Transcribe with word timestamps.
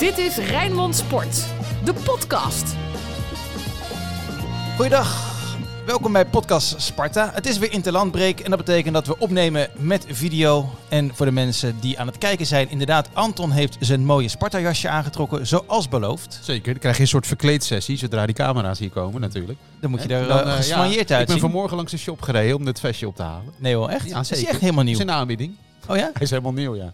Dit 0.00 0.18
is 0.18 0.36
Rijnmond 0.36 0.96
Sport, 0.96 1.46
de 1.84 1.92
podcast. 2.04 2.74
Goeiedag, 4.76 5.34
welkom 5.86 6.12
bij 6.12 6.26
podcast 6.26 6.80
Sparta. 6.80 7.30
Het 7.34 7.46
is 7.46 7.58
weer 7.58 7.72
interlandbreek 7.72 8.40
en 8.40 8.50
dat 8.50 8.58
betekent 8.58 8.94
dat 8.94 9.06
we 9.06 9.18
opnemen 9.18 9.68
met 9.76 10.06
video. 10.08 10.70
En 10.88 11.14
voor 11.14 11.26
de 11.26 11.32
mensen 11.32 11.80
die 11.80 11.98
aan 11.98 12.06
het 12.06 12.18
kijken 12.18 12.46
zijn, 12.46 12.70
inderdaad, 12.70 13.08
Anton 13.12 13.50
heeft 13.50 13.76
zijn 13.80 14.04
mooie 14.04 14.28
Sparta-jasje 14.28 14.88
aangetrokken, 14.88 15.46
zoals 15.46 15.88
beloofd. 15.88 16.40
Zeker, 16.42 16.70
dan 16.70 16.80
krijg 16.80 16.96
je 16.96 17.02
een 17.02 17.08
soort 17.08 17.26
verkleedsessie 17.26 17.96
zodra 17.96 18.26
die 18.26 18.34
camera's 18.34 18.78
hier 18.78 18.90
komen 18.90 19.20
natuurlijk. 19.20 19.58
Dan 19.80 19.90
moet 19.90 20.02
je 20.02 20.14
er 20.14 20.26
dan, 20.26 20.38
uh, 20.38 20.50
eh, 20.50 20.56
gesmanjeerd 20.56 21.08
ja, 21.08 21.14
Ik 21.14 21.20
uitzien. 21.20 21.40
ben 21.40 21.50
vanmorgen 21.50 21.76
langs 21.76 21.92
de 21.92 21.98
shop 21.98 22.22
gereden 22.22 22.56
om 22.56 22.64
dit 22.64 22.80
vestje 22.80 23.06
op 23.06 23.16
te 23.16 23.22
halen. 23.22 23.52
Nee 23.56 23.74
hoor, 23.74 23.88
echt? 23.88 24.08
Ja, 24.08 24.20
Is 24.20 24.28
zeker. 24.28 24.48
echt 24.48 24.60
helemaal 24.60 24.84
nieuw? 24.84 24.98
Het 24.98 25.02
is 25.02 25.08
een 25.08 25.18
aanbieding. 25.18 25.54
Oh 25.86 25.96
ja? 25.96 26.10
Hij 26.12 26.22
is 26.22 26.30
helemaal 26.30 26.52
nieuw, 26.52 26.76
ja. 26.76 26.92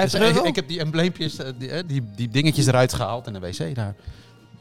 50 0.00 0.20
Dus, 0.20 0.28
eh, 0.28 0.34
euro? 0.34 0.42
Ik, 0.42 0.48
ik 0.48 0.56
heb 0.56 0.68
die 0.68 0.80
embleempjes, 0.80 1.38
eh, 1.38 1.48
die, 1.58 1.70
eh, 1.70 1.82
die, 1.86 2.02
die 2.16 2.28
dingetjes 2.28 2.66
eruit 2.66 2.92
gehaald 2.92 3.26
en 3.26 3.32
de 3.32 3.38
wc 3.40 3.74
daar. 3.74 3.94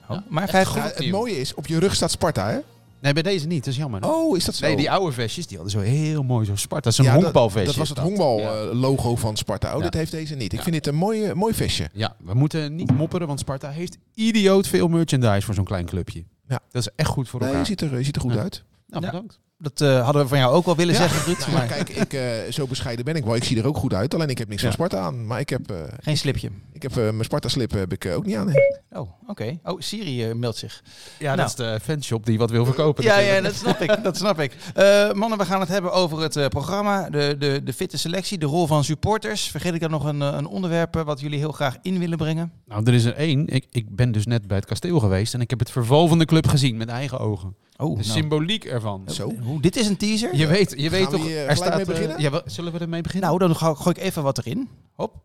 Oh, 0.09 0.17
maar 0.29 0.43
Echt 0.43 0.51
50 0.51 0.73
goed. 0.83 0.91
Ja, 0.97 1.03
het 1.03 1.11
mooie 1.11 1.39
is, 1.39 1.53
op 1.53 1.67
je 1.67 1.79
rug 1.79 1.95
staat 1.95 2.11
Sparta, 2.11 2.49
hè? 2.49 2.57
Nee, 3.01 3.13
bij 3.13 3.23
deze 3.23 3.47
niet, 3.47 3.63
dat 3.65 3.73
is 3.73 3.79
jammer. 3.79 4.03
Oh, 4.09 4.37
is 4.37 4.45
dat 4.45 4.55
zo? 4.55 4.65
Nee, 4.65 4.75
die 4.75 4.91
oude 4.91 5.11
vestjes, 5.11 5.47
die 5.47 5.57
hadden 5.57 5.75
zo 5.81 5.85
heel 5.89 6.23
mooi 6.23 6.45
zo 6.45 6.55
Sparta. 6.55 6.91
Zo'n 6.91 7.05
Ja, 7.05 7.13
dat- 7.13 7.21
honkbalvestje. 7.21 7.65
Dat 7.67 7.75
was 7.75 7.89
het 7.89 7.97
honkbal 7.97 8.39
Ja. 8.39 8.53
logo 8.73 9.15
van 9.15 9.37
Sparta. 9.37 9.71
Oh, 9.71 9.77
Ja. 9.77 9.83
dit 9.83 9.93
heeft 9.93 10.11
deze 10.11 10.35
niet. 10.35 10.51
Ik 10.53 10.57
Ja. 10.57 10.61
vind 10.63 10.75
dit 10.75 10.87
een 10.87 10.95
mooi, 10.95 11.33
mooi 11.33 11.53
vestje. 11.53 11.89
Ja, 11.93 12.15
we 12.23 12.33
moeten 12.33 12.75
niet 12.75 12.91
mopperen, 12.91 13.27
want 13.27 13.39
Sparta 13.39 13.69
heeft 13.69 13.97
idioot 14.13 14.67
veel 14.67 14.87
merchandise 14.87 15.41
voor 15.41 15.53
zo'n 15.53 15.63
klein 15.65 15.85
clubje. 15.85 16.23
Ja. 16.47 16.59
Dat 16.71 16.81
is 16.81 16.89
echt 16.95 17.09
goed 17.09 17.29
voor 17.29 17.39
Nee, 17.39 17.49
je 17.49 17.55
elkaar. 17.55 17.69
ziet 17.71 17.81
er, 17.81 17.97
je 17.97 18.03
ziet 18.03 18.15
er 18.15 18.21
goed 18.21 18.33
Ja. 18.33 18.41
uit. 18.41 18.63
Nou, 18.87 19.03
Ja. 19.03 19.11
bedankt. 19.11 19.39
Dat 19.57 19.81
eh, 19.81 20.03
hadden 20.03 20.21
we 20.21 20.27
van 20.27 20.37
jou 20.37 20.53
ook 20.53 20.65
wel 20.65 20.75
willen 20.75 20.93
Ja. 20.93 20.99
zeggen, 20.99 21.25
Ruud. 21.25 21.37
Nou 21.39 21.51
ja, 21.51 21.57
maar 21.57 21.67
kijk, 21.67 21.89
ik, 21.89 22.13
eh, 22.13 22.51
zo 22.51 22.67
bescheiden 22.67 23.05
ben 23.05 23.15
ik 23.15 23.23
wel. 23.23 23.35
Ik 23.35 23.43
zie 23.43 23.57
er 23.59 23.67
ook 23.67 23.77
goed 23.77 23.93
uit. 23.93 24.13
Alleen 24.13 24.29
ik 24.29 24.37
heb 24.37 24.47
niks 24.49 24.61
Ja. 24.61 24.67
van 24.67 24.75
Sparta 24.75 25.05
aan. 25.05 25.25
Maar 25.27 25.39
ik 25.39 25.49
heb, 25.49 25.71
eh, 25.71 25.77
geen 26.01 26.17
slipje. 26.17 26.49
ik 26.73 26.81
heb 26.81 26.95
mijn 26.95 27.23
Sparta-slip 27.23 27.71
heb 27.71 27.93
ik 27.93 28.05
ook 28.05 28.25
niet 28.25 28.35
aan. 28.35 28.45
nee. 28.45 28.55
Oh, 28.91 29.09
oké. 29.27 29.59
Oh, 29.63 29.79
Siri 29.81 30.33
meldt 30.33 30.57
zich. 30.57 30.83
Ja, 31.19 31.25
Nou. 31.25 31.37
dat 31.37 31.47
is 31.47 31.55
de 31.55 31.79
fanshop 31.83 32.25
die 32.25 32.37
wat 32.37 32.49
wil 32.49 32.65
verkopen. 32.65 33.03
Ja, 33.03 33.17
ja, 33.17 33.41
dat 33.41 33.53
snap 33.55 33.79
ik. 33.81 34.03
Dat 34.03 34.17
snap 34.17 34.39
ik. 34.39 34.55
Eh, 34.73 35.11
mannen, 35.11 35.37
we 35.37 35.45
gaan 35.45 35.59
het 35.59 35.69
hebben 35.69 35.91
over 35.91 36.19
het 36.21 36.35
eh, 36.35 36.47
programma, 36.47 37.09
de, 37.09 37.35
de, 37.39 37.61
de 37.63 37.73
fitte 37.73 37.97
selectie, 37.97 38.37
de 38.37 38.45
rol 38.45 38.67
van 38.67 38.83
supporters. 38.83 39.47
Vergeet 39.51 39.73
ik 39.73 39.81
dan 39.81 39.91
nog 39.91 40.03
een, 40.05 40.21
een 40.21 40.45
onderwerp 40.45 40.95
wat 41.05 41.19
jullie 41.19 41.39
heel 41.39 41.51
graag 41.51 41.77
in 41.81 41.99
willen 41.99 42.17
brengen? 42.17 42.51
Nou, 42.65 42.83
er 42.85 42.93
is 42.93 43.03
er 43.05 43.15
één. 43.15 43.47
Ik, 43.47 43.65
ik 43.71 43.95
ben 43.95 44.11
dus 44.11 44.25
net 44.25 44.47
bij 44.47 44.57
het 44.57 44.65
kasteel 44.65 44.99
geweest 44.99 45.33
en 45.33 45.41
ik 45.41 45.49
heb 45.49 45.59
het 45.59 45.71
verval 45.71 46.07
van 46.07 46.19
de 46.19 46.25
club 46.25 46.47
gezien 46.47 46.77
met 46.77 46.89
eigen 46.89 47.19
ogen. 47.19 47.55
Oh, 47.77 47.89
De 47.89 47.93
nou. 47.93 48.03
symboliek 48.03 48.65
ervan. 48.65 49.03
Zo. 49.07 49.31
Hoe, 49.43 49.61
dit 49.61 49.75
is 49.75 49.87
een 49.87 49.97
teaser? 49.97 50.35
Je 50.35 50.47
weet, 50.47 50.73
je 50.77 50.89
weet 50.89 51.05
we 51.05 51.11
toch, 51.11 51.25
hier 51.25 51.47
er 51.47 51.55
staat... 51.55 51.69
mee 51.69 51.81
eh, 51.81 51.87
beginnen? 51.87 52.21
ja, 52.21 52.41
zullen 52.45 52.73
we 52.73 52.79
ermee 52.79 53.01
beginnen? 53.01 53.29
Nou, 53.29 53.39
dan 53.39 53.55
gooi, 53.55 53.95
ik 53.95 53.97
even 53.97 54.23
wat 54.23 54.37
erin. 54.37 54.69
Hop. 54.93 55.23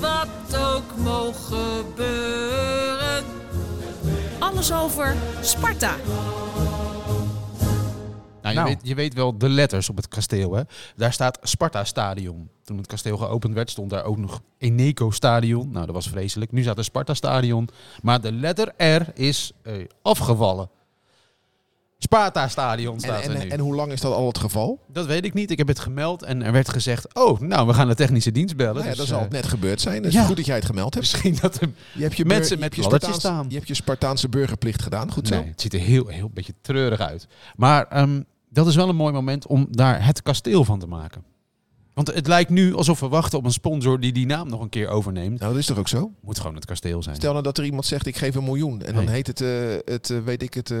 Wat 0.00 0.58
ook 0.58 0.96
mogen 0.96 1.56
gebeuren. 1.56 3.24
Alles 4.38 4.72
over 4.72 5.16
Sparta. 5.40 5.96
nou, 8.42 8.48
je, 8.48 8.52
nou. 8.52 8.64
Weet, 8.68 8.78
je 8.82 8.94
weet 8.94 9.14
wel 9.14 9.38
de 9.38 9.48
letters 9.48 9.88
op 9.88 9.96
het 9.96 10.08
kasteel, 10.08 10.52
hè? 10.54 10.62
Daar 10.96 11.12
staat 11.12 11.38
Sparta 11.42 11.84
Stadion. 11.84 12.48
Toen 12.64 12.76
het 12.76 12.86
kasteel 12.86 13.16
geopend 13.16 13.54
werd, 13.54 13.70
stond 13.70 13.90
daar 13.90 14.04
ook 14.04 14.18
nog 14.18 14.40
Eneco 14.58 15.10
Stadion. 15.10 15.70
Nou, 15.70 15.86
dat 15.86 15.94
was 15.94 16.08
vreselijk. 16.08 16.52
Nu 16.52 16.62
staat 16.62 16.78
er 16.78 16.84
Sparta 16.84 17.14
Stadion. 17.14 17.68
Maar 18.02 18.20
de 18.20 18.32
letter 18.32 18.72
R 18.76 19.02
is 19.14 19.52
eh, 19.62 19.74
afgevallen. 20.02 20.70
Sparta 22.02 22.48
Stadion 22.48 22.94
En, 22.94 23.00
staat 23.00 23.24
er 23.24 23.30
en, 23.34 23.38
nu. 23.42 23.48
en 23.48 23.60
hoe 23.60 23.74
lang 23.74 23.92
is 23.92 24.00
dat 24.00 24.12
al 24.12 24.26
het 24.26 24.38
geval? 24.38 24.80
dat 24.92 25.06
weet 25.06 25.24
ik 25.24 25.34
niet. 25.34 25.50
Ik 25.50 25.58
heb 25.58 25.68
het 25.68 25.78
gemeld 25.78 26.22
en 26.22 26.42
er 26.42 26.52
werd 26.52 26.68
gezegd... 26.68 27.14
Oh, 27.14 27.40
nou, 27.40 27.66
we 27.66 27.74
gaan 27.74 27.88
de 27.88 27.94
technische 27.94 28.32
dienst 28.32 28.56
bellen. 28.56 28.74
Nou 28.74 28.84
ja, 28.84 28.90
Dus, 28.90 28.98
dat 28.98 29.08
zal 29.08 29.16
eh, 29.16 29.22
het 29.22 29.32
net 29.32 29.46
gebeurd 29.46 29.80
zijn. 29.80 30.02
Dus 30.02 30.12
ja. 30.12 30.24
goed 30.24 30.36
dat 30.36 30.46
jij 30.46 30.56
het 30.56 30.64
gemeld 30.64 30.94
hebt. 30.94 31.06
Misschien 31.06 31.36
dat 31.40 31.60
er 31.60 31.68
Je 31.94 32.02
hebt 32.02 32.16
je, 32.16 32.24
Mensen 32.24 32.56
je 32.56 32.62
met 32.62 32.76
je 32.76 32.82
Spartaans- 32.82 33.16
staan. 33.16 33.46
Je 33.48 33.54
hebt 33.54 33.68
je 33.68 33.74
Spartaanse 33.74 34.28
burgerplicht 34.28 34.82
gedaan. 34.82 35.12
Goed 35.12 35.28
zo. 35.28 35.34
Nee, 35.34 35.48
het 35.48 35.60
ziet 35.60 35.74
er 35.74 35.80
heel, 35.80 36.06
heel 36.06 36.30
beetje 36.34 36.54
treurig 36.60 37.00
uit. 37.00 37.26
Maar 37.56 37.86
ehm, 37.86 38.20
dat 38.48 38.66
is 38.66 38.74
wel 38.76 38.88
een 38.88 38.96
mooi 38.96 39.12
moment 39.12 39.46
om 39.46 39.66
daar 39.70 40.04
het 40.04 40.22
kasteel 40.22 40.64
van 40.64 40.78
te 40.78 40.86
maken. 40.86 41.24
Want 41.94 42.14
het 42.14 42.26
lijkt 42.26 42.50
nu 42.50 42.74
alsof 42.74 43.00
we 43.00 43.08
wachten 43.08 43.38
op 43.38 43.44
een 43.44 43.52
sponsor 43.52 44.00
die 44.00 44.12
die 44.12 44.26
naam 44.26 44.48
nog 44.48 44.60
een 44.60 44.68
keer 44.68 44.88
overneemt. 44.88 45.38
Nou, 45.40 45.50
dat 45.52 45.60
is 45.60 45.66
toch 45.66 45.78
ook 45.78 45.88
zo? 45.88 46.12
Moet 46.20 46.38
gewoon 46.38 46.54
het 46.54 46.64
kasteel 46.64 47.02
zijn. 47.02 47.16
Stel 47.16 47.30
nou 47.32 47.44
dat 47.44 47.58
er 47.58 47.64
iemand 47.64 47.86
zegt, 47.86 48.06
ik 48.06 48.16
geef 48.16 48.34
een 48.34 48.44
miljoen. 48.44 48.82
En 48.82 48.94
dan 48.94 49.08
heet 49.08 49.26
het, 49.26 49.40
eh, 49.40 49.48
het 49.84 50.10
eh, 50.10 50.18
weet 50.24 50.42
ik 50.42 50.54
het, 50.54 50.70
eh, 50.70 50.78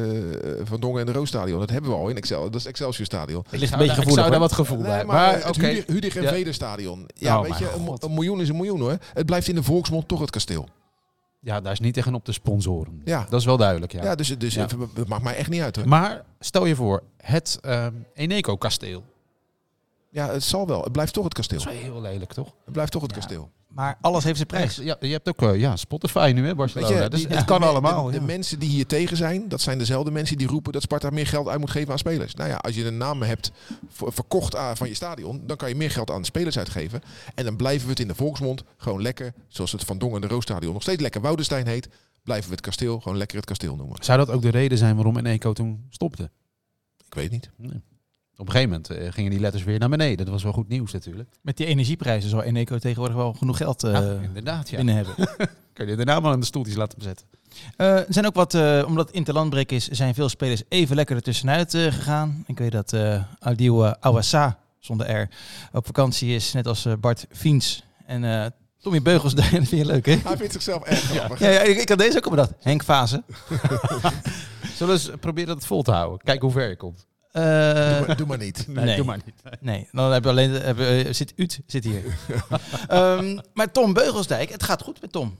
Van 0.64 0.80
Dongen 0.80 1.00
en 1.00 1.06
de 1.06 1.12
Roosstadion. 1.12 1.58
Dat 1.58 1.70
hebben 1.70 1.90
we 1.90 1.96
al 1.96 2.08
in 2.08 2.16
Excel. 2.16 2.42
Dat 2.42 2.54
is 2.60 2.66
Excelsior 2.66 3.06
Stadion. 3.06 3.44
Het 3.50 3.60
ligt 3.60 3.72
een 3.72 3.78
beetje 3.78 3.92
ik 3.92 3.98
gevoelig. 3.98 4.18
zou 4.20 4.30
daar 4.30 4.40
wat 4.40 4.52
gevoel 4.52 4.82
bij. 4.82 5.04
Maar, 5.04 5.06
maar, 5.06 5.36
oké. 5.36 5.46
het 5.46 5.56
Hudig, 5.56 5.86
Hudig 5.86 6.16
en 6.16 6.22
Ja. 6.22 6.28
Veder 6.28 6.54
Stadion. 6.54 7.06
Ja, 7.14 7.38
Oh, 7.38 7.42
weet 7.42 7.58
je, 7.58 7.96
een, 8.00 8.14
miljoen 8.14 8.40
is 8.40 8.48
een 8.48 8.56
miljoen 8.56 8.80
hoor. 8.80 8.96
Het 9.12 9.26
blijft 9.26 9.48
in 9.48 9.54
de 9.54 9.62
volksmond 9.62 10.08
toch 10.08 10.20
het 10.20 10.30
kasteel. 10.30 10.68
Ja, 11.40 11.60
daar 11.60 11.72
is 11.72 11.80
niet 11.80 11.94
tegen 11.94 12.14
op 12.14 12.24
te 12.24 12.32
sponsoren. 12.32 13.00
Ja. 13.04 13.26
Dat 13.30 13.40
is 13.40 13.46
wel 13.46 13.56
duidelijk, 13.56 13.92
ja. 13.92 14.02
Ja, 14.02 14.14
dus, 14.14 14.38
dus 14.38 14.54
Ja. 14.54 14.62
het 14.62 14.74
het 14.94 15.08
maakt 15.08 15.22
mij 15.22 15.36
echt 15.36 15.48
niet 15.50 15.60
uit 15.62 15.76
hoor. 15.76 15.88
Maar 15.88 16.24
stel 16.40 16.64
je 16.66 16.74
voor, 16.74 17.02
het 17.16 17.58
ehm, 17.60 17.92
Eneco-kasteel. 18.14 19.02
Ja, 20.10 20.30
het 20.32 20.42
zal 20.42 20.66
wel. 20.66 20.82
Het 20.82 20.92
blijft 20.92 21.12
toch 21.12 21.24
het 21.24 21.34
Dat 21.34 21.46
kasteel. 21.46 21.72
is 21.72 21.80
wel 21.80 21.92
heel 21.92 22.00
lelijk, 22.00 22.32
toch? 22.32 22.54
Het 22.64 22.72
blijft 22.72 22.92
toch 22.92 23.02
het 23.02 23.10
Ja. 23.10 23.16
kasteel. 23.16 23.50
Maar 23.68 23.98
alles 24.00 24.24
heeft 24.24 24.36
zijn 24.36 24.48
prijs. 24.48 24.76
Ja, 24.76 24.96
je 25.00 25.06
hebt 25.06 25.28
ook 25.28 25.42
eh, 25.42 25.60
ja, 25.60 25.76
Spotify 25.76 26.32
nu, 26.34 26.46
hè, 26.46 26.54
Barcelona. 26.54 26.92
Weet 26.94 27.02
je, 27.02 27.08
dus 27.08 27.18
die- 27.20 27.28
het 27.28 27.38
de- 27.38 27.44
kan 27.44 27.60
de- 27.60 27.66
allemaal. 27.66 28.04
De, 28.06 28.12
ja. 28.12 28.18
de 28.18 28.24
mensen 28.24 28.58
die 28.58 28.68
hier 28.68 28.86
tegen 28.86 29.16
zijn, 29.16 29.48
dat 29.48 29.60
zijn 29.60 29.78
dezelfde 29.78 30.10
mensen 30.10 30.36
die 30.38 30.46
roepen 30.46 30.72
dat 30.72 30.82
Sparta 30.82 31.10
meer 31.10 31.26
geld 31.26 31.48
uit 31.48 31.60
moet 31.60 31.70
geven 31.70 31.92
aan 31.92 31.98
spelers. 31.98 32.34
Nou 32.34 32.48
ja, 32.50 32.56
als 32.56 32.74
je 32.74 32.84
een 32.86 32.96
naam 32.96 33.22
hebt 33.22 33.50
verkocht 33.88 34.56
aan- 34.56 34.76
van 34.76 34.88
je 34.88 34.94
stadion, 34.94 35.42
dan 35.46 35.56
kan 35.56 35.68
je 35.68 35.74
meer 35.74 35.90
geld 35.90 36.10
aan 36.10 36.24
spelers 36.24 36.58
uitgeven. 36.58 37.02
En 37.34 37.44
dan 37.44 37.56
blijven 37.56 37.84
we 37.84 37.90
het 37.90 38.00
in 38.00 38.08
de 38.08 38.14
volksmond 38.14 38.62
gewoon 38.76 39.02
lekker, 39.02 39.32
zoals 39.48 39.72
het 39.72 39.84
Van 39.84 39.98
Dongen 39.98 40.14
en 40.22 40.28
de 40.28 40.34
Roosstadion 40.34 40.72
nog 40.72 40.82
steeds 40.82 41.02
lekker 41.02 41.20
Woudenstein 41.20 41.66
heet, 41.66 41.88
blijven 42.22 42.48
we 42.48 42.54
het 42.54 42.64
kasteel 42.64 43.00
gewoon 43.00 43.18
lekker 43.18 43.36
het 43.36 43.46
kasteel 43.46 43.76
noemen. 43.76 43.96
Zou 44.04 44.18
dat 44.18 44.30
ook 44.30 44.42
de 44.42 44.48
reden 44.50 44.78
zijn 44.78 44.94
waarom 44.94 45.16
Eneco 45.18 45.52
toen 45.52 45.86
stopte? 45.90 46.30
Ik 47.06 47.14
weet 47.14 47.30
niet. 47.30 47.50
Nee. 47.56 47.80
Op 48.40 48.46
een 48.46 48.52
gegeven 48.52 48.70
moment 48.70 48.90
eh, 48.90 49.12
gingen 49.12 49.30
die 49.30 49.40
letters 49.40 49.64
weer 49.64 49.78
naar 49.78 49.88
beneden. 49.88 50.16
Dat 50.16 50.28
was 50.28 50.42
wel 50.42 50.52
goed 50.52 50.68
nieuws 50.68 50.92
natuurlijk. 50.92 51.28
Met 51.42 51.56
die 51.56 51.66
energieprijzen 51.66 52.30
zal 52.30 52.42
Eneco 52.42 52.78
tegenwoordig 52.78 53.16
wel 53.16 53.32
genoeg 53.32 53.56
geld 53.56 53.82
eh, 53.82 53.92
Ja, 53.92 54.18
inderdaad, 54.22 54.70
ja. 54.70 54.76
binnen 54.76 54.94
hebben. 54.94 55.14
Kun 55.72 55.88
je 55.88 55.96
daarna 55.96 56.20
maar 56.20 56.32
aan 56.32 56.40
de 56.40 56.46
stoeltjes 56.46 56.76
laten 56.76 57.02
zetten. 57.02 57.26
Eh, 57.76 57.96
er 57.96 58.06
zijn 58.08 58.26
ook 58.26 58.34
wat, 58.34 58.54
eh, 58.54 58.84
omdat 58.86 59.06
het 59.06 59.16
interlandbreek 59.16 59.72
is, 59.72 59.88
zijn 59.88 60.14
veel 60.14 60.28
spelers 60.28 60.62
even 60.68 60.96
lekker 60.96 61.16
ertussenuit 61.16 61.74
eh 61.74 61.82
gegaan. 61.82 62.44
Ik 62.46 62.58
weet 62.58 62.72
dat 62.72 62.92
eh 62.92 63.22
Adil 63.38 63.84
uh, 63.84 63.92
Awassa, 64.00 64.58
zonder 64.78 65.20
R, 65.20 65.28
op 65.72 65.86
vakantie 65.86 66.34
is, 66.34 66.52
net 66.52 66.66
als 66.66 66.84
eh, 66.84 66.92
Bart 67.00 67.26
Fiens. 67.30 67.84
En 68.06 68.24
eh 68.24 68.46
Tommy 68.78 69.02
Beugels, 69.02 69.34
dat 69.34 69.44
vind 69.44 69.70
je 69.70 69.84
leuk 69.84 70.06
hè? 70.06 70.16
Hij 70.24 70.36
vindt 70.36 70.52
zichzelf 70.52 70.82
erg 70.84 71.00
grappig. 71.00 71.38
Ja, 71.38 71.48
ja 71.48 71.60
ik, 71.60 71.80
ik 71.80 71.88
had 71.88 71.98
deze 71.98 72.16
ook 72.16 72.26
op 72.26 72.36
dat. 72.36 72.52
Henk 72.60 72.84
Fase. 72.84 73.22
Zullen 74.76 74.94
we 74.94 75.00
eens 75.00 75.10
proberen 75.20 75.54
het 75.54 75.66
vol 75.66 75.82
te 75.82 75.92
houden? 75.92 76.18
Kijk 76.18 76.40
hoe 76.42 76.50
ver 76.50 76.68
je 76.68 76.76
komt. 76.76 77.06
Eh, 77.30 77.42
Doe, 77.98 78.06
maar, 78.06 78.16
doe 78.16 78.26
maar 78.26 78.38
niet. 78.38 78.66
Nee, 78.68 78.84
Nee. 78.84 78.96
doe 78.96 79.04
maar 79.04 79.20
niet. 79.24 79.60
nee, 79.60 79.88
dan 79.92 80.12
heb 80.12 80.22
je 80.24 80.28
alleen, 80.30 80.50
heb, 80.50 80.78
je- 80.78 81.04
eh, 81.06 81.12
zit 81.12 81.32
Ut 81.36 81.60
zit 81.66 81.84
hier. 81.84 82.02
Ehm, 82.88 83.38
maar 83.54 83.70
Tom 83.72 83.92
Beugelsdijk, 83.92 84.50
het 84.50 84.62
gaat 84.62 84.82
goed 84.82 85.00
met 85.00 85.12
Tom. 85.12 85.36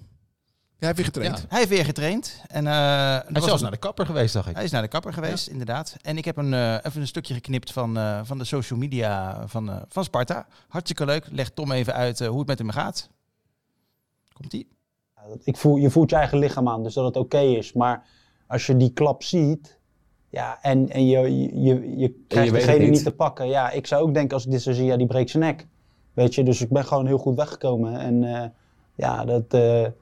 Jij 0.79 0.89
hebt 0.89 0.97
weer 0.97 1.05
getraind. 1.07 1.39
Ja. 1.39 1.45
Hij 1.49 1.59
heeft 1.59 1.71
weer 1.71 1.85
getraind. 1.85 2.41
En, 2.47 2.67
eh, 2.67 2.73
Hij 2.73 3.17
is 3.27 3.33
was 3.33 3.45
zelfs 3.45 3.55
een- 3.57 3.63
naar 3.63 3.71
de 3.71 3.77
kapper 3.87 4.07
geweest, 4.07 4.33
dacht 4.35 4.49
ik. 4.49 4.55
Hij 4.55 4.65
is 4.65 4.71
naar 4.71 4.83
de 4.83 4.89
kapper 4.89 5.13
geweest, 5.13 5.47
inderdaad. 5.49 5.97
En 6.03 6.17
ik 6.17 6.25
heb 6.25 6.37
een, 6.37 6.55
eh, 6.55 6.73
even 6.83 7.01
een 7.01 7.07
stukje 7.07 7.35
geknipt 7.35 7.73
van, 7.73 7.97
eh, 7.99 8.21
van 8.25 8.39
de 8.39 8.45
social 8.45 8.79
media 8.79 9.43
van, 9.47 9.71
eh, 9.71 9.77
van 9.89 10.05
Sparta. 10.05 10.47
Hartstikke 10.69 11.05
leuk. 11.05 11.27
Legt 11.31 11.55
Tom 11.57 11.73
even 11.73 11.95
uit 11.95 12.19
hoe 12.27 12.39
het 12.39 12.47
met 12.47 12.59
hem 12.59 12.71
gaat. 12.71 13.09
Komt-ie? 14.33 14.69
Ja, 15.17 15.23
Ik 15.45 15.57
voel, 15.57 15.77
je 15.77 15.91
voelt 15.91 16.11
je 16.11 16.17
eigen 16.17 16.39
lichaam 16.39 16.69
aan, 16.69 16.83
dus 16.83 16.95
dat 16.95 17.05
het 17.05 17.17
oké 17.17 17.39
is. 17.41 17.73
Maar 17.73 18.07
als 18.47 18.67
je 18.67 18.77
die 18.77 18.93
klap 18.93 19.23
ziet, 19.23 19.79
ja, 20.31 20.59
en, 20.63 20.91
en 20.91 21.07
je, 21.07 21.21
je, 21.63 21.99
je, 21.99 22.25
krijgt 22.29 22.53
degene 22.53 22.79
niet. 22.79 22.91
niet. 22.91 23.03
te 23.03 23.13
pakken. 23.15 23.49
Ja, 23.49 23.71
ik 23.71 23.87
zou 23.87 24.03
ook 24.03 24.15
denken 24.15 24.35
als 24.35 24.45
ik 24.45 24.51
dit 24.51 24.63
zo 24.63 24.73
zie, 24.73 24.85
ja, 24.85 24.97
die 24.97 25.07
breekt 25.07 25.31
zijn 25.31 25.43
nek. 25.43 25.67
Weet 26.13 26.35
je, 26.35 26.43
dus 26.43 26.61
ik 26.61 26.69
ben 26.69 26.85
gewoon 26.85 27.07
heel 27.07 27.19
goed 27.19 27.37
weggekomen. 27.37 27.99
En 27.99 28.25
eh, 28.25 28.49
ja, 28.95 29.25
dat, 29.25 29.45
eh, 29.49 29.85
eh, 29.85 29.93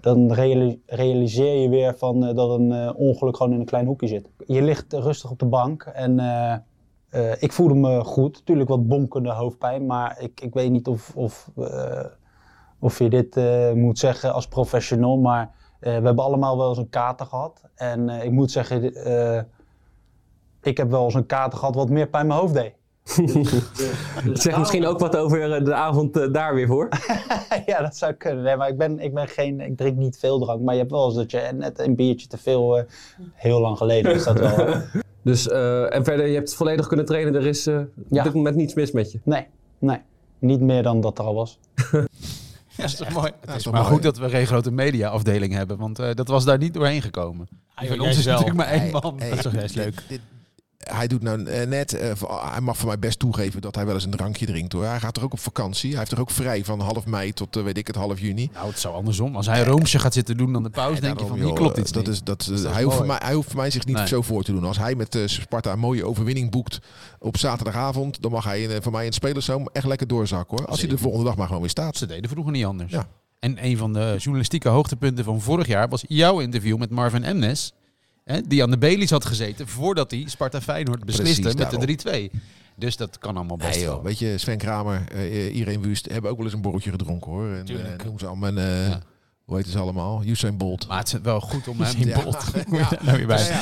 dan 0.00 0.32
reali- 0.32 0.80
realiseer 0.86 1.62
je 1.62 1.68
weer 1.68 1.96
van, 1.96 2.20
dat 2.20 2.50
een 2.50 2.94
ongeluk 2.94 3.36
gewoon 3.36 3.52
in 3.52 3.60
een 3.60 3.66
klein 3.66 3.86
hoekje 3.86 4.06
zit. 4.06 4.28
Je 4.46 4.62
ligt 4.62 4.92
rustig 4.92 5.30
op 5.30 5.38
de 5.38 5.46
bank 5.46 5.82
en 5.82 6.20
ik 7.38 7.52
voelde 7.52 7.74
me 7.74 8.04
goed. 8.04 8.36
Natuurlijk 8.36 8.68
wat 8.68 8.88
bonkende 8.88 9.32
hoofdpijn, 9.32 9.86
maar 9.86 10.16
ik, 10.20 10.40
ik 10.40 10.54
weet 10.54 10.70
niet 10.70 10.86
of, 10.86 11.12
of, 11.14 11.50
of 12.78 12.98
je 12.98 13.08
dit 13.08 13.36
moet 13.74 13.98
zeggen 13.98 14.32
als 14.32 14.48
professional. 14.48 15.16
Maar 15.18 15.50
we 15.80 15.88
hebben 15.88 16.18
allemaal 16.18 16.58
wel 16.58 16.68
eens 16.68 16.78
een 16.78 16.88
kater 16.88 17.26
gehad. 17.26 17.62
En 17.74 18.08
ik 18.08 18.30
moet 18.30 18.50
zeggen, 18.50 18.92
ik 20.68 20.76
heb 20.76 20.90
wel 20.90 21.04
eens 21.04 21.14
een 21.14 21.26
kater 21.26 21.58
gehad 21.58 21.74
wat 21.74 21.88
meer 21.88 22.08
pijn 22.08 22.22
in 22.22 22.28
mijn 22.28 22.40
hoofd 22.40 22.54
deed. 22.54 22.72
Het 24.24 24.40
zegt 24.42 24.58
misschien 24.58 24.86
ook 24.86 24.98
wat 24.98 25.16
over 25.16 25.52
eh, 25.52 25.64
de 25.64 25.74
avond 25.74 26.16
eh, 26.16 26.32
daar 26.32 26.54
weer 26.54 26.66
voor. 26.66 26.88
ja, 27.66 27.80
dat 27.82 27.96
zou 27.96 28.12
kunnen. 28.12 28.44
Nee, 28.44 28.56
maar 28.56 28.68
ik, 28.68 28.78
ben, 28.78 28.98
ik, 28.98 29.14
ben 29.14 29.28
geen, 29.28 29.60
ik 29.60 29.76
drink 29.76 29.96
niet 29.96 30.18
veel 30.18 30.38
drank. 30.38 30.60
Maar 30.60 30.74
je 30.74 30.80
hebt 30.80 30.92
wel 30.92 31.06
eens 31.06 31.14
dat 31.14 31.30
je 31.30 31.48
net 31.54 31.78
een 31.78 31.94
biertje 31.94 32.26
te 32.26 32.38
veel, 32.38 32.78
eh, 32.78 32.84
heel 33.34 33.60
lang 33.60 33.76
geleden 33.76 34.14
is 34.14 34.24
dat 34.24 34.38
wel. 34.38 34.66
Dus, 35.22 35.48
eh, 35.48 35.94
en 35.94 36.04
verder, 36.04 36.26
je 36.26 36.34
hebt 36.34 36.54
volledig 36.54 36.86
kunnen 36.86 37.06
trainen. 37.06 37.34
Er 37.34 37.46
is 37.46 37.66
eh, 37.66 37.74
Ja. 38.08 38.18
op 38.18 38.24
dit 38.24 38.34
moment 38.34 38.56
niets 38.56 38.74
mis 38.74 38.92
met 38.92 39.12
je. 39.12 39.20
Nee, 39.24 39.46
nee. 39.78 39.98
Niet 40.38 40.60
meer 40.60 40.82
dan 40.82 41.00
dat 41.00 41.18
er 41.18 41.24
al 41.24 41.34
was. 41.34 41.58
Ja, 41.92 41.98
dat 42.76 42.86
is 42.86 42.94
toch 42.94 43.12
mooi. 43.12 43.30
Ja, 43.44 43.50
is 43.50 43.56
is 43.56 43.62
toch 43.62 43.72
maar 43.72 43.82
mooi. 43.82 43.94
goed 43.94 44.02
dat 44.02 44.18
we 44.18 44.28
geen 44.28 44.46
grote 44.46 44.70
mediaafdeling 44.70 45.52
hebben, 45.52 45.78
want 45.78 45.98
eh, 45.98 46.14
dat 46.14 46.28
was 46.28 46.44
daar 46.44 46.58
niet 46.58 46.74
doorheen 46.74 47.02
gekomen. 47.02 47.48
Ah, 47.74 47.88
Van 47.88 48.00
ons 48.00 48.18
is 48.18 48.24
wel. 48.24 48.34
natuurlijk 48.38 48.56
maar 48.66 48.72
één 48.74 48.80
Hey, 48.82 48.90
man. 48.90 49.14
hey, 49.18 49.28
Dat 49.28 49.36
is 49.38 49.44
toch 49.44 49.52
juist 49.52 49.74
dit- 49.74 49.84
leuk. 49.84 50.02
dit- 50.08 50.20
hij 50.96 51.06
doet 51.06 51.22
nou 51.22 51.44
eh, 51.44 51.66
net, 51.66 51.92
eh, 51.92 52.10
voor- 52.14 52.48
hij 52.50 52.60
mag 52.60 52.76
voor 52.76 52.86
mij 52.86 52.98
best 52.98 53.18
toegeven 53.18 53.60
dat 53.60 53.74
hij 53.74 53.86
wel 53.86 53.94
eens 53.94 54.04
een 54.04 54.10
drankje 54.10 54.46
drinkt 54.46 54.72
hoor. 54.72 54.84
Hij 54.84 55.00
gaat 55.00 55.16
er 55.16 55.22
ook 55.22 55.32
op 55.32 55.38
vakantie. 55.40 55.90
Hij 55.90 55.98
heeft 55.98 56.12
er 56.12 56.20
ook 56.20 56.30
vrij 56.30 56.64
van 56.64 56.80
half 56.80 57.06
mei 57.06 57.32
tot 57.32 57.56
eh, 57.56 57.62
weet 57.62 57.78
ik 57.78 57.86
het 57.86 57.96
half 57.96 58.20
juni. 58.20 58.50
Nou, 58.52 58.66
het 58.68 58.78
zou 58.78 58.94
andersom. 58.94 59.36
Als 59.36 59.46
hij 59.46 59.62
roomsje 59.62 59.98
gaat 59.98 60.12
zitten 60.14 60.36
doen 60.36 60.52
dan 60.52 60.62
de 60.62 60.70
pauze, 60.70 61.00
denk 61.00 61.20
je 61.20 61.26
van, 61.26 61.40
hier 61.40 61.52
klopt 61.52 61.78
iets 61.78 61.92
dat 61.92 62.02
niet. 62.06 62.12
Is, 62.12 62.22
dat, 62.22 62.44
dat 62.46 62.58
is 62.58 62.62
hij, 62.64 62.82
hoeft 62.82 62.96
voor 62.96 63.06
mij, 63.06 63.18
hij 63.22 63.34
hoeft 63.34 63.48
voor 63.48 63.56
mij 63.60 63.70
zich 63.70 63.84
niet 63.86 63.96
Nee. 63.96 64.06
zo 64.06 64.22
voor 64.22 64.42
te 64.42 64.52
doen. 64.52 64.64
Als 64.64 64.78
hij 64.78 64.94
met 64.94 65.18
Sparta 65.26 65.72
een 65.72 65.78
mooie 65.78 66.04
overwinning 66.06 66.50
boekt 66.50 66.78
op 67.18 67.36
zaterdagavond, 67.36 68.22
dan 68.22 68.30
mag 68.30 68.44
hij 68.44 68.82
voor 68.82 68.92
mij 68.92 69.00
in 69.00 69.06
het 69.06 69.14
spelersroom 69.14 69.68
echt 69.72 69.86
lekker 69.86 70.06
doorzakken 70.06 70.58
hoor. 70.58 70.66
Als 70.66 70.80
hij 70.80 70.88
de 70.88 70.98
volgende 70.98 71.24
dag 71.24 71.36
maar 71.36 71.46
gewoon 71.46 71.60
weer 71.62 71.70
staat. 71.70 71.96
Ze 71.96 72.06
deden 72.06 72.30
vroeger 72.30 72.52
niet 72.52 72.64
anders. 72.64 72.92
Ja. 72.92 73.06
En 73.38 73.64
een 73.64 73.76
van 73.76 73.92
de 73.92 74.14
journalistieke 74.18 74.68
hoogtepunten 74.68 75.24
van 75.24 75.40
vorig 75.40 75.66
jaar 75.66 75.88
was 75.88 76.04
jouw 76.08 76.40
interview 76.40 76.78
met 76.78 76.90
Marvin 76.90 77.24
Emnes. 77.24 77.72
Hè, 78.28 78.40
die 78.42 78.62
aan 78.62 78.70
de 78.70 78.78
Baileys 78.78 79.10
had 79.10 79.24
gezeten 79.24 79.68
voordat 79.68 80.10
hij 80.10 80.24
Sparta 80.26 80.60
Feyenoord 80.60 81.04
besliste 81.04 81.40
Precies, 81.40 81.78
met 81.78 82.02
de 82.02 82.30
3-2. 82.34 82.40
Dus 82.76 82.96
dat 82.96 83.18
kan 83.18 83.36
allemaal 83.36 83.56
best 83.56 83.70
Nee, 83.76 83.84
joh, 83.84 84.02
weet 84.02 84.18
je, 84.18 84.38
Sven 84.38 84.58
Kramer, 84.58 85.02
eh 85.12 85.54
Irene 85.56 85.80
Wust 85.86 86.08
hebben 86.10 86.30
ook 86.30 86.36
wel 86.36 86.46
eens 86.46 86.54
een 86.54 86.60
borreltje 86.62 86.90
gedronken 86.90 87.30
hoor. 87.32 87.52
En, 87.52 87.64
Tuurlijk. 87.64 88.00
eh, 88.02 88.06
noem 88.06 88.18
ze 88.18 88.26
allemaal. 88.26 88.48
En, 88.48 88.58
eh, 88.58 88.88
Ja. 88.88 89.00
Hoe 89.44 89.56
heet 89.56 89.66
ze 89.66 89.78
allemaal? 89.78 90.22
Usain 90.24 90.56
Bolt. 90.56 90.88
Maar 90.88 90.98
het 90.98 91.06
is 91.14 91.20
wel 91.22 91.40
goed 91.40 91.68
om 91.68 91.80
hem... 91.80 91.96
Usain. 92.02 92.22
Bolt. 92.24 92.44
Ja. 92.70 92.90
Nou 93.04 93.26
bij. 93.26 93.38
Ja, 93.44 93.48
ja. 93.48 93.60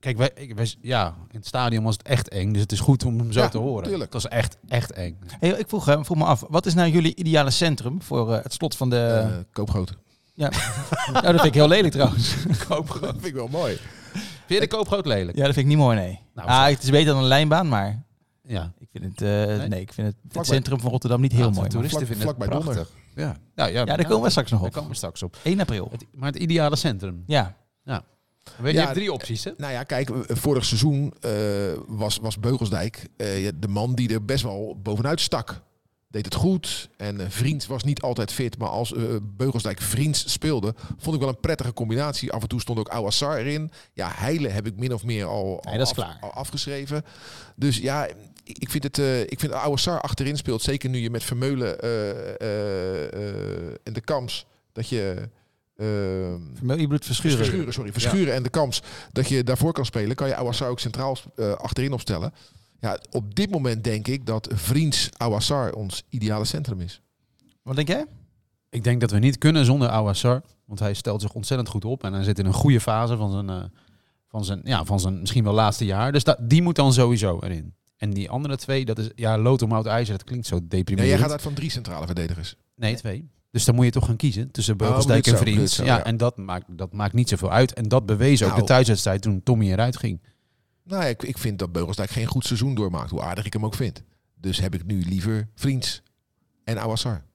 Kijk, 0.00 0.16
wij, 0.16 0.30
ik- 0.34 0.54
wij- 0.54 0.74
ja, 0.80 1.06
in 1.30 1.36
het 1.36 1.46
stadion 1.46 1.84
was 1.84 1.96
het 1.96 2.06
echt 2.06 2.28
eng. 2.28 2.52
Dus 2.52 2.62
het 2.62 2.72
is 2.72 2.80
goed 2.80 3.04
om 3.04 3.18
hem 3.18 3.32
zo 3.32 3.40
Ja, 3.40 3.48
te 3.48 3.58
horen. 3.58 3.82
tuurlijk. 3.84 4.12
Het 4.12 4.22
was 4.22 4.28
echt, 4.32 4.56
echt 4.68 4.90
eng. 4.92 5.18
Hey, 5.40 5.50
ik 5.50 5.68
vroeg, 5.68 5.88
eh, 5.88 5.98
vroeg 6.02 6.16
me 6.18 6.24
af, 6.24 6.44
wat 6.48 6.66
is 6.66 6.74
nou 6.74 6.90
jullie 6.90 7.14
ideale 7.16 7.50
centrum 7.50 8.02
voor 8.02 8.32
het 8.32 8.52
slot 8.52 8.76
van 8.76 8.90
de... 8.90 9.28
Koopgroot. 9.52 9.94
Ja. 10.38 10.50
nou, 11.12 11.22
dat 11.26 11.34
vind 11.34 11.44
ik 11.44 11.54
heel 11.54 11.68
lelijk 11.68 11.92
trouwens. 11.92 12.34
Koopgroot. 12.68 13.00
Dat 13.02 13.12
vind 13.12 13.24
ik 13.24 13.34
wel 13.34 13.48
mooi. 13.48 13.78
Vind 14.46 14.60
je 14.62 14.68
de 14.68 14.76
koopgroot 14.76 15.06
lelijk? 15.06 15.36
Ja, 15.36 15.44
dat 15.44 15.54
vind 15.54 15.66
ik 15.66 15.72
niet 15.72 15.80
mooi, 15.84 15.96
nee. 15.96 16.20
Nou, 16.34 16.48
ah, 16.48 16.66
het 16.66 16.82
is 16.82 16.90
beter 16.90 17.06
dan 17.06 17.16
een 17.22 17.28
lijnbaan, 17.28 17.68
maar 17.68 18.02
Ja. 18.42 18.72
ik 18.78 18.88
vind 18.92 19.04
het, 19.04 19.22
eh, 19.22 19.64
nee? 19.68 19.80
ik 19.80 19.92
vind 19.92 20.06
het, 20.06 20.16
het 20.36 20.46
centrum 20.46 20.80
van 20.80 20.90
Rotterdam 20.90 21.20
niet 21.20 21.32
heel 21.32 21.44
Ja, 21.48 21.50
mooi. 21.50 21.68
Toeristen 21.68 22.06
Vlak- 22.06 22.18
vinden 22.18 22.50
het 22.50 22.62
prachtig. 22.62 22.88
Ja. 23.14 23.36
Ja, 23.54 23.66
ja, 23.66 23.66
Ja, 23.66 23.84
daar 23.84 24.06
komen 24.06 24.22
we 24.24 24.30
straks 24.30 24.50
nog 24.50 24.60
Daar 24.60 24.68
op. 24.68 24.74
komen 24.74 24.90
we 24.90 24.96
straks 24.96 25.22
op. 25.22 25.36
1 25.42 25.60
april. 25.60 25.88
Het, 25.92 26.04
maar 26.12 26.32
het 26.32 26.40
ideale 26.40 26.76
centrum. 26.76 27.22
Ja. 27.26 27.56
Weet, 28.56 28.72
Ja, 28.74 28.78
je 28.80 28.84
hebt 28.86 28.94
drie 28.98 29.12
opties, 29.12 29.44
hè? 29.44 29.50
Nou 29.56 29.72
ja, 29.72 29.82
kijk, 29.82 30.10
eh, 30.10 30.36
vorig 30.36 30.64
seizoen 30.64 31.12
eh, 31.20 31.30
was, 31.86 32.18
was 32.18 32.38
Beugelsdijk 32.38 33.08
eh, 33.16 33.44
ja, 33.44 33.50
de 33.54 33.68
man 33.68 33.94
die 33.94 34.12
er 34.12 34.24
best 34.24 34.42
wel 34.42 34.78
bovenuit 34.82 35.20
stak. 35.20 35.60
Deed 36.10 36.24
het 36.24 36.34
goed. 36.34 36.88
En 36.96 37.20
eh, 37.20 37.26
Vriends 37.28 37.66
was 37.66 37.82
niet 37.82 38.00
altijd 38.02 38.32
fit. 38.32 38.58
Maar 38.58 38.68
als 38.68 38.94
eh, 38.94 39.02
Beugelsdijk 39.22 39.80
Vriends 39.80 40.32
speelde, 40.32 40.74
vond 40.98 41.14
ik 41.14 41.20
wel 41.20 41.30
een 41.30 41.40
prettige 41.40 41.72
combinatie. 41.72 42.32
Af 42.32 42.42
en 42.42 42.48
toe 42.48 42.60
stond 42.60 42.78
ook 42.78 42.88
Awassar 42.88 43.36
erin. 43.38 43.70
Ja, 43.92 44.10
Heilen 44.14 44.52
heb 44.52 44.66
ik 44.66 44.76
min 44.76 44.94
of 44.94 45.04
meer 45.04 45.24
al, 45.26 45.44
al, 45.44 45.60
Nee, 45.70 45.78
dat 45.78 45.90
is 45.90 45.98
af- 45.98 46.04
klaar. 46.04 46.18
al 46.20 46.32
afgeschreven. 46.32 47.04
Dus 47.56 47.76
ja, 47.78 48.08
ik 48.44 48.70
vind 48.70 48.82
het, 48.82 48.98
eh 48.98 49.20
ik 49.20 49.40
vind 49.40 49.52
Awassar 49.52 50.00
achterin 50.00 50.36
speelt. 50.36 50.62
Zeker 50.62 50.88
nu 50.88 50.98
je 50.98 51.10
met 51.10 51.24
Vermeulen 51.24 51.80
eh, 51.80 52.10
eh, 52.40 53.12
eh, 53.12 53.74
en 53.82 53.92
de 53.92 54.00
Kams, 54.00 54.46
dat 54.72 54.88
je... 54.88 55.28
eh, 55.76 55.86
Vermeulen, 56.54 56.80
je 56.80 56.88
bedoelt 56.88 57.04
verschuren. 57.04 57.38
Verschuren, 57.38 57.72
sorry. 57.72 57.92
Verschuren 57.92 58.34
en 58.34 58.42
de 58.42 58.48
kans 58.48 58.82
dat 59.12 59.28
je 59.28 59.44
daarvoor 59.44 59.72
kan 59.72 59.84
spelen, 59.84 60.16
kan 60.16 60.28
je 60.28 60.34
Awassar 60.36 60.68
ook 60.68 60.80
centraal 60.80 61.16
eh, 61.36 61.52
achterin 61.52 61.92
opstellen. 61.92 62.32
Ja, 62.80 62.98
op 63.10 63.34
dit 63.34 63.50
moment 63.50 63.84
denk 63.84 64.08
ik 64.08 64.26
dat 64.26 64.48
Vriends 64.52 65.08
Awassar 65.16 65.72
ons 65.72 66.02
ideale 66.08 66.44
centrum 66.44 66.80
is. 66.80 67.00
Wat 67.62 67.76
denk 67.76 67.88
jij? 67.88 68.06
Ik 68.70 68.84
denk 68.84 69.00
dat 69.00 69.10
we 69.10 69.18
niet 69.18 69.38
kunnen 69.38 69.64
zonder 69.64 69.88
Awassar. 69.88 70.42
Want 70.64 70.80
hij 70.80 70.94
stelt 70.94 71.20
zich 71.20 71.32
ontzettend 71.32 71.68
goed 71.68 71.84
op. 71.84 72.04
En 72.04 72.12
hij 72.12 72.22
zit 72.22 72.38
in 72.38 72.46
een 72.46 72.52
goede 72.52 72.80
fase 72.80 73.16
van 73.16 73.30
zijn, 73.32 73.48
eh, 73.48 73.64
van 74.28 74.44
zijn, 74.44 74.60
ja, 74.64 74.84
van 74.84 75.00
zijn 75.00 75.20
misschien 75.20 75.44
wel 75.44 75.52
laatste 75.52 75.84
jaar. 75.84 76.12
Dus 76.12 76.24
dat, 76.24 76.38
die 76.40 76.62
moet 76.62 76.76
dan 76.76 76.92
sowieso 76.92 77.38
erin. 77.42 77.74
En 77.96 78.10
die 78.10 78.30
andere 78.30 78.56
twee, 78.56 78.84
dat 78.84 78.98
is... 78.98 79.10
Ja, 79.14 79.38
Lothar 79.38 79.68
Mout 79.68 79.86
IJzer, 79.86 80.16
dat 80.16 80.26
klinkt 80.26 80.46
zo 80.46 80.60
deprimerend. 80.62 81.12
jij 81.12 81.18
gaat 81.22 81.30
uit 81.30 81.42
van 81.42 81.54
drie 81.54 81.70
centrale 81.70 82.06
verdedigers. 82.06 82.54
Nee, 82.76 82.96
twee. 82.96 83.28
Dus 83.50 83.64
dan 83.64 83.74
moet 83.74 83.84
je 83.84 83.90
toch 83.90 84.06
gaan 84.06 84.16
kiezen 84.16 84.50
tussen 84.50 84.72
Oh, 84.74 84.80
Beugelsdijk 84.80 85.26
en 85.26 85.38
Vriends. 85.38 85.76
Ja, 85.76 86.04
en 86.04 86.16
dat 86.16 86.36
maakt, 86.36 86.64
dat 86.68 86.92
maakt 86.92 87.12
niet 87.14 87.28
zoveel 87.28 87.50
uit. 87.50 87.72
En 87.72 87.88
dat 87.88 88.06
bewees 88.06 88.42
ook 88.42 88.48
Nou. 88.48 88.60
de 88.60 88.66
thuiswedstrijd 88.66 89.22
toen 89.22 89.42
Tommy 89.42 89.70
eruit 89.72 89.96
ging. 89.96 90.20
Nou, 90.88 91.04
ik, 91.04 91.22
ik 91.22 91.38
vind 91.38 91.58
dat 91.58 91.72
Beugelsdijk 91.72 92.10
geen 92.10 92.26
goed 92.26 92.44
seizoen 92.44 92.74
doormaakt, 92.74 93.10
hoe 93.10 93.22
aardig 93.22 93.44
ik 93.46 93.52
hem 93.52 93.64
ook 93.64 93.74
vind. 93.74 94.02
Dus 94.40 94.58
heb 94.60 94.74
ik 94.74 94.84
nu 94.84 95.02
liever 95.02 95.48
Vriends 95.54 96.02
en 96.64 96.80
Awassar. 96.80 97.26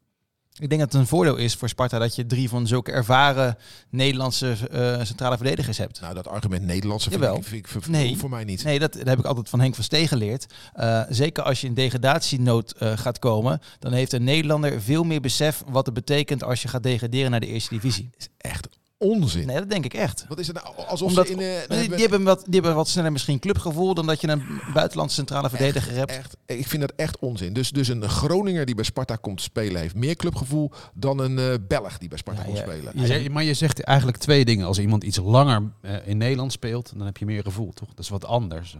Ik 0.59 0.69
denk 0.69 0.81
dat 0.81 0.91
het 0.91 1.01
een 1.01 1.07
voordeel 1.07 1.35
is 1.35 1.55
voor 1.55 1.69
Sparta 1.69 1.99
dat 1.99 2.15
je 2.15 2.25
drie 2.25 2.49
van 2.49 2.67
zulke 2.67 2.91
ervaren 2.91 3.57
Nederlandse 3.89 4.55
eh, 4.71 5.03
centrale 5.03 5.35
verdedigers 5.37 5.77
hebt. 5.77 6.01
Nou, 6.01 6.13
dat 6.13 6.27
argument 6.27 6.63
Nederlandse 6.63 7.09
vind 7.09 7.21
Jawel. 7.21 7.37
ik, 7.37 7.43
vind 7.43 7.65
ik 7.65 7.67
voor, 7.71 7.81
Nee. 7.89 8.17
voor 8.17 8.29
mij 8.29 8.43
niet. 8.43 8.63
Nee, 8.63 8.79
dat, 8.79 8.93
dat 8.93 9.07
heb 9.07 9.19
ik 9.19 9.25
altijd 9.25 9.49
van 9.49 9.59
Henk 9.59 9.75
van 9.75 9.83
Steen 9.83 10.07
geleerd. 10.07 10.45
Eh, 10.73 11.01
zeker 11.09 11.43
als 11.43 11.61
je 11.61 11.67
in 11.67 11.73
degradatienood 11.73 12.71
eh, 12.71 12.97
gaat 12.97 13.19
komen, 13.19 13.59
dan 13.79 13.93
heeft 13.93 14.13
een 14.13 14.23
Nederlander 14.23 14.81
veel 14.81 15.03
meer 15.03 15.21
besef 15.21 15.63
wat 15.67 15.85
het 15.85 15.95
betekent 15.95 16.43
als 16.43 16.61
je 16.61 16.67
gaat 16.67 16.83
degraderen 16.83 17.31
naar 17.31 17.39
de 17.39 17.47
eerste 17.47 17.73
divisie. 17.73 18.09
is 18.17 18.27
echt 18.37 18.67
onzin. 19.03 19.45
Nee, 19.47 19.57
dat 19.59 19.69
denk 19.69 19.85
ik 19.85 19.93
echt. 19.93 20.25
Wat 20.27 20.39
is 20.39 20.47
het 20.47 20.63
nou? 20.63 20.75
Alsof 20.87 21.09
Omdat, 21.09 21.27
ze 21.27 21.33
in... 21.33 21.39
eh, 21.39 21.45
die, 21.45 21.55
hebben- 21.77 21.89
die 21.89 21.99
hebben 21.99 22.23
wat, 22.23 22.43
die 22.45 22.53
hebben 22.53 22.75
wat 22.75 22.87
sneller 22.87 23.11
misschien 23.11 23.39
clubgevoel 23.39 23.93
dan 23.93 24.05
dat 24.05 24.21
je 24.21 24.27
een 24.27 24.43
buitenlandse 24.73 25.15
centrale 25.15 25.49
verdediger 25.49 25.93
hebt. 25.95 26.11
Echt, 26.11 26.37
ik 26.45 26.67
vind 26.67 26.81
dat 26.81 26.93
echt 26.95 27.19
onzin. 27.19 27.53
Dus, 27.53 27.71
dus 27.71 27.87
een 27.87 28.09
Groninger 28.09 28.65
die 28.65 28.75
bij 28.75 28.83
Sparta 28.83 29.15
komt 29.15 29.41
spelen 29.41 29.81
heeft 29.81 29.95
meer 29.95 30.15
clubgevoel 30.15 30.71
dan 30.93 31.19
een 31.19 31.39
eh, 31.39 31.53
Belg 31.67 31.97
die 31.97 32.09
bij 32.09 32.17
Sparta 32.17 32.39
Ja, 32.39 32.45
komt 32.45 32.57
ja. 32.57 32.63
spelen. 32.63 32.91
Je 32.95 33.05
zegt- 33.05 33.29
maar 33.29 33.43
je 33.43 33.53
zegt 33.53 33.83
eigenlijk 33.83 34.17
twee 34.17 34.45
dingen. 34.45 34.65
Als 34.67 34.79
iemand 34.79 35.03
iets 35.03 35.17
langer 35.17 35.71
eh, 35.81 35.95
in 36.07 36.17
Nederland 36.17 36.51
speelt, 36.51 36.91
dan 36.97 37.05
heb 37.05 37.17
je 37.17 37.25
meer 37.25 37.43
gevoel, 37.43 37.71
toch? 37.73 37.87
Dat 37.89 37.99
is 37.99 38.09
wat 38.09 38.25
anders. 38.25 38.77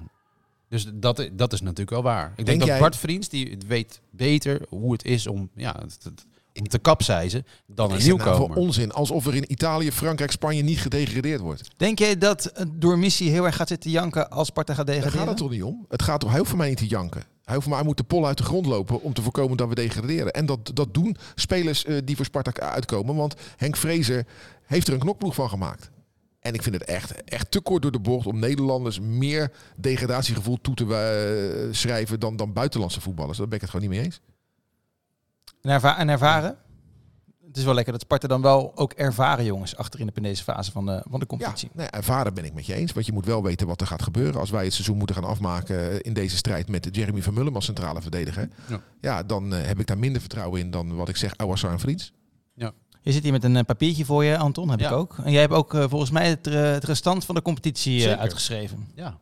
Dus 0.69 0.85
dat, 0.93 1.29
dat 1.33 1.53
is 1.53 1.61
natuurlijk 1.61 1.89
wel 1.89 2.03
waar. 2.03 2.25
Ik 2.29 2.35
denk, 2.35 2.47
Denk 2.47 2.59
dat 2.59 2.67
jij- 2.67 2.79
Bart 2.79 2.95
Vriends, 2.95 3.29
die 3.29 3.57
weet 3.67 4.01
beter 4.11 4.61
hoe 4.69 4.91
het 4.91 5.05
is 5.05 5.27
om, 5.27 5.49
ja, 5.55 5.75
het- 5.81 5.97
het- 6.03 6.25
om 6.53 6.67
te 6.67 6.79
kapseizen 6.79 7.45
dan 7.67 7.91
een 7.91 7.97
Is 7.97 8.05
het 8.05 8.17
nou 8.17 8.29
voor 8.29 8.37
nieuwkomer. 8.37 8.57
onzin? 8.57 8.91
Alsof 8.91 9.25
er 9.25 9.35
in 9.35 9.51
Italië, 9.51 9.91
Frankrijk, 9.91 10.31
Spanje 10.31 10.61
niet 10.61 10.79
gedegradeerd 10.79 11.41
wordt. 11.41 11.69
Denk 11.77 11.99
jij 11.99 12.17
dat 12.17 12.51
door 12.71 12.97
missie 12.99 13.29
heel 13.29 13.45
erg 13.45 13.55
gaat 13.55 13.67
zitten 13.67 13.91
janken 13.91 14.29
als 14.29 14.47
Sparta 14.47 14.73
gaat 14.73 14.85
Daar 14.85 14.95
degraderen? 14.95 15.25
gaat 15.27 15.29
het 15.39 15.43
toch 15.47 15.51
niet 15.51 15.63
om? 15.63 15.85
Het 15.89 16.01
gaat 16.01 16.23
hij 16.23 16.37
hoeft 16.37 16.49
voor 16.49 16.57
mij 16.57 16.69
niet 16.69 16.77
te 16.77 16.87
janken. 16.87 17.23
Hij 17.43 17.55
hoeft 17.55 17.67
maar 17.67 17.77
hij 17.77 17.85
moet 17.87 17.97
de 17.97 18.03
pol 18.03 18.25
uit 18.27 18.37
de 18.37 18.43
grond 18.43 18.65
lopen 18.65 19.01
om 19.01 19.13
te 19.13 19.21
voorkomen 19.21 19.57
dat 19.57 19.67
we 19.67 19.75
degraderen. 19.75 20.31
En 20.31 20.45
dat, 20.45 20.71
dat 20.73 20.93
doen 20.93 21.17
spelers 21.35 21.85
eh, 21.85 21.97
die 22.03 22.15
voor 22.15 22.25
Sparta 22.25 22.51
uitkomen. 22.61 23.15
Want 23.15 23.35
Henk 23.57 23.75
Vrezer 23.75 24.25
heeft 24.65 24.87
er 24.87 24.93
een 24.93 24.99
knokploeg 24.99 25.35
van 25.35 25.49
gemaakt. 25.49 25.91
En 26.39 26.53
ik 26.53 26.63
vind 26.63 26.75
het 26.75 26.83
echt, 26.83 27.23
echt 27.23 27.51
te 27.51 27.61
kort 27.61 27.81
door 27.81 27.91
de 27.91 27.99
bocht 27.99 28.25
om 28.27 28.39
Nederlanders 28.39 28.99
meer 28.99 29.51
degradatiegevoel 29.77 30.57
toe 30.61 30.75
te 30.75 30.83
eh, 30.85 31.73
schrijven 31.73 32.19
dan, 32.19 32.35
dan 32.35 32.53
buitenlandse 32.53 33.01
voetballers. 33.01 33.37
Daar 33.37 33.47
ben 33.47 33.55
ik 33.55 33.61
het 33.61 33.69
gewoon 33.71 33.87
niet 33.89 33.95
mee 33.97 34.05
eens. 34.05 34.21
En, 35.63 35.69
erva- 35.71 35.97
en 35.97 36.09
ervaren? 36.09 36.57
Het 37.47 37.57
is 37.57 37.63
wel 37.63 37.73
lekker 37.73 37.93
dat 37.93 38.01
Sparta 38.01 38.27
dan 38.27 38.41
wel 38.41 38.71
ook 38.75 38.93
ervaren 38.93 39.45
jongens 39.45 39.75
achterin 39.77 40.07
op 40.09 40.17
in 40.17 40.23
deze 40.23 40.43
fase 40.43 40.71
van 40.71 40.85
de, 40.85 40.91
van 40.91 41.11
de 41.11 41.17
Ja, 41.19 41.25
competitie. 41.25 41.69
nee, 41.73 41.87
ervaren 41.87 42.33
ben 42.33 42.45
ik 42.45 42.53
met 42.53 42.65
je 42.65 42.73
eens. 42.73 42.91
Want 42.91 43.05
je 43.05 43.11
moet 43.13 43.25
wel 43.25 43.43
weten 43.43 43.67
wat 43.67 43.81
er 43.81 43.87
gaat 43.87 44.01
gebeuren. 44.01 44.39
Als 44.39 44.49
wij 44.49 44.63
het 44.63 44.73
seizoen 44.73 44.97
moeten 44.97 45.15
gaan 45.15 45.23
afmaken 45.25 46.01
in 46.01 46.13
deze 46.13 46.35
strijd 46.37 46.69
met 46.69 46.87
Jeremy 46.91 47.21
Vermullen 47.21 47.55
als 47.55 47.65
centrale 47.65 48.01
verdediger. 48.01 48.49
Ja. 48.69 48.81
Ja, 49.01 49.23
dan 49.23 49.53
eh, 49.53 49.65
heb 49.65 49.79
ik 49.79 49.87
daar 49.87 49.97
minder 49.97 50.21
vertrouwen 50.21 50.59
in 50.59 50.71
dan 50.71 50.95
wat 50.95 51.09
ik 51.09 51.15
zeg, 51.17 51.37
Awassar 51.37 51.71
en 51.71 51.79
Vriends. 51.79 52.13
Je 53.05 53.11
zit 53.11 53.23
hier 53.23 53.31
met 53.31 53.43
een 53.43 53.55
eh, 53.55 53.63
papiertje 53.63 54.05
voor 54.05 54.23
je, 54.23 54.37
Anton, 54.37 54.69
heb 54.69 54.79
Ja. 54.79 54.87
ik 54.89 54.95
ook. 54.95 55.17
En 55.23 55.31
jij 55.31 55.41
hebt 55.41 55.53
ook 55.53 55.73
eh, 55.73 55.83
volgens 55.89 56.11
mij 56.11 56.29
het, 56.29 56.47
eh, 56.47 56.61
het 56.71 56.83
restant 56.83 57.25
van 57.25 57.35
de 57.35 57.41
competitie 57.41 58.09
eh, 58.11 58.19
uitgeschreven. 58.19 58.87
Ja. 58.95 59.17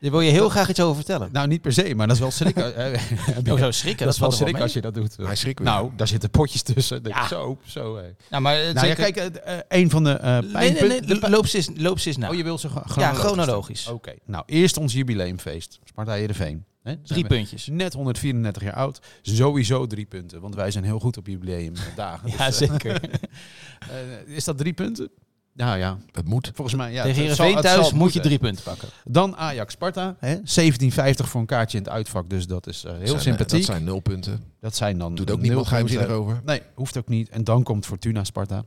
Daar 0.00 0.10
wil 0.10 0.20
je 0.20 0.30
heel 0.30 0.48
graag 0.48 0.68
iets 0.68 0.80
over 0.80 0.94
vertellen. 0.96 1.28
Nou, 1.32 1.48
niet 1.48 1.60
per 1.60 1.72
se, 1.72 1.94
maar 1.94 2.06
dat 2.06 2.16
is 2.16 2.22
wel 2.22 2.30
schrik. 2.30 2.56
eh, 2.56 3.00
Oh, 3.52 3.58
zo 3.58 3.70
schrikken, 3.70 4.04
dat 4.04 4.14
is 4.14 4.20
wel 4.20 4.30
schrik 4.30 4.60
als 4.60 4.72
je 4.72 4.80
dat 4.80 4.94
doet. 4.94 5.16
Hij 5.16 5.36
schrikt 5.36 5.58
weer. 5.58 5.68
Nou, 5.68 5.90
daar 5.96 6.08
zitten 6.08 6.30
potjes 6.30 6.62
tussen. 6.62 7.00
Ja. 7.02 7.26
Zo, 7.28 7.58
zo. 7.66 8.00
Nou, 8.30 8.42
maar 8.42 8.60
eh, 8.62 8.74
Nou 8.74 8.86
ja, 8.86 8.94
kijk, 8.94 9.16
eh, 9.16 9.56
een 9.68 9.90
van 9.90 10.04
de 10.04 10.10
eh 10.10 10.32
nee, 10.32 10.40
nee, 10.42 10.52
pijnpunten... 10.52 11.20
nee, 11.20 11.30
loop 11.30 11.46
ze 11.46 11.56
eens, 11.56 11.70
loop 11.74 11.98
ze 11.98 12.08
eens 12.08 12.16
na. 12.16 12.28
Oh, 12.28 12.34
je 12.34 12.42
wil 12.42 12.58
ze 12.58 12.68
gewoon 12.68 13.08
ja, 13.08 13.14
chronologisch. 13.14 13.88
Oké, 13.88 14.14
nou 14.24 14.42
eerst 14.46 14.76
ons 14.76 14.92
jubileumfeest. 14.92 15.78
Sparta 15.84 16.12
Heerenveen. 16.12 16.64
Hè, 16.82 16.90
zijn 16.90 17.04
Drie 17.04 17.26
puntjes. 17.26 17.66
Net 17.66 17.92
134 17.92 18.62
jaar 18.62 18.72
oud. 18.74 19.00
Sowieso 19.22 19.86
drie 19.86 20.06
punten. 20.06 20.40
Want 20.40 20.54
wij 20.54 20.70
zijn 20.70 20.84
heel 20.84 20.98
goed 20.98 21.16
op 21.16 21.26
jubileumdagen. 21.26 22.30
Ja, 22.38 22.46
Dus, 22.46 22.56
zeker. 22.56 23.00
eh, 23.80 24.36
is 24.36 24.44
dat 24.44 24.58
drie 24.58 24.72
punten? 24.72 25.10
Nou 25.66 25.78
ja, 25.78 25.98
Het 26.12 26.24
moet. 26.28 26.50
volgens 26.54 26.76
mij. 26.76 26.92
Ja, 26.92 27.02
Tegen 27.02 27.20
Heerenveen 27.20 27.60
thuis 27.60 27.88
zal 27.88 27.96
moet 27.98 28.12
je 28.12 28.20
drie 28.20 28.38
punten 28.38 28.64
pakken. 28.64 28.88
Dan 29.04 29.36
Ajax 29.36 29.72
Sparta. 29.72 30.16
Hè? 30.18 30.36
17,50 30.36 30.40
voor 31.28 31.40
een 31.40 31.46
kaartje 31.46 31.78
in 31.78 31.84
het 31.84 31.92
uitvak. 31.92 32.30
Dus 32.30 32.46
dat 32.46 32.66
is 32.66 32.84
eh, 32.84 32.92
heel 32.96 33.06
Zijn, 33.06 33.20
sympathiek. 33.20 33.58
Dat 33.58 33.64
zijn 33.70 33.84
nul 33.84 34.00
punten. 34.00 34.44
Dat 34.60 34.76
zijn 34.76 34.98
dan 34.98 35.14
Doet 35.14 35.30
ook 35.30 35.40
niemand 35.40 35.66
geheimzinnig 35.66 36.08
over. 36.08 36.40
Nee, 36.44 36.62
hoeft 36.74 36.96
ook 36.98 37.08
niet. 37.08 37.28
En 37.28 37.44
dan 37.44 37.62
komt 37.62 37.86
Fortuna 37.86 38.24
Sparta. 38.24 38.64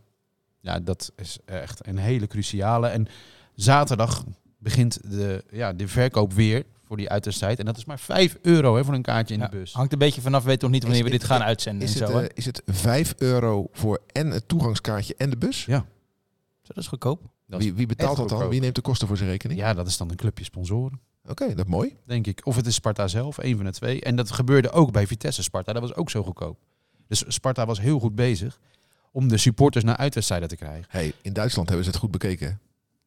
Ja, 0.60 0.79
dat 0.79 1.12
is 1.15 1.38
echt 1.45 1.88
een 1.88 1.98
hele 1.98 2.27
cruciale. 2.27 2.88
En 2.88 3.07
zaterdag 3.55 4.24
begint 4.60 5.00
de, 5.12 5.43
ja, 5.51 5.74
de 5.74 5.88
verkoop 5.88 6.33
weer 6.33 6.63
voor 6.88 6.98
die 6.98 7.10
uitwedstrijd. 7.10 7.60
En 7.60 7.65
dat 7.65 7.77
is 7.77 7.86
maar 7.86 8.00
5 8.00 8.38
euro 8.41 8.75
hè, 8.75 8.83
voor 8.86 8.93
een 8.93 9.01
kaartje 9.01 9.33
in 9.33 9.39
Ja, 9.39 9.48
de 9.48 9.57
bus. 9.57 9.74
Hangt 9.74 9.93
een 9.93 10.00
beetje 10.00 10.21
vanaf, 10.21 10.41
we 10.43 10.48
weten 10.50 10.63
nog 10.63 10.71
niet 10.71 10.83
wanneer 10.83 11.03
we 11.03 11.10
dit 11.10 11.21
het- 11.21 11.31
gaan 11.31 11.41
uitzenden 11.43 11.88
Is 11.88 11.95
en 11.95 12.01
het, 12.01 12.12
zo. 12.12 12.17
eh, 12.19 12.29
is 12.33 12.45
het 12.45 12.62
5 12.65 13.13
euro 13.17 13.67
voor 13.71 14.00
en 14.12 14.27
het 14.31 14.48
toegangskaartje 14.48 15.15
en 15.17 15.29
de 15.29 15.38
bus? 15.38 15.62
Zo, 15.62 15.86
dat 16.74 16.84
is 16.84 16.90
goedkoop. 16.90 17.22
Dat 17.48 17.60
is 17.60 17.66
Wie, 17.66 17.75
wie 17.75 17.86
betaalt 17.86 18.18
dat 18.18 18.30
dan? 18.30 18.50
Wie 18.50 18.60
neemt 18.60 18.75
de 18.75 18.82
kosten 18.82 19.08
voor 19.08 19.18
zijn 19.18 19.30
rekening? 19.30 19.60
Ja, 19.60 19.74
dat 19.74 19.88
is 19.88 19.98
dan 19.98 20.10
een 20.10 20.16
clubje 20.16 20.44
sponsoren, 20.44 21.00
Oké, 21.30 21.48
dat 21.56 21.66
is 21.66 21.72
mooi. 21.72 21.98
denk 22.06 22.28
ik. 22.28 22.42
Of 22.44 22.56
het 22.56 22.66
is 22.66 22.75
Sparta 22.75 23.08
zelf, 23.08 23.38
een 23.38 23.56
van 23.56 23.66
de 23.66 23.72
twee. 23.72 24.01
En 24.01 24.16
dat 24.16 24.32
gebeurde 24.32 24.72
ook 24.72 24.92
bij 24.92 25.08
Vitesse 25.08 25.44
Sparta. 25.44 25.74
Dat 25.74 25.82
was 25.82 25.96
ook 25.96 26.10
zo 26.10 26.24
goedkoop. 26.24 26.58
Dus 27.08 27.24
Sparta 27.28 27.66
was 27.66 27.80
heel 27.80 28.00
goed 28.00 28.16
bezig 28.16 28.60
om 29.12 29.28
de 29.28 29.38
supporters 29.38 29.84
naar 29.84 29.98
uitwedstrijden 29.98 30.48
te 30.48 30.56
krijgen. 30.56 30.86
Hey, 30.90 31.13
in 31.22 31.34
Duitsland 31.34 31.68
hebben 31.68 31.86
ze 31.86 31.92
het 31.92 32.00
goed 32.01 32.12
bekeken. 32.12 32.60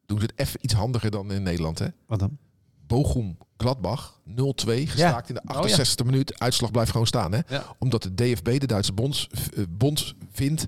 Doen 0.07 0.19
ze 0.21 0.25
het 0.27 0.33
even 0.39 0.59
iets 0.63 0.75
handiger 0.75 1.11
dan 1.11 1.33
in 1.33 1.43
Nederland. 1.43 1.79
Hè? 1.79 1.87
Wat 2.07 2.19
dan? 2.19 2.39
Bochum 2.87 3.37
Gladbach 3.57 4.21
0-2 4.29 4.33
gestaakt 4.65 5.29
in 5.29 5.35
de 5.35 5.41
Oh, 5.55 5.69
ja. 5.69 5.85
68e 5.85 6.05
minuut. 6.05 6.41
Uitslag 6.41 6.71
blijft 6.71 6.91
gewoon 6.91 7.07
staan. 7.07 7.33
Hè? 7.33 7.41
Ja. 7.49 7.65
Omdat 7.79 8.03
de 8.03 8.15
DFB, 8.15 8.59
de 8.59 8.67
Duitse 8.67 8.93
bonds, 8.93 9.29
eh, 9.57 9.65
bond, 9.69 10.15
vindt 10.33 10.67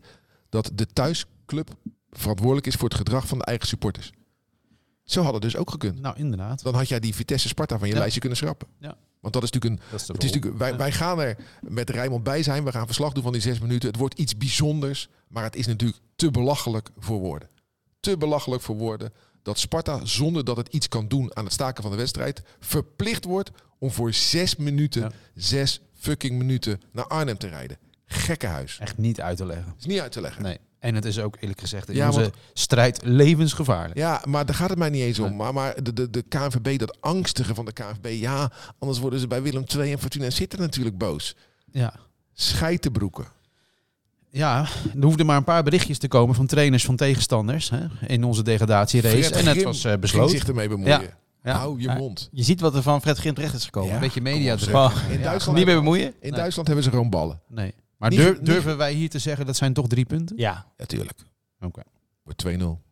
dat 0.49 0.71
de 0.75 0.87
thuisclub 0.87 1.71
verantwoordelijk 2.19 2.67
is 2.67 2.75
voor 2.75 2.89
het 2.89 2.99
gedrag 2.99 3.27
van 3.27 3.39
de 3.39 3.45
eigen 3.45 3.67
supporters. 3.67 4.13
Zo 5.05 5.23
had 5.23 5.33
het 5.33 5.43
dus 5.43 5.57
ook 5.57 5.71
gekund. 5.71 6.01
Nou, 6.01 6.17
inderdaad. 6.19 6.63
Dan 6.63 6.75
had 6.75 6.89
jij 6.89 7.01
die 7.01 7.15
Vitesse 7.15 7.49
Sparta 7.49 7.79
van 7.79 7.87
je 7.89 7.93
Ja. 7.93 7.99
lijstje 7.99 8.21
kunnen 8.21 8.39
schrappen. 8.39 8.69
Ja. 8.79 8.97
Want 9.21 9.35
dat 9.35 9.43
is 9.43 9.51
natuurlijk 9.51 9.83
een 9.83 9.89
Dat 9.91 10.01
is 10.01 10.07
de 10.07 10.13
Het 10.13 10.25
is 10.25 10.31
natuurlijk, 10.33 10.59
wij, 10.59 10.71
Ja. 10.71 10.77
wij 10.77 10.93
gaan 10.93 11.21
er 11.21 11.37
met 11.61 11.91
Rijmond 11.91 12.23
bij 12.23 12.43
zijn. 12.43 12.65
We 12.65 12.73
gaan 12.73 12.87
verslag 12.87 13.13
doen 13.13 13.23
van 13.23 13.33
die 13.33 13.41
zes 13.41 13.59
minuten. 13.59 13.89
Het 13.89 13.99
wordt 13.99 14.19
iets 14.19 14.37
bijzonders. 14.37 15.09
Maar 15.29 15.43
het 15.43 15.57
is 15.57 15.67
natuurlijk 15.67 16.01
te 16.17 16.31
belachelijk 16.31 16.89
voor 16.99 17.19
woorden. 17.19 17.49
Te 18.01 18.17
belachelijk 18.17 18.63
voor 18.63 18.77
woorden. 18.77 19.13
Dat 19.43 19.59
Sparta, 19.59 20.05
zonder 20.05 20.45
dat 20.45 20.57
het 20.57 20.69
iets 20.69 20.89
kan 20.89 21.09
doen 21.09 21.37
aan 21.37 21.45
het 21.45 21.53
staken 21.53 21.83
van 21.83 21.91
de 21.93 21.97
wedstrijd, 21.99 22.43
verplicht 22.61 23.25
wordt 23.25 23.51
om 23.79 23.91
voor 23.91 24.13
zes 24.13 24.57
minuten, 24.57 25.03
Ja. 25.03 25.11
zes 25.35 25.81
fucking 25.95 26.39
minuten 26.39 26.81
naar 26.93 27.07
Arnhem 27.07 27.39
te 27.39 27.49
rijden. 27.49 27.79
Gekkenhuis. 28.07 28.79
Echt 28.79 28.99
niet 28.99 29.21
uit 29.21 29.37
te 29.37 29.47
leggen. 29.47 29.75
is 29.79 29.87
niet 29.87 30.01
uit 30.01 30.13
te 30.13 30.21
leggen. 30.21 30.43
Nee. 30.43 30.59
En 30.87 30.95
het 30.95 31.05
is 31.05 31.19
ook 31.21 31.37
eerlijk 31.41 31.61
gezegd 31.61 31.89
in 31.89 31.95
Ja, 31.95 32.07
onze 32.07 32.21
want- 32.21 32.35
strijd 32.53 33.01
levensgevaarlijk. 33.05 33.99
Ja, 33.99 34.23
maar 34.29 34.47
daar 34.47 34.55
gaat 34.55 34.71
het 34.71 34.79
mij 34.79 34.91
niet 34.91 35.03
eens 35.03 35.19
om. 35.19 35.37
Maar, 35.37 35.53
maar 35.55 35.83
de, 35.83 35.93
de, 35.93 36.11
de 36.11 36.23
KNVB, 36.23 36.79
dat 36.79 36.97
angstige 37.01 37.55
van 37.55 37.65
de 37.65 37.73
KNVB. 37.73 38.21
Ja, 38.21 38.51
anders 38.79 38.99
worden 38.99 39.21
ze 39.21 39.27
bij 39.27 39.43
Willem 39.43 39.65
II 39.77 39.93
en 39.93 39.99
Fortuna 39.99 40.31
zitten 40.31 40.59
natuurlijk 40.61 40.99
boos. 40.99 41.37
Ja. 41.71 41.95
Scheitenbroeken. 42.33 43.27
Ja, 44.31 44.67
er 44.97 45.03
hoefden 45.05 45.27
maar 45.27 45.37
een 45.37 45.45
paar 45.45 45.63
berichtjes 45.63 45.99
te 45.99 46.09
komen 46.09 46.35
van 46.35 46.47
trainers 46.47 46.85
van 46.85 46.97
tegenstanders 46.97 47.71
hè, 47.71 47.87
in 48.07 48.25
onze 48.25 48.43
degradatierace. 48.43 49.17
Fred 49.23 49.33
En 49.37 49.47
het 49.47 49.63
was 49.63 49.85
uh, 49.85 49.95
besloten. 50.01 50.39
zich 50.39 50.49
ermee 50.49 50.69
bemoeien. 50.69 51.01
Ja. 51.43 51.53
Hou 51.57 51.77
je 51.81 51.89
Ja. 51.89 51.95
mond. 51.97 52.29
Je 52.33 52.43
ziet 52.43 52.61
wat 52.61 52.75
er 52.75 52.83
van 52.83 53.01
Fred 53.01 53.19
Grim 53.19 53.35
terecht 53.35 53.55
is 53.55 53.65
gekomen. 53.65 53.89
Ja. 53.89 53.95
Een 53.95 54.01
beetje 54.01 54.21
media 54.21 54.57
zeg. 54.57 55.09
In 55.11 55.19
Ja, 55.19 55.23
Duitsland, 55.25 55.59
Niet 55.59 55.67
meer 55.67 55.77
bemoeien? 55.77 56.07
in 56.07 56.15
Nee. 56.21 56.31
Duitsland 56.33 56.67
hebben 56.67 56.85
ze 56.85 56.91
gewoon 56.91 57.11
ballen. 57.11 57.41
Nee. 57.49 57.75
Maar 57.97 58.11
Niet- 58.11 58.19
durf- 58.19 58.37
niet- 58.37 58.47
durven 58.47 58.77
wij 58.77 58.93
hier 58.93 59.09
te 59.11 59.19
zeggen 59.19 59.47
dat 59.47 59.57
zijn 59.57 59.73
toch 59.73 59.87
drie 59.87 60.05
punten? 60.05 60.37
Ja. 60.37 60.67
Natuurlijk. 60.77 61.19
Oké. 61.61 61.83
Wordt 62.23 62.39
2-0. 62.39 62.83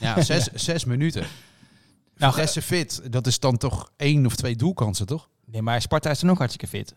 Ja, 0.00 0.22
zes, 0.30 0.48
zes 0.54 0.84
minuten. 0.84 1.26
Nou, 2.16 2.32
Vitesse 2.32 2.62
fit, 2.62 3.12
dat 3.12 3.26
is 3.26 3.38
dan 3.38 3.56
toch 3.56 3.90
één 3.96 4.26
of 4.26 4.36
twee 4.36 4.56
doelkansen, 4.56 5.06
toch? 5.06 5.28
Nee, 5.46 5.62
maar 5.62 5.80
Sparta 5.82 6.10
is 6.10 6.20
dan 6.20 6.30
ook 6.30 6.38
hartstikke 6.38 6.66
fit. 6.76 6.94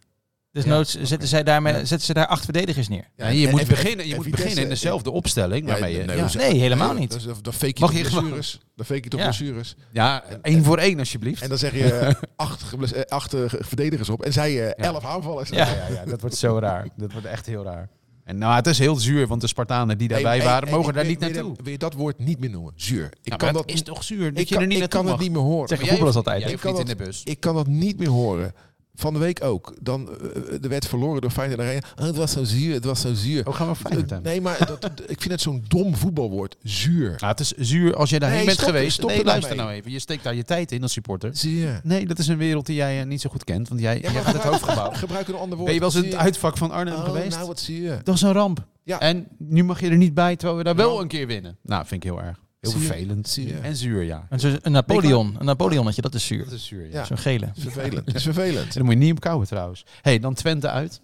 Dus 0.58 0.66
Ja, 0.66 0.72
noods 0.76 1.02
zetten, 1.02 1.28
zij 1.28 1.44
daarmee, 1.44 1.74
Ja. 1.74 1.80
zetten 1.86 2.02
ze 2.08 2.14
daar 2.14 2.26
acht 2.28 2.44
verdedigers 2.44 2.88
neer. 2.88 3.10
Ja, 3.16 3.28
je 3.28 3.46
en- 3.46 3.52
moet 3.52 3.62
en- 3.62 3.68
beginnen, 3.68 4.08
je 4.08 4.16
moet 4.16 4.24
Vitesse- 4.24 4.44
beginnen 4.44 4.64
in 4.64 4.70
dezelfde 4.70 5.12
opstelling. 5.12 5.68
Waarmee 5.68 5.98
je, 5.98 6.04
nee, 6.38 6.60
helemaal 6.60 6.94
niet. 6.94 7.12
Dat, 7.12 7.20
is- 7.20 7.42
dan 7.42 7.54
fake 7.54 7.66
je 7.68 7.74
toch 7.74 7.92
blessures. 7.92 8.60
Dan 8.76 8.86
fake 8.86 9.04
je 9.04 9.10
toch 9.10 9.20
Ja. 9.20 9.26
blessures. 9.26 9.76
ja, 9.92 10.24
één 10.42 10.64
voor 10.64 10.78
één 10.78 11.00
alsjeblieft. 11.00 11.42
En 11.42 11.50
dan 11.50 11.58
zeg 11.58 11.74
je 11.74 11.94
eh, 11.94 12.14
acht, 12.36 12.64
eh, 12.94 13.02
acht 13.02 13.34
eh, 13.34 13.42
verdedigers 13.48 14.10
op. 14.10 14.24
En 14.24 14.34
zij 14.34 14.52
Ja. 14.54 14.72
elf 14.74 15.06
aanvallers. 15.06 15.50
Ja. 15.50 15.56
ja, 15.66 15.88
ja, 15.94 16.06
dat 16.06 16.22
wordt 16.22 16.36
zo 16.36 16.58
raar. 16.60 16.88
Dat 16.96 17.12
wordt 17.12 17.28
echt 17.28 17.46
heel 17.46 17.64
raar. 17.64 17.90
En 18.24 18.38
nou, 18.38 18.56
het 18.56 18.68
is 18.68 18.80
heel 18.80 18.96
zuur, 18.96 19.28
want 19.28 19.42
de 19.42 19.48
Spartanen 19.48 19.98
die 19.98 20.08
daarbij 20.08 20.38
hey, 20.38 20.46
waren, 20.46 20.68
hey, 20.68 20.78
mogen 20.78 20.94
daar 20.94 21.06
niet 21.06 21.20
naartoe. 21.20 21.56
Wil 21.64 21.72
je 21.72 21.78
dat 21.78 21.94
woord 21.94 22.20
niet 22.20 22.40
meer 22.40 22.50
noemen? 22.50 22.74
Zuur. 22.76 23.10
Ik 23.24 23.30
kan 23.30 23.38
maar 23.40 23.54
dat 23.54 23.72
is 23.72 23.82
toch 23.82 24.04
zuur 24.04 24.30
dat 24.34 24.42
ik 24.42 24.48
je 24.48 24.54
kan, 24.54 24.62
er 24.64 24.68
niet 24.68 24.76
ik 24.76 24.82
naartoe 24.82 25.02
kan 25.02 25.12
het 25.12 25.20
niet 25.22 25.32
meer 25.32 25.42
horen. 25.42 26.16
Altijd. 26.16 26.42
Jij 26.42 26.52
Ik 26.52 26.60
kan 26.60 26.72
niet 26.72 26.80
in 26.82 26.98
de 26.98 27.04
bus. 27.04 27.22
Ik 27.24 27.40
kan 27.40 27.56
dat 27.56 27.68
niet 27.68 28.00
meer 28.00 28.10
horen. 28.10 28.54
Van 29.00 29.13
de 29.13 29.20
week 29.20 29.44
ook. 29.44 29.74
Dan, 29.82 30.10
eh, 30.10 30.63
er 30.63 30.70
werd 30.70 30.88
verloren 30.88 31.22
door 31.22 31.30
Feyenoord 31.32 31.60
Arena. 31.60 31.82
Oh, 32.00 32.06
het 32.06 32.16
was 32.16 32.32
zo 32.32 32.44
zuur, 32.44 32.74
het 32.74 32.86
was 32.86 33.01
zo 33.01 33.13
zuur. 33.13 33.48
Oh, 33.48 33.56
gaan 33.56 33.68
we 33.68 33.75
Feyenoord 33.75 34.12
aan? 34.13 34.22
Nee, 34.22 34.42
maar 34.42 34.58
dat, 34.68 34.92
ik 35.08 35.22
vind 35.22 35.32
het 35.32 35.42
zo'n 35.42 35.63
dom 35.68 35.96
voetbalwoord. 35.96 36.56
Zuur. 36.63 37.16
Ja, 37.18 37.27
het 37.27 37.39
is 37.39 37.51
zuur 37.51 37.96
als 37.96 38.10
je 38.10 38.20
daarheen 38.20 38.38
Nee, 38.38 38.48
bent 38.48 38.58
stop- 38.60 38.70
geweest. 38.74 38.94
stop 38.94 39.10
nee, 39.10 39.20
er 39.20 39.25
luister 39.25 39.56
nou 39.56 39.72
even. 39.72 39.92
Je 39.92 40.00
steekt 40.00 40.24
daar 40.24 40.36
je 40.36 40.44
tijd 40.44 40.72
in 40.72 40.82
als 40.82 40.92
supporter. 40.92 41.30
Zuur. 41.36 41.80
Nee, 41.84 42.06
dat 42.08 42.20
is 42.20 42.27
een 42.27 42.38
wereld 42.38 42.66
die 42.66 42.75
jij 42.75 43.00
eh, 43.00 43.06
niet 43.06 43.22
zo 43.22 43.30
goed 43.30 43.44
kent, 43.44 43.68
want 43.70 43.82
jij, 43.82 44.00
Ja, 44.01 44.12
jij 44.12 44.22
gaat 44.22 44.34
het 44.34 44.44
hoofdgebouw. 44.44 44.92
Gebruik 45.04 45.27
een 45.27 45.36
ander 45.36 45.58
woord. 45.58 45.63
Ben 45.66 45.74
je 45.74 45.80
wel 45.80 45.89
eens 45.96 46.04
in 46.04 46.10
het 46.12 46.16
uitvak 46.20 46.58
van 46.58 46.72
Arnhem 46.72 46.94
Oh, 46.96 47.04
geweest? 47.04 47.36
nou 47.36 47.48
wat 47.48 47.60
zuur. 47.60 48.00
Dat 48.04 48.16
is 48.16 48.22
een 48.22 48.32
ramp. 48.34 48.66
Ja. 48.84 49.00
En 49.00 49.27
nu 49.38 49.63
mag 49.63 49.80
je 49.80 49.89
er 49.89 49.98
niet 49.98 50.13
bij, 50.13 50.36
terwijl 50.36 50.58
we 50.58 50.63
daar 50.63 50.75
wel 50.75 50.96
Ja. 50.96 51.01
een 51.01 51.08
keer 51.08 51.27
winnen. 51.27 51.58
Nou, 51.63 51.86
vind 51.86 52.04
ik 52.04 52.10
heel 52.10 52.22
erg. 52.22 52.39
Heel 52.60 52.72
Zuur. 52.72 52.82
vervelend. 52.82 53.28
Zuur. 53.30 53.62
En 53.62 53.76
zuur, 53.76 54.04
ja. 54.04 54.28
En 54.30 54.40
zo- 54.40 54.56
een 54.62 54.72
Napoleon, 54.72 55.36
een 55.40 55.46
Napoleonnetje, 55.46 56.02
dat 56.02 56.14
is 56.14 56.26
zuur. 56.26 56.44
Dat 56.44 56.54
is 56.54 56.66
zuur, 56.66 56.90
ja. 56.92 57.04
Zo'n 57.06 57.18
gele. 57.18 57.46
Het 57.46 57.58
is 57.58 57.64
vervelend. 57.64 58.06
Het 58.06 58.16
is 58.16 58.24
vervelend. 58.24 58.66
En 58.68 58.74
dan 58.74 58.84
moet 58.86 58.94
je 58.94 59.00
niet 59.00 59.12
op 59.12 59.20
kouwen 59.20 59.48
trouwens. 59.48 59.86
hey, 60.02 60.20
dan 60.20 60.34
Twente 60.34 60.70
uit. 60.70 61.02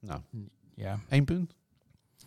Nou, 0.00 0.20
Ja. 0.74 1.00
één 1.08 1.24
punt. 1.24 1.54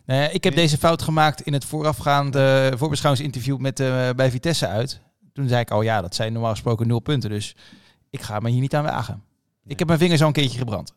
Ik 0.06 0.44
heb 0.44 0.54
Nee. 0.54 0.62
deze 0.62 0.78
fout 0.78 1.02
gemaakt 1.02 1.40
in 1.40 1.52
het 1.52 1.64
voorafgaande 1.64 2.72
voorbeschouwingsinterview 2.76 3.58
met, 3.58 3.80
eh, 3.80 4.10
bij 4.16 4.30
Vitesse 4.30 4.66
uit. 4.66 5.00
Toen 5.32 5.48
zei 5.48 5.60
ik 5.60 5.70
al, 5.70 5.82
ja, 5.82 6.00
dat 6.00 6.14
zijn 6.14 6.32
normaal 6.32 6.50
gesproken 6.50 6.86
nul 6.86 7.00
punten. 7.00 7.30
Dus 7.30 7.56
ik 8.10 8.22
ga 8.22 8.40
me 8.40 8.50
hier 8.50 8.60
niet 8.60 8.74
aan 8.74 8.84
wagen. 8.84 9.22
Ik 9.66 9.78
heb 9.78 9.88
mijn 9.88 10.00
vingers 10.00 10.20
al 10.20 10.26
een 10.26 10.32
keertje 10.32 10.58
gebrand. 10.58 10.94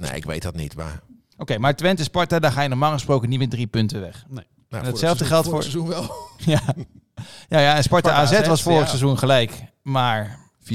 Nee, 0.00 0.10
ik 0.10 0.24
weet 0.24 0.42
dat 0.42 0.54
niet. 0.56 0.76
Maar 0.76 1.00
Oké, 1.36 1.58
maar 1.58 1.76
Twente 1.76 2.02
Sparta, 2.02 2.38
daar 2.38 2.52
ga 2.52 2.62
je 2.62 2.68
normaal 2.68 2.92
gesproken 2.92 3.28
niet 3.28 3.38
met 3.38 3.50
drie 3.50 3.66
punten 3.66 4.00
weg. 4.00 4.24
Nou, 4.68 4.82
En 4.84 4.88
hetzelfde 4.90 5.18
het 5.24 5.32
geldt 5.32 5.46
voor- 5.48 5.54
het 5.58 5.62
seizoen 5.70 5.88
wel. 5.88 6.10
ja. 6.54 6.60
ja, 7.48 7.60
ja, 7.60 7.74
en 7.76 7.82
Sparta, 7.82 8.08
Sparta 8.10 8.12
AZ, 8.12 8.32
AZ, 8.42 8.48
was 8.48 8.62
vorig 8.62 8.80
ja. 8.80 8.86
seizoen 8.86 9.18
gelijk. 9.18 9.52
Maar 9.82 10.38
4-4. 10.64 10.66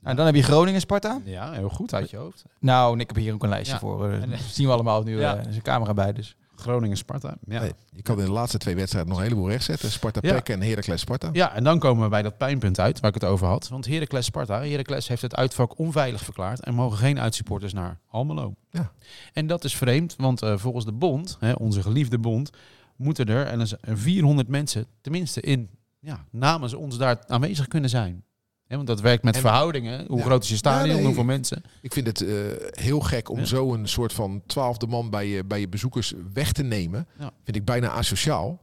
nou, 0.00 0.16
dan 0.16 0.26
heb 0.26 0.34
je 0.34 0.42
Groningen 0.42 0.80
Sparta. 0.80 1.20
Ja, 1.24 1.52
heel 1.52 1.68
goed 1.68 1.94
uit 1.94 2.10
je 2.10 2.16
hoofd. 2.16 2.44
Nou, 2.60 2.94
en 2.94 3.00
ik 3.00 3.06
heb 3.06 3.16
hier 3.16 3.34
ook 3.34 3.42
een 3.42 3.48
lijstje 3.48 3.72
Ja. 3.74 3.80
voor. 3.80 4.10
eh, 4.10 4.20
dat 4.30 4.40
zien 4.50 4.66
we 4.66 4.72
allemaal 4.72 5.02
nu. 5.02 5.20
Ja. 5.20 5.32
eh, 5.34 5.40
er 5.42 5.48
is 5.48 5.56
een 5.56 5.62
camera 5.62 5.94
bij, 5.94 6.12
dus. 6.12 6.36
Groningen-Sparta. 6.60 7.36
Ja. 7.44 7.60
Nee, 7.60 7.72
je 7.90 8.02
kan 8.02 8.18
in 8.18 8.24
de 8.24 8.30
laatste 8.30 8.58
twee 8.58 8.74
wedstrijden 8.74 9.10
nog 9.10 9.18
een 9.18 9.24
heleboel 9.24 9.48
rechtzetten. 9.48 9.90
Sparta 9.90 10.20
Ja. 10.22 10.34
Pek 10.34 10.48
en 10.48 10.62
Heracles 10.62 11.00
Sparta. 11.00 11.28
ja, 11.32 11.54
en 11.54 11.64
dan 11.64 11.78
komen 11.78 12.02
we 12.02 12.08
bij 12.08 12.22
dat 12.22 12.36
pijnpunt 12.36 12.80
uit 12.80 13.00
waar 13.00 13.14
ik 13.14 13.20
het 13.20 13.30
over 13.30 13.46
had. 13.46 13.68
Want 13.68 13.86
Heracles-Sparta, 13.86 14.64
Heracles 14.64 15.08
heeft 15.08 15.22
het 15.22 15.36
uitvak 15.36 15.78
onveilig 15.78 16.24
verklaard 16.24 16.60
en 16.60 16.74
mogen 16.74 16.98
geen 16.98 17.20
uitsupporters 17.20 17.72
naar 17.72 17.98
Almelo. 18.08 18.54
Ja. 18.70 18.92
En 19.32 19.46
dat 19.46 19.64
is 19.64 19.76
vreemd, 19.76 20.14
want 20.16 20.42
eh, 20.42 20.58
volgens 20.58 20.84
de 20.84 20.92
bond, 20.92 21.36
hè, 21.40 21.52
onze 21.52 21.82
geliefde 21.82 22.18
bond, 22.18 22.50
moeten 22.96 23.26
er 23.26 23.46
en 23.46 23.60
er 23.60 23.66
zijn 23.66 23.98
400 23.98 24.48
mensen 24.48 24.86
tenminste 25.00 25.40
in 25.40 25.70
ja, 26.00 26.24
namens 26.30 26.74
ons 26.74 26.98
daar 26.98 27.24
aanwezig 27.26 27.68
kunnen 27.68 27.90
zijn. 27.90 28.24
Want 28.68 28.86
dat 28.86 29.00
werkt 29.00 29.22
met 29.22 29.34
En- 29.34 29.40
verhoudingen. 29.40 30.06
Hoe 30.08 30.18
Ja. 30.18 30.24
groot 30.24 30.42
is 30.42 30.48
je 30.48 30.56
stadion? 30.56 30.88
Ja, 30.88 30.94
nee. 30.94 31.04
Hoeveel 31.04 31.24
mensen? 31.24 31.62
Ik 31.82 31.92
vind 31.92 32.06
het 32.06 32.20
eh, 32.20 32.34
heel 32.70 33.00
gek 33.00 33.28
om 33.30 33.38
Ja. 33.38 33.44
zo 33.44 33.74
een 33.74 33.88
soort 33.88 34.12
van 34.12 34.42
twaalfde 34.46 34.86
man 34.86 35.10
bij 35.10 35.26
je, 35.26 35.44
bij 35.44 35.60
je 35.60 35.68
bezoekers 35.68 36.12
weg 36.32 36.52
te 36.52 36.62
nemen. 36.62 37.06
Ja. 37.18 37.30
Vind 37.44 37.56
ik 37.56 37.64
bijna 37.64 37.88
asociaal. 37.90 38.60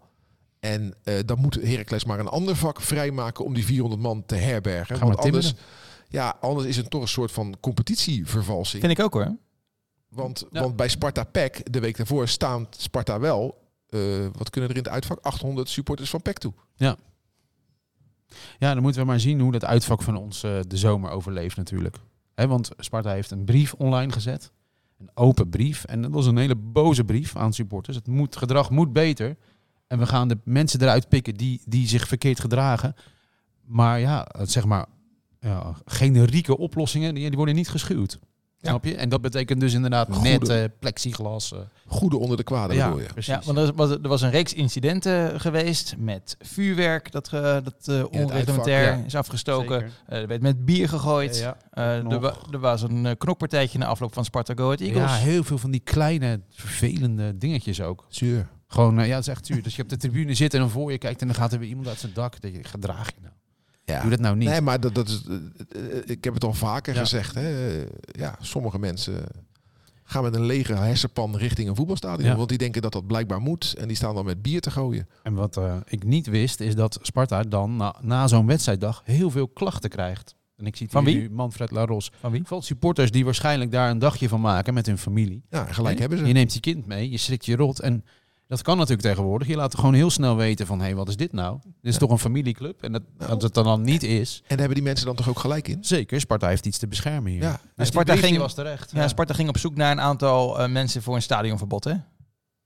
En 0.59 0.93
eh, 1.03 1.13
dan 1.25 1.39
moet 1.39 1.55
Heracles 1.61 2.05
maar 2.05 2.19
een 2.19 2.27
ander 2.27 2.55
vak 2.55 2.81
vrijmaken 2.81 3.45
om 3.45 3.53
die 3.53 3.65
400 3.65 4.01
man 4.01 4.25
te 4.25 4.35
herbergen. 4.35 4.97
Gaan 4.97 5.07
we 5.07 5.13
Want 5.13 5.25
anders, 5.25 5.53
ja, 6.09 6.37
anders 6.41 6.67
is 6.67 6.77
het 6.77 6.89
toch 6.89 7.01
een 7.01 7.07
soort 7.07 7.31
van 7.31 7.55
competitievervalsing. 7.59 8.83
Vind 8.83 8.99
ik 8.99 9.05
ook 9.05 9.13
hoor. 9.13 9.35
Want, 10.09 10.45
Ja. 10.51 10.61
want 10.61 10.75
bij 10.75 10.87
Sparta 10.87 11.23
PEC, 11.23 11.71
de 11.71 11.79
week 11.79 11.97
daarvoor, 11.97 12.27
staan 12.27 12.67
Sparta 12.77 13.19
wel... 13.19 13.63
eh, 13.89 13.99
wat 14.37 14.49
kunnen 14.49 14.69
er 14.69 14.75
in 14.77 14.83
het 14.83 14.91
uitvak? 14.91 15.19
800 15.21 15.69
supporters 15.69 16.09
van 16.09 16.21
PEC 16.21 16.37
toe. 16.37 16.53
Ja, 16.75 16.95
dan 18.59 18.81
moeten 18.81 19.01
we 19.01 19.07
maar 19.07 19.19
zien 19.19 19.39
hoe 19.39 19.51
dat 19.51 19.65
uitvak 19.65 20.01
van 20.01 20.15
ons 20.15 20.43
eh, 20.43 20.59
de 20.67 20.77
zomer 20.77 21.09
overleeft 21.09 21.57
natuurlijk. 21.57 21.97
Hè, 22.35 22.47
want 22.47 22.69
Sparta 22.77 23.11
heeft 23.11 23.31
een 23.31 23.45
brief 23.45 23.73
online 23.73 24.11
gezet. 24.11 24.51
Een 24.97 25.09
open 25.13 25.49
brief. 25.49 25.83
En 25.83 26.01
dat 26.01 26.11
was 26.11 26.25
een 26.25 26.37
hele 26.37 26.55
boze 26.55 27.03
brief 27.03 27.35
aan 27.35 27.53
supporters. 27.53 27.95
Het 27.95 28.07
moet, 28.07 28.35
gedrag 28.35 28.69
moet 28.69 28.93
beter. 28.93 29.37
En 29.87 29.99
we 29.99 30.05
gaan 30.05 30.27
de 30.27 30.37
mensen 30.43 30.81
eruit 30.81 31.09
pikken 31.09 31.33
die, 31.33 31.61
die 31.65 31.87
zich 31.87 32.07
verkeerd 32.07 32.39
gedragen. 32.39 32.95
Maar 33.65 33.99
ja, 33.99 34.27
zeg 34.41 34.65
maar, 34.65 34.85
ja, 35.39 35.75
generieke 35.85 36.57
oplossingen, 36.57 37.13
die, 37.13 37.27
die 37.27 37.37
worden 37.37 37.55
niet 37.55 37.69
geschuwd. 37.69 38.19
Ja. 38.65 38.71
Snap 38.71 38.85
je? 38.85 38.95
En 38.95 39.09
dat 39.09 39.21
betekent 39.21 39.59
dus 39.59 39.73
inderdaad 39.73 40.07
Goede- 40.11 40.29
net 40.29 40.49
eh, 40.49 40.63
plexiglas. 40.79 41.51
eh. 41.53 41.59
Goede 41.87 42.17
onder 42.17 42.37
de 42.37 42.43
kwade, 42.43 42.73
ja, 42.73 42.85
bedoel 42.85 43.01
je. 43.01 43.13
precies. 43.13 43.33
Ja, 43.33 43.41
want 43.45 43.57
er 43.57 43.73
was, 43.75 43.89
er 43.89 44.07
was 44.07 44.21
een 44.21 44.29
reeks 44.29 44.53
incidenten 44.53 45.39
geweest 45.39 45.95
met 45.97 46.35
vuurwerk 46.39 47.11
dat, 47.11 47.27
ge- 47.27 47.61
dat 47.63 47.87
eh, 47.87 48.03
onreglementair 48.21 48.79
uitvak, 48.85 48.99
ja. 48.99 49.05
is 49.05 49.15
afgestoken. 49.15 49.91
Eh, 50.07 50.19
er 50.21 50.27
werd 50.27 50.41
met 50.41 50.65
bier 50.65 50.89
gegooid. 50.89 51.49
Eh, 51.71 52.11
er, 52.11 52.19
wa- 52.19 52.35
er 52.51 52.59
was 52.59 52.81
een 52.81 53.17
knokpartijtje 53.17 53.77
na 53.77 53.85
afloop 53.85 54.13
van 54.13 54.25
Sparta 54.25 54.53
Go 54.55 54.71
Eagles. 54.71 54.93
ja, 55.11 55.15
heel 55.15 55.43
veel 55.43 55.57
van 55.57 55.71
die 55.71 55.81
kleine, 55.83 56.41
vervelende 56.49 57.37
dingetjes 57.37 57.81
ook. 57.81 58.05
Zuur. 58.09 58.47
Gewoon, 58.67 58.95
ja, 59.05 59.13
dat 59.13 59.19
is 59.21 59.27
echt 59.27 59.45
zuur. 59.45 59.63
Dus 59.63 59.75
je 59.75 59.81
op 59.81 59.89
de 59.89 59.97
tribune 59.97 60.33
zit 60.33 60.53
en 60.53 60.59
dan 60.59 60.69
voor 60.69 60.91
je 60.91 60.97
kijkt 60.97 61.21
en 61.21 61.27
dan 61.27 61.35
gaat 61.35 61.53
er 61.53 61.59
weer 61.59 61.67
iemand 61.69 61.87
uit 61.87 61.99
zijn 61.99 62.13
dak. 62.13 62.41
Dat 62.41 62.51
je 62.51 62.63
gedraag 62.63 63.07
je 63.07 63.21
nou. 63.21 63.33
Ja. 63.85 64.01
Doe 64.01 64.09
dat 64.09 64.19
nou 64.19 64.35
niet. 64.35 64.49
Nee, 64.49 64.61
maar 64.61 64.79
dat, 64.79 64.95
dat 64.95 65.07
is, 65.07 65.23
eh, 65.27 65.97
eh, 65.97 66.01
ik 66.05 66.23
heb 66.23 66.33
het 66.33 66.43
al 66.43 66.53
vaker 66.53 66.93
Ja. 66.93 66.99
gezegd. 66.99 67.35
Hè. 67.35 67.79
Ja, 68.11 68.35
sommige 68.41 68.79
mensen 68.79 69.23
gaan 70.03 70.23
met 70.23 70.35
een 70.35 70.45
lege 70.45 70.73
hersenpan 70.73 71.37
richting 71.37 71.69
een 71.69 71.75
voetbalstadion. 71.75 72.29
Ja. 72.29 72.35
Want 72.35 72.49
die 72.49 72.57
denken 72.57 72.81
dat 72.81 72.91
dat 72.91 73.07
blijkbaar 73.07 73.41
moet. 73.41 73.73
En 73.77 73.87
die 73.87 73.97
staan 73.97 74.15
dan 74.15 74.25
met 74.25 74.41
bier 74.41 74.61
te 74.61 74.71
gooien. 74.71 75.07
En 75.23 75.33
wat 75.33 75.57
eh, 75.57 75.75
ik 75.85 76.03
niet 76.03 76.27
wist, 76.27 76.59
is 76.59 76.75
dat 76.75 76.99
Sparta 77.01 77.41
dan 77.43 77.75
na, 77.75 77.95
na 78.01 78.27
zo'n 78.27 78.45
wedstrijddag 78.47 79.01
heel 79.05 79.29
veel 79.29 79.47
klachten 79.47 79.89
krijgt. 79.89 80.35
En 80.57 80.65
ik 80.65 80.75
zie 80.75 80.89
Van 80.89 81.03
wie? 81.03 81.15
nu, 81.15 81.29
Manfred 81.31 81.71
Laros. 81.71 82.11
Van 82.19 82.29
wie? 82.31 82.39
Bijvoorbeeld 82.39 82.69
supporters 82.69 83.11
die 83.11 83.25
waarschijnlijk 83.25 83.71
daar 83.71 83.89
een 83.89 83.99
dagje 83.99 84.29
van 84.29 84.41
maken 84.41 84.73
met 84.73 84.85
hun 84.85 84.97
familie. 84.97 85.43
Ja, 85.49 85.65
gelijk 85.65 85.99
hebben 85.99 86.17
ze. 86.17 86.25
Je 86.25 86.33
neemt 86.33 86.53
je 86.53 86.59
kind 86.59 86.85
mee, 86.85 87.09
je 87.09 87.17
schrikt 87.17 87.45
je 87.45 87.55
rot. 87.55 87.79
En 87.79 88.03
dat 88.47 88.61
kan 88.61 88.77
natuurlijk 88.77 89.07
tegenwoordig. 89.07 89.47
Je 89.47 89.55
laat 89.55 89.75
gewoon 89.75 89.93
heel 89.93 90.09
snel 90.09 90.35
weten 90.35 90.65
van, 90.67 90.77
hé, 90.79 90.85
hey, 90.85 90.95
wat 90.95 91.07
is 91.07 91.15
dit 91.17 91.31
nou? 91.33 91.57
Dit 91.63 91.73
is 91.81 91.93
Ja. 91.93 91.99
toch 91.99 92.09
een 92.09 92.19
familieclub? 92.19 92.83
En 92.83 92.91
dat, 92.91 93.01
Nou. 93.17 93.29
dat 93.29 93.41
het 93.41 93.53
dan, 93.53 93.63
dan 93.63 93.81
niet 93.81 94.03
is. 94.03 94.41
En 94.47 94.57
hebben 94.57 94.75
die 94.75 94.83
mensen 94.83 95.05
dan 95.05 95.15
toch 95.15 95.29
ook 95.29 95.39
gelijk 95.39 95.67
in? 95.67 95.77
Zeker, 95.83 96.19
Sparta 96.19 96.47
heeft 96.47 96.65
iets 96.65 96.77
te 96.77 96.87
beschermen 96.87 97.31
hier. 97.31 97.41
Ja. 97.41 97.59
Dus 97.75 97.87
Sparta 97.87 98.11
Sparta 98.11 98.27
ging, 98.27 98.37
was 98.39 98.53
terecht. 98.53 98.91
Ja, 98.91 99.07
Sparta 99.07 99.33
ging 99.33 99.49
op 99.49 99.57
zoek 99.57 99.75
naar 99.75 99.91
een 99.91 100.01
aantal 100.01 100.59
eh, 100.59 100.69
mensen 100.69 101.01
voor 101.01 101.15
een 101.15 101.21
stadionverbod, 101.21 101.83
hè? 101.83 101.93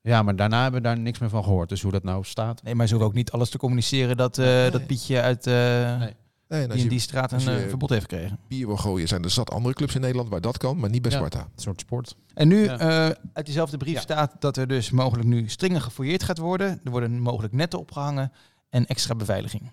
Ja, 0.01 0.24
maar 0.24 0.36
daarna 0.36 0.62
hebben 0.62 0.81
we 0.81 0.88
daar 0.88 1.00
niks 1.00 1.19
meer 1.19 1.29
van 1.29 1.43
gehoord. 1.43 1.69
Dus 1.69 1.81
hoe 1.81 1.91
dat 1.91 2.03
nou 2.03 2.24
staat. 2.24 2.63
Nee, 2.63 2.75
maar 2.75 2.88
ze 2.88 2.93
hoeven 2.93 3.09
ook 3.12 3.15
niet 3.17 3.31
alles 3.31 3.50
te 3.50 3.57
communiceren 3.57 4.17
dat, 4.17 4.38
eh, 4.38 4.45
Nee. 4.45 4.69
dat 4.71 4.86
Pietje 4.88 5.21
uit 5.21 5.45
Nee. 5.45 6.13
Nee, 6.50 6.68
die 6.68 6.77
in 6.77 6.84
je 6.84 6.89
die 6.89 7.00
straat 7.00 7.32
een 7.32 7.39
je- 7.39 7.51
eh, 7.63 7.68
verbod 7.70 7.89
heeft 7.89 8.01
gekregen. 8.01 8.39
bier 8.48 8.68
wil 8.68 8.77
gooien, 8.77 9.08
zijn 9.08 9.24
er 9.24 9.29
zat 9.29 9.51
andere 9.51 9.74
clubs 9.74 9.96
in 9.96 10.01
Nederland 10.01 10.29
waar 10.29 10.41
dat 10.41 10.58
kan, 10.58 10.77
maar 10.79 10.89
niet 10.89 11.01
bij 11.01 11.12
Ja. 11.12 11.18
Sparta. 11.18 11.39
Een 11.39 11.50
soort 11.62 11.79
sport. 11.79 12.15
En 12.34 12.48
nu 12.48 12.63
Ja. 12.63 12.77
eh, 12.79 13.15
uit 13.34 13.46
diezelfde 13.46 13.77
brief 13.77 13.94
Ja. 13.94 14.00
staat 14.01 14.36
dat 14.39 14.58
er 14.58 14.68
dus 14.68 14.91
mogelijk 14.91 15.27
nu 15.27 15.48
strenger 15.50 15.82
gefouilleerd 15.82 16.24
gaat 16.24 16.38
worden. 16.38 16.79
Er 16.84 16.91
worden 16.91 17.20
mogelijk 17.20 17.53
netten 17.53 17.79
opgehangen 17.79 18.32
en 18.70 18.86
extra 18.86 19.15
beveiliging. 19.15 19.63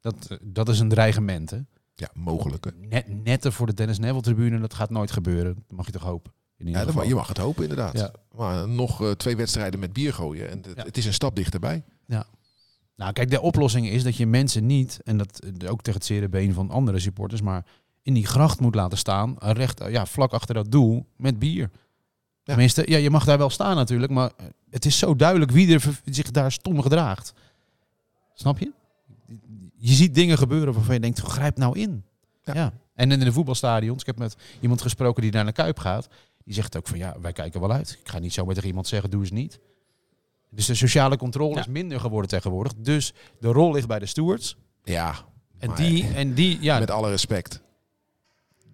Dat, 0.00 0.26
eh, 0.28 0.36
dat 0.42 0.68
is 0.68 0.78
een 0.80 0.88
dreigement, 0.88 1.50
hè? 1.50 1.58
Ja, 1.94 2.08
mogelijk. 2.14 2.64
hè. 2.64 2.70
Net, 2.88 3.24
netten 3.24 3.52
voor 3.52 3.66
de 3.66 3.74
Dennis 3.74 3.98
Neville 3.98 4.22
tribune, 4.22 4.60
dat 4.60 4.74
gaat 4.74 4.90
nooit 4.90 5.10
gebeuren. 5.10 5.54
Dat 5.54 5.76
mag 5.76 5.86
je 5.86 5.92
toch 5.92 6.02
hopen. 6.02 6.32
In 6.56 6.66
ieder 6.66 6.72
Ja, 6.72 6.78
dat 6.78 6.86
geval. 6.88 7.00
mag, 7.02 7.10
je 7.10 7.14
mag 7.18 7.28
het 7.28 7.36
hopen, 7.38 7.62
inderdaad. 7.62 7.98
Ja. 7.98 8.12
Maar 8.36 8.68
nog 8.68 9.02
eh, 9.02 9.10
twee 9.10 9.36
wedstrijden 9.36 9.80
met 9.80 9.92
bier 9.92 10.12
gooien. 10.14 10.50
En 10.50 10.56
het, 10.62 10.72
Ja. 10.76 10.82
het 10.84 10.96
is 10.96 11.06
een 11.06 11.12
stap 11.12 11.36
dichterbij. 11.36 11.84
Nou, 12.98 13.12
kijk, 13.12 13.30
de 13.30 13.40
oplossing 13.40 13.88
is 13.88 14.02
dat 14.02 14.16
je 14.16 14.26
mensen 14.26 14.66
niet, 14.66 15.00
en 15.04 15.16
dat 15.16 15.38
eh, 15.38 15.70
ook 15.70 15.82
tegen 15.82 16.00
het 16.00 16.08
zere 16.08 16.28
been 16.28 16.54
van 16.54 16.70
andere 16.70 16.98
supporters, 16.98 17.40
maar 17.40 17.64
in 18.02 18.14
die 18.14 18.26
gracht 18.26 18.60
moet 18.60 18.74
laten 18.74 18.98
staan, 18.98 19.38
eh, 19.38 19.50
recht, 19.50 19.80
eh, 19.80 19.90
ja, 19.90 20.06
vlak 20.06 20.32
achter 20.32 20.54
dat 20.54 20.70
doel, 20.70 21.06
met 21.16 21.38
bier. 21.38 21.70
Tenminste, 22.42 22.90
ja, 22.90 22.96
je 22.96 23.10
mag 23.10 23.24
daar 23.24 23.38
wel 23.38 23.50
staan 23.50 23.76
natuurlijk, 23.76 24.12
maar 24.12 24.30
het 24.70 24.84
is 24.84 24.98
zo 24.98 25.16
duidelijk 25.16 25.50
wie 25.50 25.74
er 25.74 26.00
zich 26.04 26.30
daar 26.30 26.52
stom 26.52 26.82
gedraagt. 26.82 27.32
Snap 28.34 28.58
je? 28.58 28.72
Je 29.76 29.92
ziet 29.92 30.14
dingen 30.14 30.38
gebeuren 30.38 30.74
waarvan 30.74 30.94
je 30.94 31.00
denkt, 31.00 31.18
grijp 31.18 31.56
nou 31.56 31.78
in. 31.78 32.04
Ja. 32.42 32.54
Ja. 32.54 32.72
En 32.94 33.12
in 33.12 33.20
de 33.20 33.32
voetbalstadions, 33.32 34.00
ik 34.00 34.06
heb 34.06 34.18
met 34.18 34.36
iemand 34.60 34.82
gesproken 34.82 35.22
die 35.22 35.32
naar 35.32 35.46
de 35.46 35.52
Kuip 35.52 35.78
gaat, 35.78 36.08
die 36.44 36.54
zegt 36.54 36.76
ook 36.76 36.86
van 36.86 36.98
ja, 36.98 37.16
wij 37.20 37.32
kijken 37.32 37.60
wel 37.60 37.72
uit. 37.72 37.98
Ik 38.00 38.08
ga 38.08 38.18
niet 38.18 38.32
zomaar 38.32 38.54
tegen 38.54 38.68
iemand 38.68 38.86
zeggen, 38.86 39.10
doe 39.10 39.20
eens 39.20 39.30
niet. 39.30 39.60
Dus 40.50 40.66
de 40.66 40.74
sociale 40.74 41.16
controle 41.16 41.54
Ja. 41.54 41.60
is 41.60 41.66
minder 41.66 42.00
geworden 42.00 42.30
tegenwoordig. 42.30 42.72
Dus 42.76 43.12
de 43.40 43.48
rol 43.48 43.72
ligt 43.72 43.86
bij 43.88 43.98
de 43.98 44.06
stewards. 44.06 44.56
Ja, 44.84 45.14
En 45.58 45.74
die, 45.74 46.06
en 46.14 46.34
die, 46.34 46.58
ja, 46.60 46.78
met 46.78 46.90
alle 46.90 47.10
respect. 47.10 47.60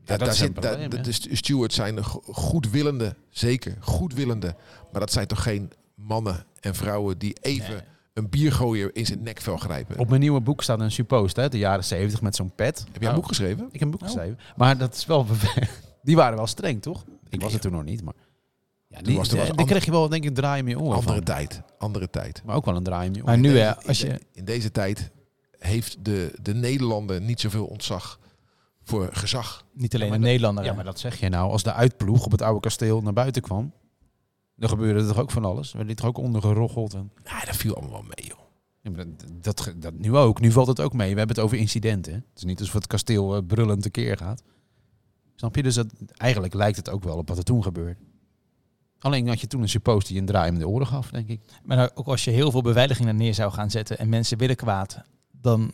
dat 0.05 0.37
zit, 0.37 0.53
probleem, 0.53 0.91
de, 0.91 1.13
stewards 1.33 1.75
zijn 1.75 2.05
go- 2.05 2.23
goedwillende, 2.27 3.17
zeker 3.31 3.77
goedwillende. 3.81 4.55
Maar 4.93 5.01
dat 5.01 5.13
zijn 5.13 5.27
toch 5.27 5.43
geen 5.43 5.73
mannen 5.95 6.45
en 6.61 6.75
vrouwen 6.75 7.19
die 7.19 7.37
even 7.41 7.85
een 8.13 8.29
biergooier 8.29 8.91
in 8.97 9.07
zijn 9.07 9.23
nekvel 9.23 9.57
grijpen. 9.57 9.99
op 9.99 10.09
mijn 10.09 10.21
nieuwe 10.21 10.41
boek 10.41 10.63
staat 10.63 10.81
een 10.81 10.91
suppost, 10.93 11.37
hè, 11.37 11.49
de 11.49 11.59
jaren 11.59 11.85
70 11.85 12.23
met 12.23 12.37
zo'n 12.37 12.53
pet. 12.55 12.79
Heb 12.79 12.87
jij 12.87 12.95
een 12.97 13.01
Nou, 13.03 13.15
boek 13.15 13.27
geschreven? 13.29 13.65
Ik 13.67 13.73
heb 13.73 13.83
een 13.83 13.91
boek 13.91 14.01
Oh. 14.01 14.07
geschreven. 14.07 14.39
Maar 14.57 14.79
dat 14.79 14.95
is 14.95 15.07
wel... 15.07 15.27
die 16.03 16.17
waren 16.17 16.37
wel 16.37 16.47
streng, 16.47 16.83
toch? 16.83 17.05
Ik 17.29 17.41
was 17.41 17.53
het 17.53 17.63
toen 17.63 17.73
nog 17.73 17.85
niet, 17.85 18.03
maar... 18.03 18.15
Ja, 18.97 19.03
die, 19.03 19.17
was 19.17 19.29
er 19.29 19.37
was 19.37 19.47
daar 19.47 19.51
ander- 19.57 19.67
kreeg 19.67 19.85
je 19.85 19.91
wel, 19.91 20.09
denk 20.09 20.23
ik, 20.23 20.29
een 20.29 20.35
draai 20.35 20.63
in 20.63 20.69
je 20.69 20.79
oren 20.81 20.95
Andere 20.97 21.15
van. 21.15 21.25
tijd. 21.25 21.63
Andere 21.79 22.11
tijd. 22.11 22.43
Maar 22.45 22.57
ook 22.57 22.65
wel 22.65 22.77
een 22.77 22.83
draai 22.83 23.07
in 23.09 23.15
je 23.15 23.23
Maar 23.23 23.39
nu, 23.39 23.51
In 23.51 23.57
hè, 23.65 23.77
als 23.87 24.01
je... 24.01 24.07
de- 24.09 24.21
in 24.33 24.45
deze 24.45 24.71
tijd 24.71 25.11
heeft 25.59 26.05
de, 26.05 26.35
de 26.43 26.55
Nederlander 26.55 27.21
niet 27.21 27.41
zoveel 27.41 27.65
ontzag 27.67 28.19
voor 28.83 29.09
gezag. 29.13 29.67
Niet 29.73 29.95
alleen 29.95 30.07
Ja, 30.07 30.13
maar 30.13 30.21
Nederlander. 30.23 30.65
Ja, 30.65 30.73
maar 30.73 30.85
dat 30.85 30.99
zeg 30.99 31.21
je 31.21 31.29
nou. 31.29 31.51
Als 31.51 31.63
de 31.63 31.73
uitploeg 31.73 32.25
op 32.25 32.31
het 32.31 32.43
oude 32.43 32.61
kasteel 32.61 33.01
naar 33.03 33.13
buiten 33.13 33.43
kwam... 33.43 33.73
Dan 34.57 34.69
gebeurde 34.69 35.01
er 35.01 35.07
toch 35.07 35.19
ook 35.19 35.31
van 35.31 35.45
alles? 35.45 35.73
Werd 35.73 35.87
die 35.87 35.97
toch 35.97 36.07
ook 36.07 36.19
ondergeroggeld? 36.19 36.95
En... 36.95 37.11
Ja, 37.25 37.45
dat 37.45 37.57
viel 37.57 37.75
allemaal 37.75 37.93
wel 37.93 38.03
mee, 38.17 38.27
joh. 38.29 38.39
Ja, 38.81 38.91
dat, 38.91 39.07
dat, 39.57 39.75
dat 39.77 39.95
nu 39.99 40.17
ook. 40.17 40.41
Nu 40.41 40.53
valt 40.53 40.67
het 40.67 40.81
ook 40.81 40.93
mee. 40.93 41.13
We 41.13 41.19
hebben 41.19 41.37
het 41.37 41.45
over 41.45 41.57
incidenten. 41.59 42.13
hè. 42.13 42.19
Het 42.19 42.29
is 42.39 42.45
niet 42.45 42.59
alsof 42.61 42.75
het 42.75 42.87
kasteel 42.87 43.35
eh, 43.37 43.43
brullend 43.47 43.83
tekeer 43.83 44.17
gaat. 44.17 44.43
Snap 45.35 45.57
je? 45.57 45.63
Dus 45.63 45.75
dat, 45.75 45.87
eigenlijk 46.17 46.55
lijkt 46.55 46.77
het 46.77 46.91
ook 46.91 47.05
wel 47.05 47.17
op 47.17 47.29
wat 47.29 47.39
er 47.39 47.45
toen 47.45 47.63
gebeurde. 47.63 47.97
Alleen 49.05 49.29
had 49.29 49.41
je 49.41 49.47
toen 49.47 49.63
een 49.63 49.69
suppost 49.69 50.09
die 50.09 50.19
een 50.19 50.27
draai 50.27 50.51
om 50.51 50.59
de 50.59 50.69
oren 50.69 50.87
gaf, 50.87 51.11
denk 51.11 51.29
ik. 51.29 51.41
Maar 51.65 51.77
nou, 51.77 51.91
ook 51.95 52.07
als 52.07 52.25
je 52.25 52.31
heel 52.31 52.51
veel 52.51 52.63
beveiliging 52.63 53.09
er 53.09 53.15
neer 53.15 53.35
zou 53.35 53.53
gaan 53.53 53.71
zetten 53.71 53.99
en 53.99 54.09
mensen 54.09 54.39
willen 54.39 54.57
kwaad, 54.57 55.01
dan 55.31 55.71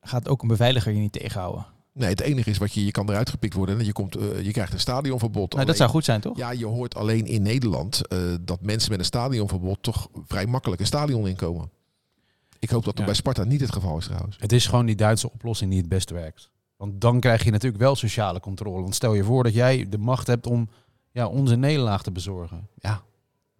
gaat 0.00 0.28
ook 0.28 0.42
een 0.42 0.48
beveiliger 0.48 0.92
je 0.92 0.98
niet 0.98 1.12
tegenhouden. 1.12 1.66
Nee, 1.92 2.08
het 2.08 2.20
enige 2.20 2.50
is 2.50 2.58
wat 2.58 2.72
je, 2.72 2.84
je 2.84 2.90
kan 2.90 3.08
eruit 3.10 3.30
gepikt 3.30 3.54
worden 3.54 3.78
en 3.78 3.84
je, 3.84 3.92
komt, 3.92 4.16
eh, 4.16 4.42
je 4.42 4.50
krijgt 4.50 4.72
een 4.72 4.80
stadionverbod. 4.80 5.54
Nou, 5.54 5.66
dat 5.66 5.76
zou 5.76 5.90
goed 5.90 6.04
zijn, 6.04 6.20
toch? 6.20 6.36
Ja, 6.36 6.50
je 6.50 6.66
hoort 6.66 6.94
alleen 6.94 7.26
in 7.26 7.42
Nederland 7.42 8.06
eh, 8.06 8.18
dat 8.40 8.60
mensen 8.62 8.90
met 8.90 8.98
een 8.98 9.04
stadionverbod 9.04 9.82
toch 9.82 10.08
vrij 10.26 10.46
makkelijk 10.46 10.80
een 10.80 10.86
stadion 10.86 11.28
inkomen. 11.28 11.70
Ik 12.58 12.70
hoop 12.70 12.84
dat 12.84 12.90
dat 12.96 12.98
Ja. 12.98 13.04
bij 13.04 13.14
Sparta 13.14 13.44
niet 13.44 13.60
het 13.60 13.72
geval 13.72 13.98
is 13.98 14.04
trouwens. 14.04 14.36
Het 14.40 14.52
is 14.52 14.66
gewoon 14.66 14.86
die 14.86 14.96
Duitse 14.96 15.32
oplossing 15.32 15.70
die 15.70 15.80
het 15.80 15.88
best 15.88 16.10
werkt. 16.10 16.50
Want 16.76 17.00
dan 17.00 17.20
krijg 17.20 17.44
je 17.44 17.50
natuurlijk 17.50 17.82
wel 17.82 17.94
sociale 17.96 18.40
controle. 18.40 18.82
Want 18.82 18.94
stel 18.94 19.14
je 19.14 19.24
voor 19.24 19.42
dat 19.42 19.54
jij 19.54 19.88
de 19.88 19.98
macht 19.98 20.26
hebt 20.26 20.46
om 20.46 20.68
ja, 21.12 21.26
onze 21.26 21.56
nederlaag 21.56 22.02
te 22.02 22.12
bezorgen. 22.12 22.68
Ja, 22.76 23.02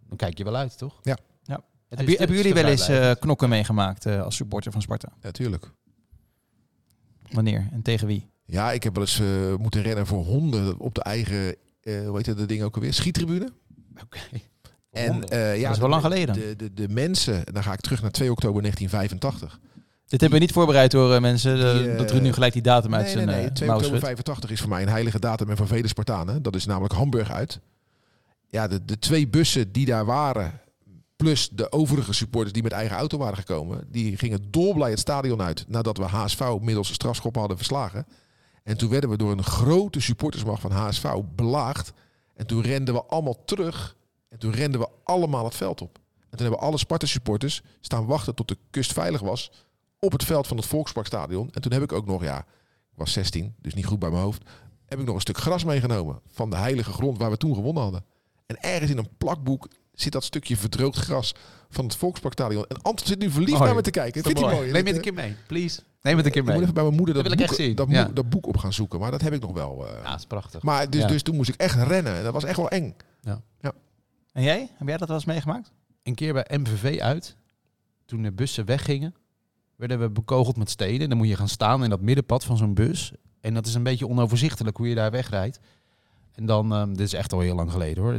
dan 0.08 0.16
kijk 0.16 0.38
je 0.38 0.44
wel 0.44 0.56
uit, 0.56 0.78
toch? 0.78 0.98
Ja. 1.02 1.16
Ja. 1.42 1.62
Heb 1.88 2.08
je- 2.08 2.16
hebben 2.16 2.36
jullie 2.36 2.54
wel 2.54 2.64
eens 2.64 2.88
eh, 2.88 3.10
knokken 3.20 3.48
meegemaakt 3.48 4.06
eh, 4.06 4.22
als 4.22 4.36
supporter 4.36 4.72
van 4.72 4.82
Sparta? 4.82 5.08
Natuurlijk. 5.20 5.70
Wanneer 7.30 7.68
en 7.72 7.82
tegen 7.82 8.06
wie? 8.06 8.30
Ja, 8.44 8.72
ik 8.72 8.82
heb 8.82 8.94
wel 8.94 9.02
eens 9.04 9.20
eh, 9.20 9.54
moeten 9.56 9.82
rennen 9.82 10.06
voor 10.06 10.24
honden 10.24 10.78
op 10.78 10.94
de 10.94 11.02
eigen, 11.02 11.56
eh 11.80 12.06
hoe 12.06 12.16
heet 12.16 12.36
dat 12.36 12.48
ding 12.48 12.62
ook 12.62 12.74
alweer, 12.74 12.94
schiettribune. 12.94 13.52
Oké. 14.02 14.18
En 14.90 15.24
eh, 15.28 15.60
ja, 15.60 15.70
is 15.70 15.78
wel 15.78 15.88
lang 15.88 16.02
geleden. 16.02 16.34
De, 16.34 16.56
de, 16.56 16.72
de 16.74 16.88
mensen, 16.88 17.44
dan 17.52 17.62
ga 17.62 17.72
ik 17.72 17.80
terug 17.80 18.02
naar 18.02 18.10
2 18.10 18.30
oktober 18.30 18.62
1985. 18.62 19.60
Dit 20.12 20.20
hebben 20.20 20.38
we 20.38 20.44
niet 20.44 20.54
voorbereid 20.54 20.92
hoor, 20.92 21.14
eh, 21.14 21.20
mensen. 21.20 21.56
Die, 21.56 21.90
eh, 21.90 21.98
dat 21.98 22.10
Ruud 22.10 22.22
nu 22.22 22.32
gelijk 22.32 22.52
die 22.52 22.62
datum 22.62 22.94
uit 22.94 23.02
Nee, 23.04 23.12
zijn 23.12 23.26
nee, 23.26 23.36
nee. 23.36 23.46
eh, 23.46 23.52
2 23.52 23.68
mouw 23.68 23.78
oktober 23.78 23.98
schudt. 23.98 24.18
85 24.18 24.50
is 24.50 24.60
voor 24.60 24.68
mij 24.68 24.82
een 24.82 24.88
heilige 24.88 25.18
datum 25.18 25.50
en 25.50 25.56
voor 25.56 25.66
vele 25.66 25.88
Spartanen. 25.88 26.42
Dat 26.42 26.54
is 26.54 26.66
namelijk 26.66 26.94
Hamburg 26.94 27.30
uit. 27.30 27.60
Ja, 28.48 28.68
de, 28.68 28.84
de 28.84 28.98
twee 28.98 29.28
bussen 29.28 29.72
die 29.72 29.86
daar 29.86 30.04
waren, 30.04 30.60
plus 31.16 31.48
de 31.48 31.72
overige 31.72 32.12
supporters 32.12 32.52
die 32.52 32.62
met 32.62 32.72
eigen 32.72 32.96
auto 32.96 33.18
waren 33.18 33.36
gekomen, 33.36 33.84
die 33.90 34.16
gingen 34.16 34.50
dolblij 34.50 34.90
het 34.90 34.98
stadion 34.98 35.42
uit 35.42 35.64
nadat 35.68 35.96
we 35.96 36.04
HSV 36.04 36.40
middels 36.60 36.88
een 36.88 36.94
strafschop 36.94 37.36
hadden 37.36 37.56
verslagen. 37.56 38.06
En 38.62 38.76
toen 38.76 38.90
werden 38.90 39.10
we 39.10 39.16
door 39.16 39.32
een 39.32 39.44
grote 39.44 40.00
supportersmacht 40.00 40.60
van 40.60 40.70
HSV 40.70 41.06
belaagd. 41.34 41.92
En 42.34 42.46
toen 42.46 42.62
renden 42.62 42.94
we 42.94 43.04
allemaal 43.04 43.44
terug. 43.44 43.96
En 44.28 44.38
toen 44.38 44.52
renden 44.52 44.80
we 44.80 44.88
allemaal 45.04 45.44
het 45.44 45.56
veld 45.56 45.80
op. 45.80 45.98
En 46.30 46.38
toen 46.38 46.46
hebben 46.46 46.66
alle 46.66 46.78
Sparta-supporters 46.78 47.62
staan 47.80 48.06
wachten 48.06 48.34
tot 48.34 48.48
de 48.48 48.56
kust 48.70 48.92
veilig 48.92 49.20
was 49.20 49.50
op 50.04 50.12
het 50.12 50.24
veld 50.24 50.46
van 50.46 50.56
het 50.56 50.66
Volksparkstadion. 50.66 51.48
En 51.52 51.60
toen 51.60 51.72
heb 51.72 51.82
ik 51.82 51.92
ook 51.92 52.06
nog, 52.06 52.22
ja, 52.22 52.38
ik 52.92 52.98
was 52.98 53.12
16, 53.12 53.54
dus 53.60 53.74
niet 53.74 53.86
goed 53.86 53.98
bij 53.98 54.10
mijn 54.10 54.22
hoofd, 54.22 54.42
heb 54.86 54.98
ik 54.98 55.06
nog 55.06 55.14
een 55.14 55.20
stuk 55.20 55.36
gras 55.38 55.64
meegenomen 55.64 56.20
van 56.28 56.50
de 56.50 56.56
heilige 56.56 56.92
grond 56.92 57.18
waar 57.18 57.30
we 57.30 57.36
toen 57.36 57.54
gewonnen 57.54 57.82
hadden. 57.82 58.04
En 58.46 58.60
ergens 58.60 58.90
in 58.90 58.98
een 58.98 59.08
plakboek 59.18 59.68
zit 59.92 60.12
dat 60.12 60.24
stukje 60.24 60.56
verdroogd 60.56 60.98
gras 60.98 61.34
van 61.70 61.84
het 61.84 61.96
Volksparkstadion. 61.96 62.64
En 62.68 62.82
Anton 62.82 63.06
zit 63.06 63.18
nu 63.18 63.30
verliefd 63.30 63.52
Mooi. 63.52 63.64
naar 63.64 63.74
me 63.74 63.80
te 63.82 63.90
kijken. 63.90 64.22
Vindt 64.22 64.40
hij 64.40 64.54
mooi? 64.54 64.70
Neem 64.70 64.86
het 64.86 64.96
een 64.96 65.00
keer 65.02 65.14
mee, 65.14 65.36
please. 65.46 65.80
Neem 66.02 66.16
het 66.16 66.26
een 66.26 66.32
keer 66.32 66.40
Ik 66.40 66.46
moet 66.46 66.52
mee. 66.56 66.62
even 66.62 66.74
bij 66.74 66.82
mijn 66.84 66.96
moeder 66.96 67.14
dat, 67.14 67.24
Dat 67.24 67.32
wil 67.32 67.42
ik 67.42 67.48
boek, 67.48 67.56
echt 67.58 67.66
zien. 67.66 67.76
dat, 67.76 67.88
Ja. 67.90 68.04
boek, 68.06 68.16
dat 68.16 68.28
boek 68.30 68.46
op 68.46 68.56
gaan 68.56 68.72
zoeken. 68.72 69.00
Maar 69.00 69.10
dat 69.10 69.20
heb 69.20 69.32
ik 69.32 69.40
nog 69.40 69.52
wel. 69.52 69.86
eh. 69.88 70.02
Ja, 70.02 70.10
dat 70.10 70.18
is 70.18 70.26
prachtig. 70.26 70.62
Maar 70.62 70.90
dus, 70.90 71.00
Ja. 71.00 71.06
dus 71.06 71.22
toen 71.22 71.36
moest 71.36 71.48
ik 71.48 71.54
echt 71.54 71.74
rennen. 71.82 72.16
En 72.16 72.22
dat 72.24 72.32
was 72.32 72.44
echt 72.44 72.56
wel 72.56 72.68
eng. 72.70 72.94
En 74.32 74.42
jij? 74.42 74.68
Heb 74.74 74.88
jij 74.88 74.96
dat 74.96 75.08
wel 75.08 75.16
eens 75.16 75.26
meegemaakt? 75.26 75.72
Een 76.02 76.14
keer 76.14 76.32
bij 76.32 76.46
MVV 76.58 77.00
uit, 77.00 77.36
toen 78.06 78.22
de 78.22 78.32
bussen 78.32 78.64
weggingen, 78.64 79.14
werden 79.88 80.06
we 80.06 80.12
bekogeld 80.12 80.56
met 80.56 80.70
steden. 80.70 81.00
En 81.00 81.08
dan 81.08 81.18
moet 81.18 81.28
je 81.28 81.36
gaan 81.36 81.48
staan 81.48 81.84
in 81.84 81.90
dat 81.90 82.00
middenpad 82.00 82.44
van 82.44 82.56
zo'n 82.56 82.74
bus. 82.74 83.12
En 83.40 83.54
dat 83.54 83.66
is 83.66 83.74
een 83.74 83.82
beetje 83.82 84.08
onoverzichtelijk 84.08 84.76
hoe 84.76 84.88
je 84.88 84.94
daar 84.94 85.10
wegrijdt. 85.10 85.60
En 86.32 86.46
dan, 86.46 86.72
ehm, 86.72 86.88
dit 86.88 87.06
is 87.06 87.12
echt 87.12 87.32
al 87.32 87.40
heel 87.40 87.54
lang 87.54 87.70
geleden 87.70 88.02
hoor, 88.02 88.18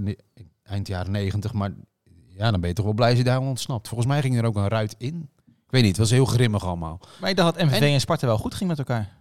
eind 0.63 0.87
jaren 0.87 1.11
negentig. 1.11 1.53
Maar 1.53 1.73
ja, 2.27 2.51
dan 2.51 2.59
ben 2.59 2.69
je 2.69 2.75
toch 2.75 2.85
wel 2.85 2.93
blij 2.93 3.09
als 3.09 3.17
je 3.17 3.23
daar 3.23 3.39
ontsnapt. 3.39 3.87
Volgens 3.87 4.09
mij 4.09 4.21
ging 4.21 4.37
er 4.37 4.45
ook 4.45 4.55
een 4.55 4.67
ruit 4.67 4.95
in. 4.97 5.29
Ik 5.45 5.69
weet 5.69 5.81
niet, 5.81 5.97
het 5.97 5.99
was 5.99 6.09
heel 6.09 6.25
grimmig 6.25 6.65
allemaal. 6.65 6.99
Maar 7.21 7.29
ik 7.29 7.35
dacht 7.35 7.55
dat 7.55 7.65
MVV 7.65 7.81
En- 7.81 7.87
en, 7.87 7.99
Sparta 7.99 8.27
wel 8.27 8.37
goed 8.37 8.53
ging 8.53 8.69
met 8.69 8.77
elkaar. 8.79 9.17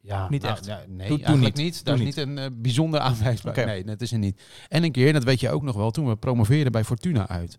Ja, 0.00 0.28
Niet 0.28 0.42
nou, 0.42 0.54
echt. 0.54 0.64
ja, 0.64 0.84
nee, 0.88 1.08
toen 1.08 1.24
eigenlijk 1.24 1.56
niet. 1.56 1.84
Toen 1.84 1.94
is 1.94 2.00
niet 2.00 2.16
een 2.16 2.38
eh, 2.38 2.46
bijzonder 2.52 3.00
aanwijsbaar. 3.00 3.66
Nee, 3.66 3.84
dat 3.84 4.00
is 4.00 4.12
er 4.12 4.18
niet. 4.18 4.42
En 4.68 4.84
een 4.84 4.92
keer, 4.92 5.12
dat 5.12 5.24
weet 5.24 5.40
je 5.40 5.50
ook 5.50 5.62
nog 5.62 5.76
wel, 5.76 5.90
toen 5.90 6.08
we 6.08 6.16
promoveerden 6.16 6.72
bij 6.72 6.84
Fortuna 6.84 7.28
uit. 7.28 7.58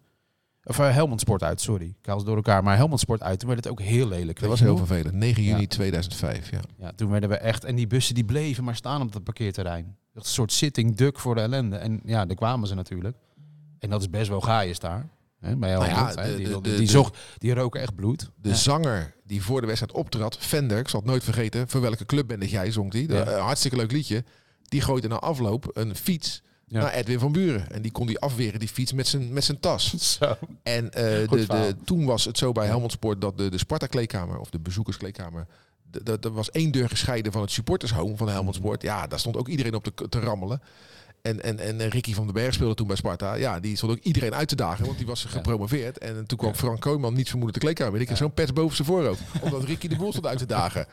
Of 0.66 0.80
eh, 0.80 0.94
Helmond 0.94 1.20
Sport 1.20 1.44
uit, 1.44 1.62
sorry. 1.62 1.86
Ik 2.02 2.06
haal 2.06 2.20
ze 2.20 2.26
door 2.26 2.36
elkaar. 2.36 2.64
Maar 2.64 2.76
Helmond 2.76 3.00
Sport 3.00 3.22
uit, 3.24 3.40
toen 3.40 3.50
werd 3.50 3.64
het 3.64 3.72
ook 3.74 3.82
heel 3.82 4.08
lelijk. 4.08 4.40
Dat 4.40 4.50
was 4.50 4.60
heel 4.60 4.70
nog? 4.78 4.88
vervelend. 4.88 5.14
9 5.14 5.44
juni 5.44 5.62
Ja. 5.62 5.68
2005, 5.68 6.52
ja. 6.52 6.60
Ja, 6.78 6.92
toen 6.96 7.10
werden 7.10 7.30
we 7.30 7.36
echt... 7.38 7.64
En 7.64 7.76
die 7.76 7.88
bussen 7.88 8.16
die 8.16 8.26
bleven 8.26 8.64
maar 8.64 8.76
staan 8.76 9.02
op 9.02 9.14
het 9.14 9.24
parkeerterrein. 9.24 9.86
Echt 10.16 10.26
een 10.26 10.32
soort 10.32 10.52
sitting 10.52 10.96
duck 10.96 11.20
voor 11.20 11.36
de 11.36 11.42
ellende. 11.42 11.76
En 11.76 12.02
ja, 12.06 12.26
daar 12.26 12.36
kwamen 12.36 12.68
ze 12.68 12.76
natuurlijk. 12.76 13.18
En 13.80 13.90
dat 13.90 14.02
is 14.02 14.10
best 14.10 14.30
wel 14.30 14.42
gaaiers 14.42 14.80
daar. 14.80 15.10
Hè, 15.40 15.56
bij 15.58 15.72
Nou 15.74 15.86
ja, 15.86 16.12
de- 16.16 16.36
die, 16.36 16.48
de- 16.48 16.62
die, 16.62 16.76
die, 16.78 16.90
zocht, 16.90 17.18
die 17.38 17.54
roken 17.54 17.82
echt 17.82 17.96
bloed. 17.96 18.30
De 18.36 18.50
Ja. 18.50 18.56
zanger 18.56 19.16
die 19.26 19.42
voor 19.44 19.62
de 19.62 19.68
wedstrijd 19.68 19.94
optrad, 19.98 20.38
Vender, 20.40 20.78
ik 20.78 20.88
zal 20.88 21.00
het 21.00 21.10
nooit 21.10 21.24
vergeten, 21.24 21.70
voor 21.70 21.82
welke 21.82 22.06
club 22.06 22.28
ben 22.28 22.40
jij, 22.48 22.72
zong. 22.72 22.94
Ja. 22.94 23.28
Een 23.28 23.40
hartstikke 23.42 23.78
leuk 23.78 23.92
liedje. 23.92 24.24
Die 24.64 24.82
gooide 24.82 25.08
na 25.08 25.16
afloop 25.20 25.70
een 25.74 25.96
fiets 25.96 26.42
Ja. 26.74 26.82
naar 26.82 26.94
Edwin 26.94 27.20
van 27.20 27.32
Buren. 27.32 27.72
En 27.72 27.82
die 27.82 27.92
kon 27.92 28.08
die 28.08 28.20
afweren, 28.20 28.60
die 28.60 28.68
fiets, 28.68 28.94
met 28.94 29.08
zijn, 29.08 29.34
met 29.34 29.44
zijn 29.44 29.60
tas. 29.60 29.94
Zo. 30.18 30.36
En 30.64 30.92
eh, 30.94 31.30
de, 31.30 31.46
de, 31.48 31.76
toen 31.86 32.06
was 32.06 32.26
het 32.26 32.38
zo 32.38 32.52
bij 32.52 32.66
Helmond 32.66 32.92
Sport 32.92 33.22
dat 33.22 33.38
de, 33.38 33.50
de 33.50 33.58
Sparta-kleedkamer, 33.58 34.40
of 34.40 34.50
de 34.50 34.60
bezoekerskleedkamer, 34.60 35.48
er 36.22 36.34
was 36.34 36.52
één 36.52 36.72
deur 36.72 36.90
gescheiden 36.90 37.32
van 37.32 37.42
het 37.42 37.52
supportershome 37.52 38.18
van 38.18 38.30
Helmond 38.30 38.56
Sport. 38.56 38.82
Ja, 38.82 39.08
daar 39.08 39.20
stond 39.20 39.38
ook 39.38 39.48
iedereen 39.48 39.76
op 39.76 39.84
te, 39.84 40.10
te 40.10 40.20
rammelen. 40.20 40.62
En, 41.22 41.44
en, 41.44 41.60
en 41.60 41.90
Ricky 41.90 42.14
van 42.14 42.26
den 42.26 42.34
Berg 42.34 42.54
speelde 42.54 42.74
toen 42.74 42.88
bij 42.88 42.96
Sparta. 42.96 43.34
Ja, 43.34 43.60
die 43.60 43.76
stond 43.76 43.92
ook 43.92 44.04
iedereen 44.04 44.34
uit 44.34 44.48
te 44.48 44.56
dagen, 44.56 44.86
want 44.86 44.98
die 44.98 45.08
was 45.08 45.26
gepromoveerd. 45.26 45.98
En 45.98 46.26
toen 46.28 46.38
kwam. 46.38 46.56
Frank 46.56 46.82
Kooijman 46.82 47.14
niet 47.14 47.30
vermoedend 47.30 47.60
de 47.60 47.66
kleedkamer. 47.66 48.00
Ik 48.00 48.06
kreeg 48.06 48.18
zo'n 48.18 48.34
pers 48.34 48.54
boven 48.54 48.76
zijn 48.76 48.88
voorhoofd. 48.88 49.22
Omdat 49.42 49.64
Ricky 49.64 49.88
de 49.88 49.96
boel 49.96 50.12
stond 50.12 50.26
uit 50.26 50.38
te 50.38 50.46
dagen. 50.46 50.88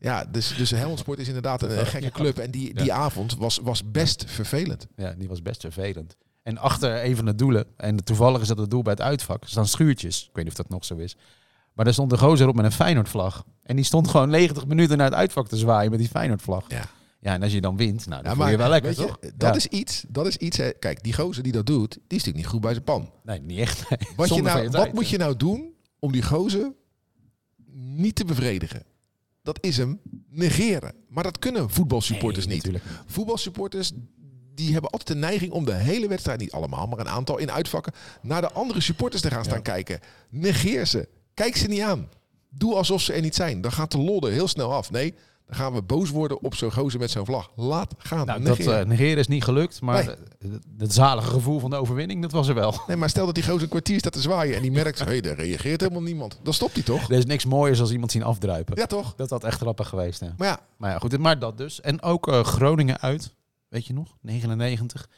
Ja, 0.00 0.24
dus, 0.24 0.54
dus 0.56 0.70
Helmond 0.70 0.98
Sport 0.98 1.18
is 1.18 1.26
inderdaad 1.26 1.62
een, 1.62 1.78
een 1.78 1.86
gekke 1.86 2.10
club. 2.10 2.38
En 2.38 2.50
die, 2.50 2.74
die 2.74 2.92
avond 2.92 3.36
was, 3.36 3.58
was 3.62 3.90
best 3.90 4.24
vervelend. 4.26 4.86
Ja, 4.96 5.12
die 5.18 5.28
was 5.28 5.42
best 5.42 5.60
vervelend. 5.60 6.16
En 6.42 6.58
achter 6.58 7.04
een 7.04 7.16
van 7.16 7.24
de 7.24 7.34
doelen, 7.34 7.64
en 7.76 8.04
toevallig 8.04 8.40
is 8.40 8.48
dat 8.48 8.58
het 8.58 8.70
doel 8.70 8.82
bij 8.82 8.92
het 8.92 9.02
uitvak, 9.02 9.42
staan 9.46 9.66
schuurtjes. 9.66 10.20
Ik 10.22 10.30
weet 10.32 10.44
niet 10.44 10.52
of 10.52 10.58
dat 10.58 10.68
nog 10.68 10.84
zo 10.84 10.96
is. 10.96 11.16
Maar 11.74 11.84
daar 11.84 11.94
stond 11.94 12.10
de 12.10 12.18
gozer 12.18 12.48
op 12.48 12.54
met 12.54 12.64
een 12.64 12.72
Feyenoord-vlag. 12.72 13.44
En 13.62 13.76
die 13.76 13.84
stond 13.84 14.08
gewoon 14.08 14.30
90 14.30 14.66
minuten 14.66 14.96
naar 14.96 15.06
het 15.06 15.14
uitvak 15.14 15.48
te 15.48 15.56
zwaaien 15.56 15.90
met 15.90 15.98
die 16.00 16.08
Feyenoord-vlag. 16.08 16.64
Ja. 16.68 16.84
Ja, 17.20 17.34
en 17.34 17.42
als 17.42 17.52
je 17.52 17.60
dan 17.60 17.76
wint, 17.76 18.06
nou, 18.06 18.22
dan 18.22 18.30
Ja, 18.32 18.36
voel 18.38 18.48
je 18.48 18.56
wel 18.56 18.68
lekker, 18.68 18.90
je, 18.90 18.96
toch? 18.96 19.18
Dat, 19.18 19.32
Ja. 19.38 19.54
is 19.54 19.66
iets, 19.66 20.04
dat 20.08 20.26
is 20.26 20.36
iets. 20.36 20.56
Hè. 20.56 20.70
Kijk, 20.70 21.02
die 21.02 21.12
gozer 21.12 21.42
die 21.42 21.52
dat 21.52 21.66
doet, 21.66 21.92
die 21.92 22.00
is 22.00 22.08
natuurlijk 22.08 22.36
niet 22.36 22.46
goed 22.46 22.60
bij 22.60 22.72
zijn 22.72 22.84
pan. 22.84 23.10
Nee, 23.22 23.40
niet 23.40 23.58
echt. 23.58 23.90
nee. 23.90 23.98
Wat, 24.16 24.34
je 24.34 24.42
nou, 24.42 24.68
wat 24.70 24.92
moet 24.92 25.08
je 25.08 25.18
nou 25.18 25.36
doen 25.36 25.72
om 25.98 26.12
die 26.12 26.22
gozer 26.22 26.72
niet 27.74 28.14
te 28.14 28.24
bevredigen? 28.24 28.82
Dat 29.42 29.58
is 29.60 29.76
hem 29.76 30.00
negeren. 30.28 30.94
Maar 31.08 31.24
dat 31.24 31.38
kunnen 31.38 31.70
voetbalsupporters 31.70 32.46
Nee, 32.46 32.54
niet. 32.54 32.64
natuurlijk 32.64 32.94
Voetbalsupporters 33.06 33.92
die 34.54 34.72
hebben 34.72 34.90
altijd 34.90 35.08
de 35.08 35.26
neiging 35.26 35.52
om 35.52 35.64
de 35.64 35.74
hele 35.74 36.08
wedstrijd, 36.08 36.40
niet 36.40 36.52
allemaal, 36.52 36.86
maar 36.86 36.98
een 36.98 37.08
aantal 37.08 37.38
in 37.38 37.50
uitvakken, 37.50 37.92
naar 38.22 38.40
de 38.40 38.52
andere 38.52 38.80
supporters 38.80 39.22
te 39.22 39.30
gaan 39.30 39.44
staan 39.44 39.62
kijken. 39.62 40.00
Negeer 40.30 40.86
ze. 40.86 41.08
Kijk 41.34 41.56
ze 41.56 41.66
niet 41.68 41.80
aan. 41.80 42.08
Doe 42.48 42.74
alsof 42.74 43.00
ze 43.00 43.12
er 43.12 43.20
niet 43.20 43.34
zijn. 43.34 43.60
Dan 43.60 43.72
gaat 43.72 43.90
de 43.90 43.98
lol 43.98 44.26
er 44.26 44.32
heel 44.32 44.48
snel 44.48 44.72
af. 44.72 44.90
Nee, 44.90 45.14
dan 45.46 45.56
gaan 45.56 45.72
we 45.72 45.82
boos 45.82 46.10
worden 46.10 46.42
op 46.42 46.54
zo'n 46.54 46.72
gozer 46.72 47.00
met 47.00 47.10
zo'n 47.10 47.24
vlag. 47.24 47.50
Laat 47.56 47.94
gaan. 47.98 48.26
Nou, 48.26 48.42
dat 48.42 48.58
Negeren. 48.58 48.80
eh, 48.80 48.86
negeren 48.86 49.16
is 49.18 49.26
niet 49.28 49.44
gelukt, 49.44 49.80
maar 49.80 50.04
Nee. 50.04 50.14
het- 50.52 50.62
het 50.78 50.92
zalige 50.94 51.30
gevoel 51.30 51.58
van 51.58 51.70
de 51.70 51.76
overwinning, 51.76 52.22
dat 52.22 52.32
was 52.32 52.48
er 52.48 52.54
wel. 52.54 52.74
Nee, 52.86 52.96
maar 52.96 53.08
stel 53.10 53.26
dat 53.26 53.34
die 53.34 53.44
gozer 53.44 53.62
een 53.62 53.68
kwartier 53.68 53.98
staat 53.98 54.12
te 54.12 54.20
zwaaien 54.20 54.56
en 54.56 54.62
die 54.62 54.70
merkt, 54.70 54.98
hé, 54.98 55.04
hey, 55.04 55.20
daar 55.20 55.34
reageert 55.34 55.80
helemaal 55.80 56.02
niemand. 56.02 56.38
Dan 56.42 56.54
stopt 56.54 56.72
hij 56.74 56.82
toch? 56.82 57.08
Er 57.10 57.16
is 57.18 57.26
niks 57.26 57.44
mooiers 57.44 57.80
als 57.80 57.92
iemand 57.92 58.12
zien 58.12 58.22
afdruipen. 58.22 58.76
Ja, 58.78 58.86
toch? 58.86 59.14
Dat 59.16 59.30
had 59.30 59.44
echt 59.44 59.60
grappig 59.60 59.88
geweest. 59.88 60.20
Hè. 60.20 60.28
Maar 60.36 60.48
ja, 60.48 60.60
Maar 60.76 60.90
ja, 60.90 60.98
goed, 60.98 61.18
maar 61.18 61.38
dat 61.38 61.58
dus. 61.58 61.80
En 61.80 62.02
ook 62.02 62.28
eh, 62.28 62.44
Groningen 62.44 63.00
uit, 63.00 63.34
weet 63.68 63.86
je 63.86 63.92
nog, 63.92 64.16
99. 64.20 65.08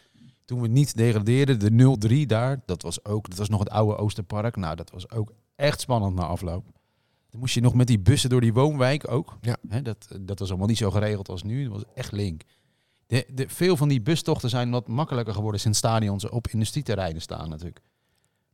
Toen 0.44 0.60
we 0.60 0.68
niet 0.68 0.96
degradeerden, 0.96 1.58
de 1.58 1.70
0-3 1.70 2.26
daar, 2.26 2.60
dat 2.66 2.82
was 2.82 3.04
ook, 3.04 3.28
dat 3.28 3.38
was 3.38 3.48
nog 3.48 3.58
het 3.60 3.70
oude 3.70 3.96
Oosterpark. 3.96 4.56
Nou, 4.56 4.76
dat 4.76 4.90
was 4.90 5.10
ook 5.10 5.32
echt 5.56 5.80
spannend 5.80 6.14
na 6.14 6.22
afloop. 6.26 6.64
Dan 7.32 7.40
moest 7.40 7.54
je 7.54 7.60
nog 7.60 7.74
met 7.74 7.86
die 7.86 7.98
bussen 8.00 8.30
door 8.30 8.40
die 8.40 8.52
woonwijk 8.52 9.10
ook. 9.10 9.36
Ja. 9.40 9.56
Hè, 9.68 9.82
dat, 9.82 10.08
dat 10.20 10.38
was 10.38 10.48
allemaal 10.48 10.66
niet 10.66 10.76
zo 10.78 10.90
geregeld 10.90 11.28
als 11.28 11.42
nu. 11.42 11.62
Dat 11.64 11.72
was 11.72 11.82
echt 11.94 12.12
link. 12.12 12.42
De, 13.06 13.26
de, 13.34 13.48
veel 13.48 13.76
van 13.76 13.88
die 13.88 14.00
bustochten 14.02 14.50
zijn 14.50 14.70
wat 14.70 14.88
makkelijker 14.88 15.34
geworden 15.34 15.60
sinds 15.60 15.78
stadions 15.78 16.28
op 16.28 16.46
industrieterreinen 16.48 17.22
staan 17.22 17.48
natuurlijk. 17.48 17.80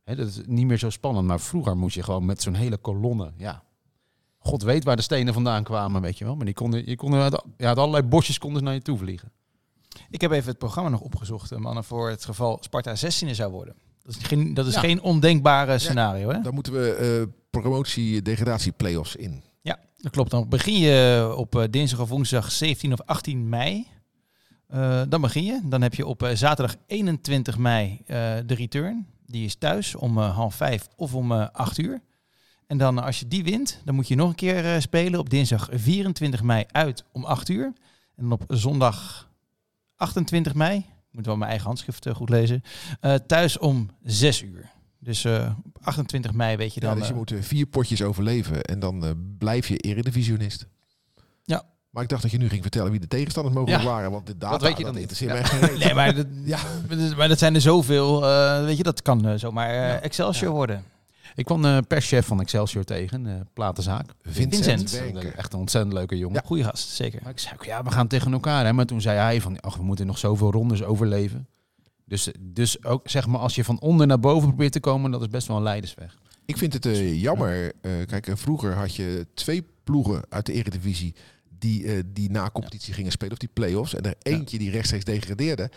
Hè, 0.03 0.15
dat 0.15 0.27
is 0.27 0.41
niet 0.45 0.65
meer 0.65 0.77
zo 0.77 0.89
spannend, 0.89 1.27
maar 1.27 1.39
vroeger 1.39 1.77
moest 1.77 1.95
je 1.95 2.03
gewoon 2.03 2.25
met 2.25 2.41
zo'n 2.41 2.53
hele 2.53 2.77
kolonne, 2.77 3.31
ja, 3.37 3.63
God 4.39 4.61
weet 4.63 4.83
waar 4.83 4.95
de 4.95 5.01
stenen 5.01 5.33
vandaan 5.33 5.63
kwamen, 5.63 6.01
weet 6.01 6.17
je 6.17 6.25
wel. 6.25 6.35
Maar 6.35 6.45
die 6.45 6.53
konden, 6.53 6.85
je 6.89 6.95
konden 6.95 7.21
uit, 7.21 7.43
ja, 7.57 7.67
uit 7.67 7.77
allerlei 7.77 8.03
bosjes 8.03 8.37
konden 8.37 8.59
ze 8.59 8.65
naar 8.65 8.73
je 8.73 8.81
toe 8.81 8.97
vliegen. 8.97 9.31
Ik 10.09 10.21
heb 10.21 10.31
even 10.31 10.49
het 10.49 10.57
programma 10.57 10.89
nog 10.89 11.01
opgezocht, 11.01 11.51
eh, 11.51 11.59
mannen, 11.59 11.83
voor 11.83 12.09
het 12.09 12.25
geval 12.25 12.57
Sparta 12.61 12.95
16e 12.95 13.31
zou 13.35 13.51
worden. 13.51 13.75
Dat 14.03 14.15
is 14.15 14.23
geen, 14.23 14.53
dat 14.53 14.67
is 14.67 14.73
Ja. 14.73 14.79
geen 14.79 15.01
ondenkbare 15.01 15.77
scenario, 15.79 16.29
hè? 16.29 16.41
dan 16.41 16.53
moeten 16.53 16.73
we 16.73 16.91
eh, 16.93 17.33
promotie, 17.49 18.21
degradatie, 18.21 18.71
play-offs 18.71 19.15
in. 19.15 19.43
Ja, 19.61 19.79
dat 19.97 20.11
klopt. 20.11 20.31
Dan 20.31 20.49
begin 20.49 20.77
je 20.77 21.33
op 21.37 21.55
eh, 21.55 21.63
dinsdag 21.69 21.99
of 21.99 22.09
woensdag 22.09 22.51
17 22.51 22.93
of 22.93 23.01
18 23.05 23.49
mei. 23.49 23.87
Eh, 24.67 25.01
dan 25.09 25.21
begin 25.21 25.43
je. 25.43 25.59
Dan 25.63 25.81
heb 25.81 25.95
je 25.95 26.05
op 26.05 26.23
eh, 26.23 26.35
zaterdag 26.35 26.75
21 26.87 27.57
mei 27.57 28.01
eh, 28.05 28.15
de 28.45 28.53
return. 28.53 29.07
Die 29.25 29.45
is 29.45 29.55
thuis 29.55 29.95
om 29.95 30.17
eh, 30.17 30.35
half 30.35 30.55
vijf 30.55 30.87
of 30.95 31.15
om 31.15 31.31
eh 31.31 31.47
8 31.51 31.77
uur. 31.77 32.01
En 32.67 32.77
dan 32.77 32.97
eh, 32.99 33.05
als 33.05 33.19
je 33.19 33.27
die 33.27 33.43
wint, 33.43 33.81
dan 33.85 33.95
moet 33.95 34.07
je 34.07 34.15
nog 34.15 34.29
een 34.29 34.35
keer 34.35 34.73
eh, 34.73 34.79
spelen 34.79 35.19
op 35.19 35.29
dinsdag 35.29 35.69
24 35.71 36.43
mei 36.43 36.65
uit 36.71 37.03
om 37.11 37.25
8 37.25 37.49
uur. 37.49 37.65
En 38.15 38.29
dan 38.29 38.31
op 38.31 38.43
zondag 38.47 39.29
28 39.95 40.53
mei, 40.53 40.77
ik 40.77 40.85
moet 41.11 41.25
wel 41.25 41.37
mijn 41.37 41.49
eigen 41.49 41.67
handschrift 41.67 42.05
eh, 42.05 42.15
goed 42.15 42.29
lezen, 42.29 42.61
eh, 42.99 43.13
thuis 43.13 43.57
om 43.57 43.89
6 44.03 44.41
uur. 44.41 44.69
Dus 44.99 45.23
eh, 45.25 45.51
op 45.65 45.77
28 45.81 46.31
mei 46.33 46.55
weet 46.57 46.73
je 46.73 46.81
Ja, 46.81 46.87
dan... 46.87 46.97
dus 46.97 47.05
je 47.07 47.11
eh, 47.13 47.17
moet 47.17 47.31
eh, 47.31 47.41
vier 47.41 47.65
potjes 47.65 48.01
overleven 48.01 48.61
en 48.63 48.79
dan 48.79 49.05
eh, 49.05 49.11
blijf 49.37 49.67
je 49.67 49.77
eredivisionist. 49.77 50.67
Ja. 51.43 51.63
Maar 51.89 52.03
ik 52.03 52.09
dacht 52.09 52.21
dat 52.21 52.31
je 52.31 52.37
nu 52.37 52.49
ging 52.49 52.61
vertellen 52.61 52.91
wie 52.91 52.99
de 52.99 53.07
tegenstanders 53.07 53.55
mogelijk 53.55 53.81
Ja. 53.83 53.89
waren. 53.89 54.11
Want 54.11 54.27
de 54.27 54.37
data, 54.37 54.51
Dat 54.57 54.61
weet 54.67 54.77
je 54.77 54.83
dan 54.83 54.93
niet. 54.95 55.01
interesseert 55.01 55.31
Ja. 55.31 55.37
mij 55.41 55.45
geen 55.45 55.69
reet. 55.69 55.83
Nee, 55.85 55.93
maar 55.93 56.15
dat, 56.15 56.25
Ja. 56.43 56.59
maar 57.17 57.27
dat 57.27 57.39
zijn 57.39 57.55
er 57.55 57.61
zoveel. 57.61 58.25
eh, 58.29 58.63
weet 58.63 58.77
je, 58.77 58.83
dat 58.83 59.01
kan 59.01 59.25
eh, 59.27 59.33
zomaar 59.37 59.69
eh, 59.69 59.75
Ja. 59.75 59.99
Excelsior 59.99 60.49
Ja. 60.49 60.55
worden. 60.55 60.83
Ik 61.35 61.45
kwam 61.45 61.61
de 61.61 61.83
perschef 61.87 62.25
van 62.25 62.41
Excelsior 62.41 62.83
tegen, 62.83 63.27
eh 63.27 63.33
platenzaak. 63.53 64.05
Vincent, 64.21 64.89
Vincent. 64.89 65.35
Echt 65.35 65.53
een 65.53 65.59
ontzettend 65.59 65.93
leuke 65.93 66.17
jongen. 66.17 66.41
Goeie 66.45 66.63
gast, 66.63 66.89
zeker. 66.89 67.19
Maar 67.23 67.31
ik 67.31 67.39
zei 67.39 67.53
ook, 67.53 67.65
ja, 67.65 67.83
we 67.83 67.91
gaan 67.91 68.07
tegen 68.07 68.31
elkaar. 68.33 68.65
Hè? 68.65 68.73
Maar 68.73 68.85
toen 68.85 69.01
zei 69.01 69.17
hij 69.17 69.41
van, 69.41 69.59
ach, 69.59 69.75
we 69.75 69.83
moeten 69.83 70.05
nog 70.07 70.17
zoveel 70.17 70.51
rondes 70.51 70.83
overleven. 70.83 71.47
Dus, 72.09 72.29
dus 72.39 72.83
ook, 72.83 73.09
zeg 73.09 73.27
maar, 73.27 73.39
als 73.39 73.55
je 73.55 73.63
van 73.63 73.79
onder 73.79 74.07
naar 74.07 74.19
boven 74.19 74.47
probeert 74.47 74.71
te 74.71 74.79
komen, 74.79 75.11
dat 75.11 75.21
is 75.21 75.27
best 75.27 75.47
wel 75.47 75.57
een 75.57 75.63
leidersweg. 75.63 76.17
Ik 76.45 76.57
vind 76.57 76.73
het 76.73 76.85
eh, 76.85 77.21
jammer. 77.21 77.71
eh, 77.81 77.91
kijk, 78.05 78.27
eh, 78.27 78.35
vroeger 78.35 78.73
had 78.73 78.95
je 78.95 79.27
twee 79.33 79.63
ploegen 79.83 80.21
uit 80.29 80.45
de 80.45 80.53
Eredivisie 80.53 81.15
die, 81.59 82.11
die 82.13 82.31
na 82.31 82.49
competitie 82.49 82.93
gingen 82.93 83.11
spelen, 83.11 83.33
of 83.33 83.39
die 83.39 83.49
play-offs. 83.53 83.95
En 83.95 84.03
er 84.03 84.15
eentje 84.21 84.57
die 84.57 84.71
rechtstreeks 84.71 85.03
degradeerde. 85.03 85.69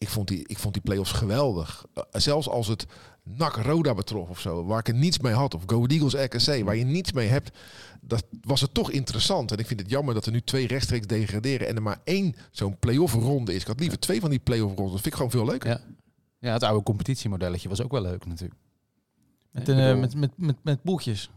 Ik 0.00 0.08
vond 0.08 0.28
die, 0.28 0.44
ik 0.46 0.58
vond 0.58 0.74
die 0.74 0.82
play-offs 0.82 1.12
geweldig. 1.12 1.86
Eh, 1.94 2.02
zelfs 2.12 2.48
als 2.48 2.66
het 2.66 2.86
NAC 3.22 3.56
Roda 3.56 3.94
betrof 3.94 4.28
of 4.28 4.40
zo, 4.40 4.64
waar 4.64 4.78
ik 4.78 4.88
er 4.88 4.94
niets 4.94 5.18
mee 5.18 5.32
had. 5.32 5.54
Of 5.54 5.62
Go 5.66 5.86
Eagles 5.86 6.14
RKC, 6.14 6.64
waar 6.64 6.76
je 6.76 6.84
niets 6.84 7.12
mee 7.12 7.28
hebt. 7.28 7.58
Dat 8.00 8.24
was 8.40 8.60
het 8.60 8.74
toch 8.74 8.90
interessant. 8.90 9.52
En 9.52 9.58
ik 9.58 9.66
vind 9.66 9.80
het 9.80 9.90
jammer 9.90 10.14
dat 10.14 10.26
er 10.26 10.32
nu 10.32 10.40
twee 10.40 10.66
rechtstreeks 10.66 11.06
degraderen 11.06 11.68
en 11.68 11.76
er 11.76 11.82
maar 11.82 12.00
één 12.04 12.34
zo'n 12.50 12.78
play-off 12.78 13.14
ronde 13.14 13.54
is. 13.54 13.60
Ik 13.60 13.66
had 13.66 13.80
liever 13.80 13.98
twee 13.98 14.20
van 14.20 14.30
die 14.30 14.38
play-off 14.38 14.74
rondes. 14.74 14.92
Dat 14.92 15.00
vind 15.02 15.06
ik 15.06 15.14
gewoon 15.14 15.30
veel 15.30 15.44
leuker. 15.44 15.70
Ja. 15.70 15.80
Ja, 16.38 16.52
het 16.52 16.62
oude 16.62 16.82
competitiemodelletje 16.82 17.68
was 17.68 17.82
ook 17.82 17.92
wel 17.92 18.02
leuk 18.02 18.26
natuurlijk. 18.26 18.60
Met, 19.50 19.68
een, 19.68 19.78
eh, 19.78 19.84
bedoel- 19.84 20.00
met, 20.00 20.14
met, 20.14 20.30
met, 20.36 20.56
met 20.62 20.82
boeltjes. 20.82 21.30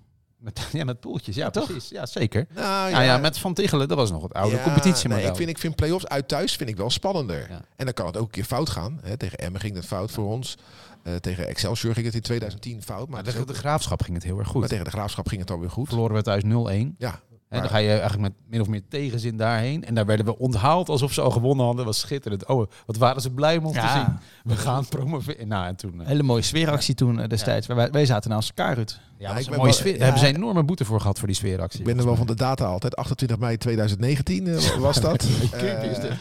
Met, 0.43 0.67
ja, 0.71 0.83
met 0.83 0.99
poeltjes, 0.99 1.35
ja, 1.35 1.49
precies. 1.49 1.89
Ja, 1.89 2.05
zeker. 2.05 2.45
Nou, 2.55 2.89
Ja, 2.89 3.01
ja, 3.01 3.17
met 3.17 3.37
Van 3.37 3.53
Tichelen, 3.53 3.87
dat 3.87 3.97
was 3.97 4.11
nog 4.11 4.23
het 4.23 4.33
oude 4.33 4.55
Ja, 4.55 4.63
competitiemodel. 4.63 5.21
nee, 5.23 5.31
ik, 5.31 5.37
vind, 5.37 5.49
ik 5.49 5.57
vind 5.57 5.75
play-offs 5.75 6.07
uit 6.07 6.27
thuis 6.27 6.55
vind 6.55 6.69
ik 6.69 6.77
wel 6.77 6.89
spannender. 6.89 7.49
En 7.75 7.85
dan 7.85 7.93
kan 7.93 8.05
het 8.05 8.17
ook 8.17 8.25
een 8.25 8.29
keer 8.31 8.43
fout 8.43 8.69
gaan. 8.69 8.99
Hè. 9.03 9.17
Tegen 9.17 9.37
Emmen 9.37 9.61
ging 9.61 9.75
het 9.75 9.85
fout 9.85 10.11
voor 10.11 10.25
ons. 10.31 10.57
Eh, 11.03 11.15
tegen 11.15 11.47
Excelsior 11.47 11.93
ging 11.93 12.05
het 12.05 12.15
in 12.15 12.21
2010 12.21 12.81
fout. 12.83 12.99
Maar, 12.99 13.09
Maar 13.09 13.23
tegen 13.23 13.41
ook- 13.41 13.47
de 13.47 13.53
Graafschap 13.53 14.01
ging 14.01 14.15
het 14.15 14.23
heel 14.25 14.39
erg 14.39 14.47
goed. 14.47 14.59
maar 14.59 14.69
tegen 14.69 14.83
de 14.85 14.91
Graafschap 14.91 15.27
ging 15.27 15.41
het 15.41 15.51
alweer 15.51 15.69
goed. 15.69 15.87
Verloren 15.87 16.15
we 16.15 16.21
thuis 16.21 16.43
0-1. 16.43 16.95
Ja, 16.97 17.19
En 17.53 17.59
Maar- 17.59 17.67
dan 17.69 17.77
ga 17.77 17.83
je 17.83 17.89
eigenlijk 17.89 18.21
met 18.21 18.31
min 18.49 18.61
of 18.61 18.67
meer 18.67 18.81
tegenzin 18.89 19.37
daarheen. 19.37 19.85
En 19.85 19.95
daar 19.95 20.05
werden 20.05 20.25
we 20.25 20.37
onthaald 20.37 20.89
alsof 20.89 21.13
ze 21.13 21.21
al 21.21 21.29
gewonnen 21.31 21.65
hadden. 21.65 21.85
Dat 21.85 21.93
was 21.93 21.99
schitterend. 22.03 22.45
Oh, 22.47 22.67
wat 22.85 22.97
waren 22.97 23.21
ze 23.21 23.31
blij 23.31 23.57
om 23.57 23.65
ons 23.65 23.73
te 23.75 23.79
zien. 23.81 23.89
Ja, 23.89 24.19
We 24.43 24.55
gaan 24.55 24.87
promoveren. 24.87 25.47
Nou, 25.47 25.65
en 25.67 25.75
toen... 25.75 26.01
eh, 26.01 26.07
hele 26.07 26.23
mooie 26.23 26.41
sfeeractie 26.41 26.95
toen 26.95 27.19
eh, 27.19 27.29
destijds. 27.29 27.67
Wij, 27.67 27.91
wij 27.91 28.05
zaten 28.05 28.29
naast 28.29 28.51
elkaar, 28.55 28.75
Ruud. 28.75 28.99
ja, 29.17 29.29
ik 29.37 29.45
ben 29.45 29.49
mooie 29.49 29.63
wel- 29.63 29.71
sfeer. 29.73 29.91
ja, 29.91 29.97
Daar 29.97 30.07
hebben 30.07 30.23
ze 30.27 30.29
een 30.33 30.35
enorme 30.41 30.63
boete 30.63 30.85
voor 30.85 30.99
gehad 31.01 31.17
voor 31.17 31.27
die 31.27 31.35
sfeeractie. 31.35 31.79
ik 31.79 31.85
ben 31.85 31.97
er 31.97 32.05
wel 32.05 32.15
van 32.15 32.27
de 32.27 32.35
data 32.35 32.65
altijd. 32.65 32.95
28 32.95 33.37
mei 33.39 33.57
2019 33.57 34.47
eh, 34.47 34.75
was 34.79 35.01
dat. 35.01 35.27
Creepy 35.51 35.85
is 35.85 35.99
dit. 35.99 36.11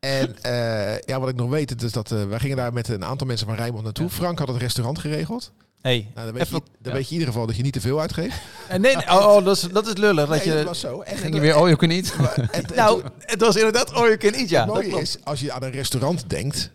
En 0.00 0.42
eh, 0.42 0.98
ja, 0.98 1.20
wat 1.20 1.28
ik 1.28 1.36
nog 1.36 1.50
weet, 1.50 1.70
het 1.70 1.82
is 1.82 1.92
dat 1.92 2.10
eh, 2.10 2.24
wij 2.24 2.38
gingen 2.38 2.56
daar 2.56 2.72
met 2.72 2.88
een 2.88 3.04
aantal 3.04 3.26
mensen 3.26 3.46
van 3.46 3.56
Rijnmond 3.56 3.84
naartoe. 3.84 4.08
Frank 4.08 4.38
had 4.38 4.48
het 4.48 4.56
restaurant 4.56 4.98
geregeld. 4.98 5.52
Hey. 5.82 6.10
Nou, 6.14 6.26
dan 6.26 6.34
weet, 6.34 6.42
Even- 6.46 6.56
je, 6.64 6.70
dan 6.80 6.92
ja. 6.92 6.98
weet 6.98 7.02
je 7.08 7.14
in 7.14 7.18
ieder 7.20 7.32
geval 7.32 7.46
dat 7.46 7.56
je 7.56 7.62
niet 7.62 7.72
te 7.72 7.80
veel 7.80 8.00
uitgeeft. 8.00 8.36
Eh, 8.68 8.78
nee, 8.78 8.96
nee, 8.96 9.06
oh, 9.10 9.26
oh, 9.36 9.44
dat, 9.44 9.56
is, 9.56 9.62
dat 9.72 9.86
is 9.86 9.92
lullig. 9.96 10.28
Dat 10.28 10.44
Nee, 10.44 10.48
dat 10.54 10.58
je, 10.58 10.64
was 10.64 10.80
zo. 10.80 11.00
En, 11.00 11.16
Ging 11.16 11.34
je 11.34 11.40
weer, 11.40 11.56
oh, 11.58 11.68
je 11.68 11.76
kunt 11.76 11.90
niet. 11.92 12.14
en- 12.36 12.50
en- 12.50 12.64
nou, 12.74 13.02
het 13.18 13.40
was 13.40 13.56
inderdaad 13.56 13.92
all 13.92 14.04
you 14.04 14.16
can 14.16 14.32
eat, 14.32 14.48
ja. 14.48 14.64
het 14.64 14.72
mooie 14.74 15.00
is, 15.00 15.16
als 15.24 15.40
je 15.40 15.52
aan 15.52 15.62
een 15.62 15.70
restaurant 15.70 16.30
denkt, 16.30 16.70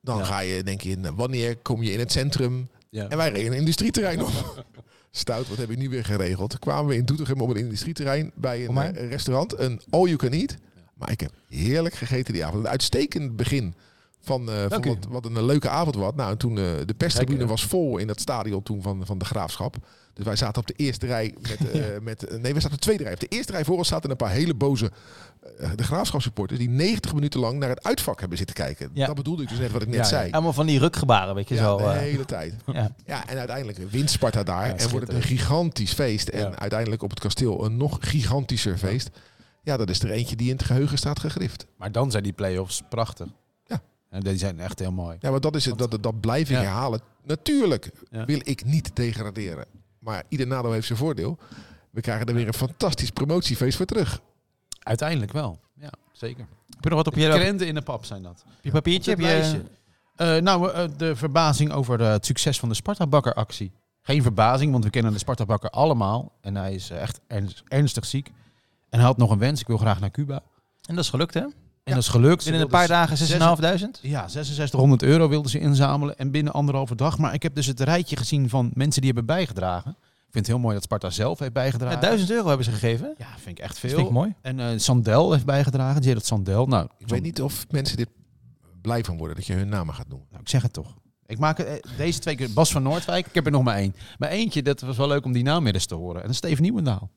dan 0.00 0.18
Ja. 0.18 0.24
ga 0.24 0.40
je 0.40 0.62
denk 0.62 0.80
je, 0.80 0.90
in, 0.90 1.14
wanneer 1.14 1.56
kom 1.56 1.82
je 1.82 1.92
in 1.92 1.98
het 1.98 2.12
centrum? 2.12 2.68
Ja. 2.90 3.08
En 3.08 3.16
wij 3.16 3.30
reden 3.30 3.52
een 3.52 3.58
industrieterrein 3.58 4.22
op. 4.22 4.30
Stout, 5.10 5.48
wat 5.48 5.58
heb 5.58 5.70
je 5.70 5.76
nu 5.76 5.88
weer 5.88 6.04
geregeld? 6.04 6.58
Kwamen 6.58 6.86
we 6.86 6.96
in 6.96 7.04
Doetinchem 7.04 7.40
op 7.40 7.48
een 7.50 7.56
industrieterrein 7.56 8.30
bij 8.34 8.64
een 8.66 8.76
eh, 8.78 9.08
restaurant, 9.08 9.58
een 9.58 9.80
all 9.90 10.04
you 10.04 10.16
can 10.16 10.30
eat. 10.30 10.54
Maar 10.94 11.10
ik 11.10 11.20
heb 11.20 11.30
heerlijk 11.48 11.94
gegeten 11.94 12.32
die 12.32 12.44
avond. 12.44 12.64
Een 12.64 12.70
uitstekend 12.70 13.36
begin 13.36 13.74
van, 14.22 14.50
eh, 14.50 14.64
van 14.68 14.82
wat, 14.82 15.06
wat 15.08 15.24
een 15.26 15.44
leuke 15.44 15.68
avond 15.68 15.94
was. 15.94 16.12
Nou, 16.16 16.30
en 16.30 16.38
toen 16.38 16.58
eh, 16.58 16.64
de 16.86 16.94
perstribune 16.96 17.38
Lekker. 17.38 17.56
was 17.56 17.64
vol 17.66 17.98
in 17.98 18.06
dat 18.06 18.20
stadion 18.20 18.62
toen 18.62 18.82
van, 18.82 19.06
van 19.06 19.18
de 19.18 19.24
Graafschap. 19.24 19.76
Dus 20.14 20.24
wij 20.24 20.36
zaten 20.36 20.60
op 20.60 20.66
de 20.66 20.74
eerste 20.76 21.06
rij 21.06 21.34
met, 21.40 21.70
eh, 21.72 21.80
met 22.00 22.24
eh, 22.26 22.38
nee, 22.38 22.54
we 22.54 22.60
zaten 22.60 22.72
op 22.76 22.80
de 22.80 22.84
tweede 22.86 23.02
rij. 23.04 23.12
Op 23.12 23.20
de 23.20 23.26
eerste 23.26 23.52
rij 23.52 23.64
voor 23.64 23.76
ons 23.76 23.88
zaten 23.88 24.10
een 24.10 24.16
paar 24.16 24.30
hele 24.30 24.54
boze 24.54 24.90
eh, 25.58 25.70
de 25.76 25.82
Graafschap 25.82 26.20
supporters 26.22 26.58
die 26.58 26.68
90 26.68 27.14
minuten 27.14 27.40
lang 27.40 27.58
naar 27.58 27.68
het 27.68 27.84
uitvak 27.84 28.20
hebben 28.20 28.38
zitten 28.38 28.56
kijken. 28.56 28.90
Ja. 28.92 29.06
Dat 29.06 29.14
bedoelde 29.14 29.42
ik 29.42 29.48
dus 29.48 29.58
net 29.58 29.70
wat 29.72 29.82
ik 29.82 29.88
net 29.88 29.96
Ja, 29.96 30.04
zei. 30.04 30.30
Allemaal 30.30 30.52
van 30.52 30.66
die 30.66 30.78
rukgebaren, 30.78 31.34
weet 31.34 31.48
je 31.48 31.54
Ja, 31.54 31.62
zo. 31.62 31.76
de 31.76 31.82
eh. 31.82 31.90
hele 31.90 32.24
tijd. 32.24 32.54
ja. 32.72 32.94
Ja, 33.06 33.28
en 33.28 33.38
uiteindelijk 33.38 33.78
wint 33.90 34.10
Sparta 34.10 34.42
daar. 34.42 34.66
Ja, 34.66 34.76
en 34.76 34.88
wordt 34.90 35.06
het 35.06 35.16
een 35.16 35.22
gigantisch 35.22 35.92
feest. 35.92 36.28
En 36.28 36.40
Ja. 36.40 36.58
uiteindelijk 36.58 37.02
op 37.02 37.10
het 37.10 37.20
kasteel 37.20 37.64
een 37.64 37.76
nog 37.76 37.96
gigantischer 38.00 38.78
feest. 38.78 39.10
Ja, 39.62 39.76
dat 39.76 39.90
is 39.90 40.02
er 40.02 40.10
eentje 40.10 40.36
die 40.36 40.48
in 40.50 40.56
het 40.56 40.64
geheugen 40.64 40.98
staat 40.98 41.20
gegrift. 41.20 41.66
Maar 41.76 41.92
dan 41.92 42.10
zijn 42.10 42.22
die 42.22 42.32
play-offs 42.32 42.82
prachtig. 42.88 43.26
En 44.12 44.20
die 44.20 44.36
zijn 44.38 44.60
echt 44.60 44.78
heel 44.78 44.92
mooi. 44.92 45.16
Ja, 45.20 45.30
maar 45.30 45.40
dat, 45.40 45.56
is 45.56 45.64
het, 45.64 45.78
dat, 45.78 46.02
dat 46.02 46.20
blijf 46.20 46.42
ik 46.50 46.56
Ja. 46.56 46.62
herhalen. 46.62 47.00
Natuurlijk 47.24 47.90
Ja. 48.10 48.24
wil 48.24 48.40
ik 48.42 48.64
niet 48.64 48.96
degraderen. 48.96 49.64
Maar 49.98 50.22
ieder 50.28 50.46
nadeel 50.46 50.72
heeft 50.72 50.86
zijn 50.86 50.98
voordeel. 50.98 51.38
We 51.90 52.00
krijgen 52.00 52.26
er 52.26 52.34
weer 52.34 52.46
een 52.46 52.54
fantastisch 52.54 53.10
promotiefeest 53.10 53.76
voor 53.76 53.86
terug. 53.86 54.20
Uiteindelijk 54.82 55.32
wel. 55.32 55.58
Ja, 55.74 55.90
zeker. 56.12 56.46
Heb 56.70 56.82
je 56.84 56.88
nog 56.88 56.98
wat 56.98 57.06
op 57.06 57.14
je, 57.14 57.28
Krenten 57.28 57.66
in 57.66 57.74
de 57.74 57.82
pap 57.82 58.04
zijn 58.04 58.22
dat. 58.22 58.44
je 58.60 58.70
papiertje? 58.70 59.10
Heb 59.10 59.20
je. 59.20 59.62
Eh, 60.16 60.36
nou, 60.36 60.70
eh, 60.72 60.84
de 60.96 61.16
verbazing 61.16 61.72
over 61.72 62.00
eh, 62.00 62.10
het 62.10 62.26
succes 62.26 62.58
van 62.58 62.68
de 62.68 62.74
Sparta-bakker-actie. 62.74 63.72
Geen 64.02 64.22
verbazing, 64.22 64.72
want 64.72 64.84
we 64.84 64.90
kennen 64.90 65.12
de 65.12 65.18
Sparta-bakker 65.18 65.70
allemaal. 65.70 66.32
En 66.40 66.54
hij 66.56 66.74
is 66.74 66.90
echt 66.90 67.20
ernst- 67.26 67.62
ernstig 67.68 68.04
ziek. 68.06 68.26
En 68.88 68.98
hij 68.98 69.06
had 69.08 69.16
nog 69.16 69.30
een 69.30 69.38
wens. 69.38 69.60
Ik 69.60 69.66
wil 69.66 69.78
graag 69.78 70.00
naar 70.00 70.10
Cuba. 70.10 70.42
en 70.86 70.94
dat 70.94 71.04
is 71.04 71.10
gelukt, 71.10 71.34
hè? 71.34 71.44
En 71.84 71.94
dat 71.94 72.02
is 72.02 72.08
gelukt. 72.08 72.44
Binnen 72.44 72.62
een 72.62 72.68
paar 72.68 72.88
dagen 72.88 73.16
6.500? 73.86 74.00
Ja, 74.00 74.28
6600 74.28 75.02
euro 75.02 75.28
wilden 75.28 75.50
ze 75.50 75.58
inzamelen 75.58 76.18
en 76.18 76.30
binnen 76.30 76.52
anderhalve 76.52 76.94
dag. 76.94 77.18
Maar 77.18 77.34
ik 77.34 77.42
heb 77.42 77.54
dus 77.54 77.66
het 77.66 77.80
rijtje 77.80 78.16
gezien 78.16 78.48
van 78.48 78.70
mensen 78.74 79.02
die 79.02 79.10
hebben 79.12 79.36
bijgedragen. 79.36 79.90
Ik 80.00 80.38
vind 80.38 80.46
het 80.46 80.54
heel 80.56 80.58
mooi 80.58 80.74
dat 80.74 80.82
Sparta 80.84 81.10
zelf 81.10 81.38
heeft 81.38 81.52
bijgedragen. 81.52 81.94
Ja, 82.00 82.00
1000 82.00 82.30
euro 82.30 82.46
hebben 82.48 82.64
ze 82.64 82.72
gegeven. 82.72 83.14
Ja, 83.18 83.26
vind 83.38 83.58
ik 83.58 83.64
echt 83.64 83.70
Dat 83.70 83.78
veel. 83.80 83.90
vind 83.90 84.06
ik 84.06 84.12
mooi. 84.12 84.34
En 84.42 84.60
eh, 84.60 84.66
Sandel 84.76 85.32
heeft 85.32 85.44
bijgedragen, 85.44 86.02
Gerard 86.02 86.26
Sandel. 86.26 86.66
Nou, 86.66 86.88
Ik 86.98 87.08
weet 87.08 87.22
niet 87.22 87.42
of 87.42 87.66
mensen 87.70 87.96
dit 87.96 88.08
blij 88.82 89.04
van 89.04 89.16
worden 89.16 89.36
dat 89.36 89.46
je 89.46 89.52
hun 89.54 89.68
namen 89.68 89.94
gaat 89.94 90.08
noemen. 90.08 90.26
Nou, 90.30 90.42
ik 90.42 90.48
zeg 90.48 90.62
het 90.62 90.72
toch. 90.72 90.94
Ik 91.26 91.38
maak 91.38 91.58
eh, 91.58 91.72
deze 91.96 92.18
twee 92.18 92.34
keer 92.36 92.52
Bas 92.52 92.72
van 92.72 92.82
Noordwijk. 92.82 93.26
Ik 93.26 93.34
heb 93.34 93.46
er 93.46 93.52
nog 93.52 93.62
maar 93.62 93.76
één. 93.76 93.94
Maar 94.18 94.28
eentje, 94.28 94.62
dat 94.62 94.80
was 94.80 94.96
wel 94.96 95.08
leuk 95.08 95.24
om 95.24 95.32
die 95.32 95.42
naam 95.42 95.64
weer 95.64 95.74
eens 95.74 95.86
te 95.86 95.94
horen. 95.94 96.16
En 96.16 96.22
dat 96.22 96.30
is 96.30 96.36
Steven 96.36 96.62
Nieuwendaal. 96.62 97.10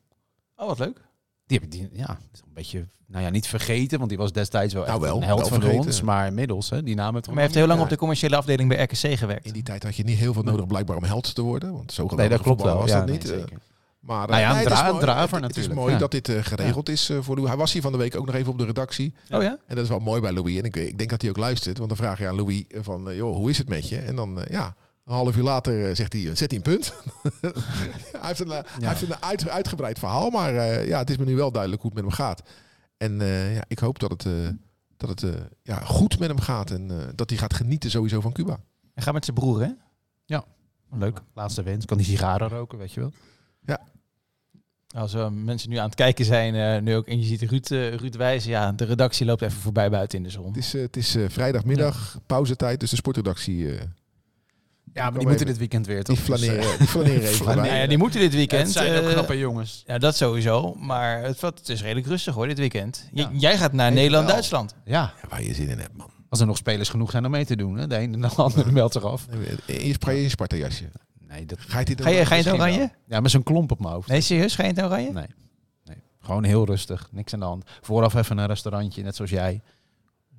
Oh, 0.56 0.68
wat 0.68 0.80
leuk. 0.80 1.02
Die 1.48 1.60
heb 1.60 1.64
ik 1.64 1.72
die, 1.72 1.90
ja, 1.92 2.10
een 2.10 2.54
beetje, 2.54 2.88
nou 3.08 3.24
ja, 3.24 3.30
niet 3.30 3.48
vergeten, 3.48 3.98
want 3.98 4.10
die 4.10 4.18
was 4.18 4.32
destijds 4.32 4.74
wel, 4.74 4.84
Nou, 4.86 4.96
echt 4.96 5.06
wel, 5.06 5.18
een 5.18 5.24
held 5.24 5.40
wel 5.40 5.48
van 5.50 5.60
vergeten. 5.62 5.86
ons. 5.86 6.02
Maar 6.02 6.28
inmiddels, 6.28 6.70
hè, 6.70 6.84
die 6.84 6.96
naam 6.96 7.14
heeft 7.14 7.26
Maar 7.26 7.36
hij 7.36 7.44
heeft 7.44 7.56
heel 7.56 7.68
lang 7.68 7.78
Ja. 7.80 7.84
op 7.84 7.90
de 7.92 7.98
commerciële 7.98 8.36
afdeling 8.36 8.70
bij 8.70 8.84
RKC 8.84 9.18
gewerkt. 9.18 9.46
In 9.46 9.54
die 9.54 9.64
tijd 9.64 9.84
had 9.84 9.96
je 9.96 10.04
niet 10.04 10.18
heel 10.18 10.34
veel 10.34 10.44
nodig 10.44 10.68
blijkbaar 10.68 10.98
om 10.98 11.04
held 11.04 11.36
te 11.36 11.42
worden. 11.42 11.74
Want 11.74 11.92
zo 11.92 12.02
Nee, 12.02 12.10
geweldig 12.10 12.36
dat 12.38 12.46
klopt 12.46 12.62
wel. 12.62 12.78
was 12.78 12.90
Ja, 12.90 12.98
dat 12.98 13.06
nee, 13.08 13.18
niet. 13.18 13.30
Eh, 13.32 13.38
zeker. 13.38 13.58
Maar, 14.00 14.28
Nou 14.28 14.40
ja, 14.42 14.46
eh, 14.46 14.50
een 14.52 14.64
het 14.64 14.72
is 14.72 14.78
dra- 14.80 14.88
mooi. 14.92 15.00
draver 15.00 15.22
Het- 15.22 15.32
Het 15.32 15.42
natuurlijk, 15.42 15.74
is 15.74 15.80
mooi 15.80 15.94
ja. 15.94 16.00
dat 16.00 16.12
dit 16.12 16.30
eh, 16.30 16.44
geregeld 16.44 16.90
is 16.90 17.10
eh, 17.10 17.18
voor 17.22 17.36
Louis. 17.36 17.50
Hij 17.50 17.60
was 17.60 17.74
hier 17.74 17.82
van 17.82 17.92
de 17.92 17.98
week 17.98 18.16
ook 18.16 18.26
nog 18.26 18.36
even 18.36 18.52
op 18.52 18.58
de 18.58 18.66
redactie. 18.66 19.14
Oh 19.32 19.42
ja? 19.42 19.58
En 19.68 19.76
dat 19.76 19.84
is 19.84 19.90
wel 19.90 20.00
mooi 20.00 20.22
bij 20.22 20.32
Louis. 20.34 20.58
En 20.58 20.64
ik, 20.64 20.76
ik 20.76 20.98
denk 20.98 21.10
dat 21.10 21.22
hij 21.22 21.30
ook 21.30 21.38
luistert. 21.38 21.78
Want 21.78 21.90
dan 21.90 21.98
vraag 21.98 22.20
je 22.20 22.28
aan 22.28 22.36
Louis 22.36 22.64
van, 22.82 23.16
joh, 23.16 23.36
hoe 23.36 23.50
is 23.50 23.58
het 23.58 23.70
met 23.70 23.90
je? 23.90 23.98
En 23.98 24.16
dan, 24.16 24.40
ja, 24.50 24.76
een 25.06 25.14
half 25.14 25.36
uur 25.38 25.44
later 25.44 25.90
eh, 25.90 25.96
zegt 25.96 26.14
hij, 26.14 26.22
eh, 26.30 26.36
zet 26.36 26.52
hij 26.52 26.56
een 26.58 26.62
punt. 26.62 26.94
hij 28.22 28.28
heeft 28.28 28.40
een, 28.40 28.52
eh, 28.52 28.60
hij 28.80 28.88
heeft 28.90 29.02
een 29.02 29.16
uit- 29.24 29.50
uitgebreid 29.50 30.00
verhaal. 30.00 30.30
Maar 30.30 30.56
eh, 30.56 30.88
ja, 30.88 30.98
het 31.00 31.10
is 31.10 31.18
me 31.18 31.26
nu 31.26 31.36
wel 31.36 31.52
duidelijk 31.52 31.82
hoe 31.82 31.92
het 31.96 32.02
met 32.04 32.10
hem 32.10 32.26
gaat. 32.26 32.42
En 32.98 33.22
eh, 33.22 33.56
ja, 33.56 33.64
ik 33.68 33.80
hoop 33.80 34.00
dat 34.00 34.12
het, 34.12 34.26
eh, 34.26 34.34
dat 34.98 35.10
het 35.10 35.24
eh, 35.24 35.42
ja, 35.62 35.78
goed 35.80 36.20
met 36.20 36.28
hem 36.30 36.40
gaat. 36.40 36.72
En 36.72 36.92
eh, 36.92 37.08
dat 37.16 37.30
hij 37.30 37.40
gaat 37.40 37.54
genieten 37.54 37.90
sowieso 37.90 38.22
van 38.22 38.32
Cuba. 38.32 38.60
Hij 38.94 39.04
gaat 39.04 39.14
met 39.14 39.26
zijn 39.26 39.38
broer, 39.38 39.62
hè? 39.62 39.70
Ja. 40.26 40.46
Leuk. 40.92 41.22
Laatste 41.34 41.64
wens. 41.64 41.86
Kan 41.86 41.98
die 41.98 42.06
sigaren 42.06 42.50
roken, 42.50 42.78
weet 42.78 42.92
je 42.94 43.00
wel? 43.00 43.12
Als 44.96 45.14
eh, 45.14 45.30
mensen 45.30 45.70
nu 45.70 45.76
aan 45.76 45.86
het 45.86 45.96
kijken 45.96 46.26
zijn, 46.26 46.56
eh, 46.56 46.82
nu 46.82 46.96
ook, 46.96 47.08
en 47.08 47.20
je 47.20 47.26
ziet 47.26 47.42
Ruud, 47.42 47.72
eh, 47.72 47.94
Ruud 47.96 48.16
wijzen, 48.16 48.50
ja, 48.52 48.72
de 48.72 48.86
redactie 48.86 49.26
loopt 49.26 49.42
even 49.42 49.62
voorbij 49.62 49.90
buiten 49.90 50.18
in 50.18 50.24
de 50.24 50.30
zon. 50.30 50.46
Het 50.48 50.58
is, 50.58 50.74
het 50.74 50.98
is 50.98 51.16
eh, 51.16 51.24
vrijdagmiddag, 51.30 52.20
pauzetijd. 52.26 52.80
Dus 52.80 52.90
de 52.90 52.96
sportredactie, 52.96 53.72
eh, 53.78 53.82
Ja, 54.96 55.04
maar 55.04 55.12
die 55.20 55.28
moeten 55.28 55.36
even. 55.36 55.46
dit 55.46 55.58
weekend 55.58 55.86
weer, 55.88 56.04
die 56.04 56.16
toch? 56.16 56.26
Dus, 56.26 56.42
eh, 56.42 56.48
flaneren, 56.54 56.78
die 56.78 56.88
flaneren 56.88 57.22
even 57.22 57.34
Flaneren. 57.36 57.36
voorbij. 57.56 57.56
Nou 57.70 57.82
ja, 57.82 57.88
die 57.88 57.98
moeten 57.98 58.20
dit 58.20 58.34
weekend. 58.34 58.64
het 58.64 58.72
zijn 58.72 58.98
ook 59.00 59.04
eh, 59.06 59.12
knappe 59.12 59.38
jongens. 59.38 59.84
ja, 59.88 59.98
dat 59.98 60.16
sowieso. 60.16 60.74
Maar 60.80 61.22
het, 61.24 61.40
wat- 61.40 61.60
het 61.60 61.70
is 61.70 61.82
redelijk 61.82 62.08
rustig 62.08 62.34
hoor, 62.34 62.48
dit 62.48 62.58
weekend. 62.60 63.10
J- 63.12 63.20
Ja. 63.20 63.30
jij 63.34 63.58
gaat 63.58 63.74
naar 63.74 63.86
Even 63.86 63.98
Nederland-Duitsland. 64.02 64.76
Ja, 64.86 65.14
Ja, 65.22 65.28
waar 65.30 65.44
je 65.44 65.54
zin 65.54 65.68
in 65.70 65.80
hebt, 65.80 65.98
man. 65.98 66.10
als 66.30 66.40
er 66.40 66.46
nog 66.46 66.58
spelers 66.58 66.90
genoeg 66.90 67.12
zijn 67.12 67.26
om 67.26 67.32
mee 67.32 67.46
te 67.46 67.56
doen. 67.56 67.78
Hè? 67.78 67.88
De 67.88 67.96
een 68.00 68.14
en 68.14 68.22
de 68.22 68.28
andere 68.36 68.72
meldt 68.72 68.94
zich 68.94 69.04
af. 69.04 69.26
In 69.66 69.88
je 69.88 70.22
je 70.22 70.30
Sparta 70.30 70.56
jasje. 70.56 70.86
Nee, 71.28 71.46
dat... 71.46 71.60
Ga 71.62 71.80
je 71.80 71.86
dit 71.86 72.02
Ga 72.02 72.10
je, 72.10 72.26
ga 72.26 72.36
je 72.36 72.44
het 72.44 72.54
oranje? 72.54 72.92
Ja, 73.08 73.20
met 73.20 73.32
zo'n 73.32 73.44
klomp 73.44 73.72
op 73.72 73.80
mijn 73.80 73.94
hoofd. 73.94 74.08
Nee, 74.08 74.22
serieus? 74.22 74.56
Ga 74.56 74.64
je 74.64 74.70
in 74.70 74.76
het 74.76 74.86
oranje? 74.86 75.12
Nee. 75.12 75.26
nee. 75.84 75.98
Gewoon 76.22 76.44
heel 76.44 76.66
rustig. 76.66 77.08
Niks 77.12 77.34
aan 77.34 77.40
de 77.40 77.46
hand. 77.46 77.64
Vooraf 77.82 78.14
even 78.16 78.38
een 78.38 78.48
restaurantje, 78.48 79.04
net 79.04 79.16
zoals 79.16 79.32
jij. 79.32 79.62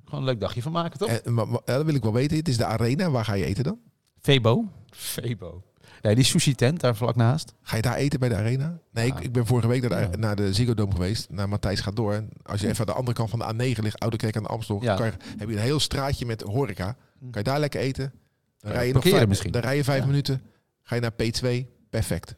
Gewoon 0.05 0.19
een 0.19 0.25
leuk 0.25 0.39
dagje 0.39 0.61
van 0.61 0.71
maken, 0.71 0.99
toch? 0.99 1.09
En, 1.09 1.33
maar, 1.33 1.47
maar, 1.47 1.59
dat 1.65 1.85
wil 1.85 1.95
ik 1.95 2.03
wel 2.03 2.13
weten. 2.13 2.37
Het 2.37 2.47
is 2.47 2.57
de 2.57 2.65
arena. 2.65 3.09
Waar 3.09 3.25
ga 3.25 3.33
je 3.33 3.45
eten 3.45 3.63
dan? 3.63 3.79
Febo. 4.21 4.71
Febo. 4.89 5.61
Nee, 6.01 6.15
die 6.15 6.23
sushi 6.23 6.55
tent 6.55 6.79
daar 6.79 6.95
vlak 6.95 7.15
naast. 7.15 7.53
Ga 7.61 7.75
je 7.75 7.81
daar 7.81 7.95
eten 7.95 8.19
bij 8.19 8.29
de 8.29 8.35
arena? 8.35 8.79
Nee, 8.91 9.05
ik, 9.07 9.13
Ja. 9.13 9.19
ik 9.19 9.31
ben 9.31 9.45
vorige 9.45 9.67
week 9.67 9.89
naar 9.89 10.11
de, 10.11 10.17
naar 10.17 10.35
de 10.35 10.53
Ziggo 10.53 10.73
Dome 10.73 10.91
geweest. 10.91 11.29
Naar 11.29 11.49
Matthijs 11.49 11.79
gaat 11.79 11.95
door. 11.95 12.13
En 12.13 12.29
als 12.43 12.61
je 12.61 12.67
even 12.67 12.79
aan 12.79 12.85
de 12.85 12.93
andere 12.93 13.17
kant 13.17 13.29
van 13.29 13.39
de 13.39 13.45
A9 13.75 13.79
ligt, 13.81 13.99
Oude 13.99 14.17
Kerk 14.17 14.35
aan 14.37 14.43
de 14.43 14.49
Amstel, 14.49 14.83
Ja. 14.83 14.95
kan 14.95 15.05
je, 15.05 15.13
heb 15.37 15.49
je 15.49 15.55
een 15.55 15.61
heel 15.61 15.79
straatje 15.79 16.25
met 16.25 16.41
horeca. 16.41 16.95
Kan 17.19 17.29
je 17.31 17.43
daar 17.43 17.59
lekker 17.59 17.79
eten? 17.81 18.13
Dan 18.59 18.71
rij 18.71 18.87
je 18.87 18.93
nog 18.93 19.03
vijf, 19.03 19.27
misschien. 19.27 19.51
Dan 19.51 19.61
rij 19.61 19.75
je 19.75 19.83
vijf 19.83 19.99
Ja. 20.01 20.05
minuten. 20.05 20.41
Ga 20.83 20.95
je 20.95 21.01
naar 21.01 21.11
P2. 21.11 21.65
Perfect. 21.89 22.35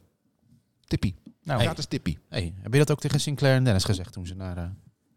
Tippie. 0.86 1.16
Nou, 1.44 1.62
Gratis 1.62 1.86
tippie. 1.86 2.18
Hey, 2.30 2.54
heb 2.62 2.72
je 2.74 2.80
dat 2.80 2.92
ook 2.92 3.00
tegen 3.00 3.20
Sinclair 3.20 3.56
en 3.56 3.64
Dennis 3.64 3.84
gezegd 3.84 4.14
toen 4.14 4.28
ze 4.28 4.36
naar 4.36 4.58
eh, 4.58 4.64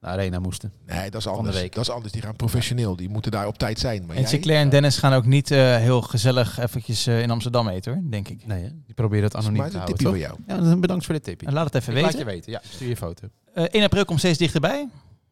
de 0.03 0.09
arena 0.09 0.39
moesten? 0.39 0.73
Nee, 0.87 1.11
dat 1.11 1.15
is 1.21 1.25
de 1.25 1.31
anders. 1.31 1.57
week. 1.61 1.75
Dat 1.75 1.85
is 1.85 1.91
anders. 1.91 2.13
Die 2.13 2.23
gaan 2.23 2.37
professioneel. 2.37 2.97
Die 2.97 3.09
moeten 3.09 3.31
daar 3.31 3.47
op 3.47 3.59
tijd 3.59 3.79
zijn. 3.79 4.07
Maar 4.07 4.15
en 4.17 4.21
jij? 4.21 4.31
Sinclair 4.31 4.59
en 4.61 4.69
Dennis 4.69 4.97
gaan 4.99 5.13
ook 5.13 5.25
niet 5.27 5.51
eh, 5.51 5.77
heel 5.77 6.01
gezellig 6.03 6.59
eventjes 6.59 7.07
eh, 7.07 7.23
in 7.23 7.31
Amsterdam 7.31 7.69
eten 7.69 7.93
hoor, 7.93 8.03
denk 8.11 8.29
ik. 8.29 8.47
Nee, 8.47 8.63
hè? 8.63 8.69
die 8.87 8.95
proberen 8.95 9.25
het 9.25 9.37
anoniem 9.37 9.59
maar 9.61 9.71
te 9.71 9.77
houden, 9.77 10.07
voor 10.07 10.19
jou. 10.19 10.35
Ja, 10.47 10.57
dan 10.57 10.81
bedankt 10.81 11.05
voor 11.05 11.15
dit 11.15 11.25
tipje. 11.25 11.47
En 11.47 11.53
laat 11.53 11.65
het 11.65 11.75
even 11.75 11.97
Ik 11.97 12.03
laat 12.03 12.13
weten. 12.13 12.27
je 12.27 12.33
weten. 12.35 12.53
Ja, 12.53 12.61
stuur 12.65 12.89
je 12.89 12.97
foto. 12.97 13.29
Eh 13.55 13.65
1 13.65 13.83
april 13.83 14.05
komt 14.05 14.19
steeds 14.19 14.39
dichterbij. 14.39 14.89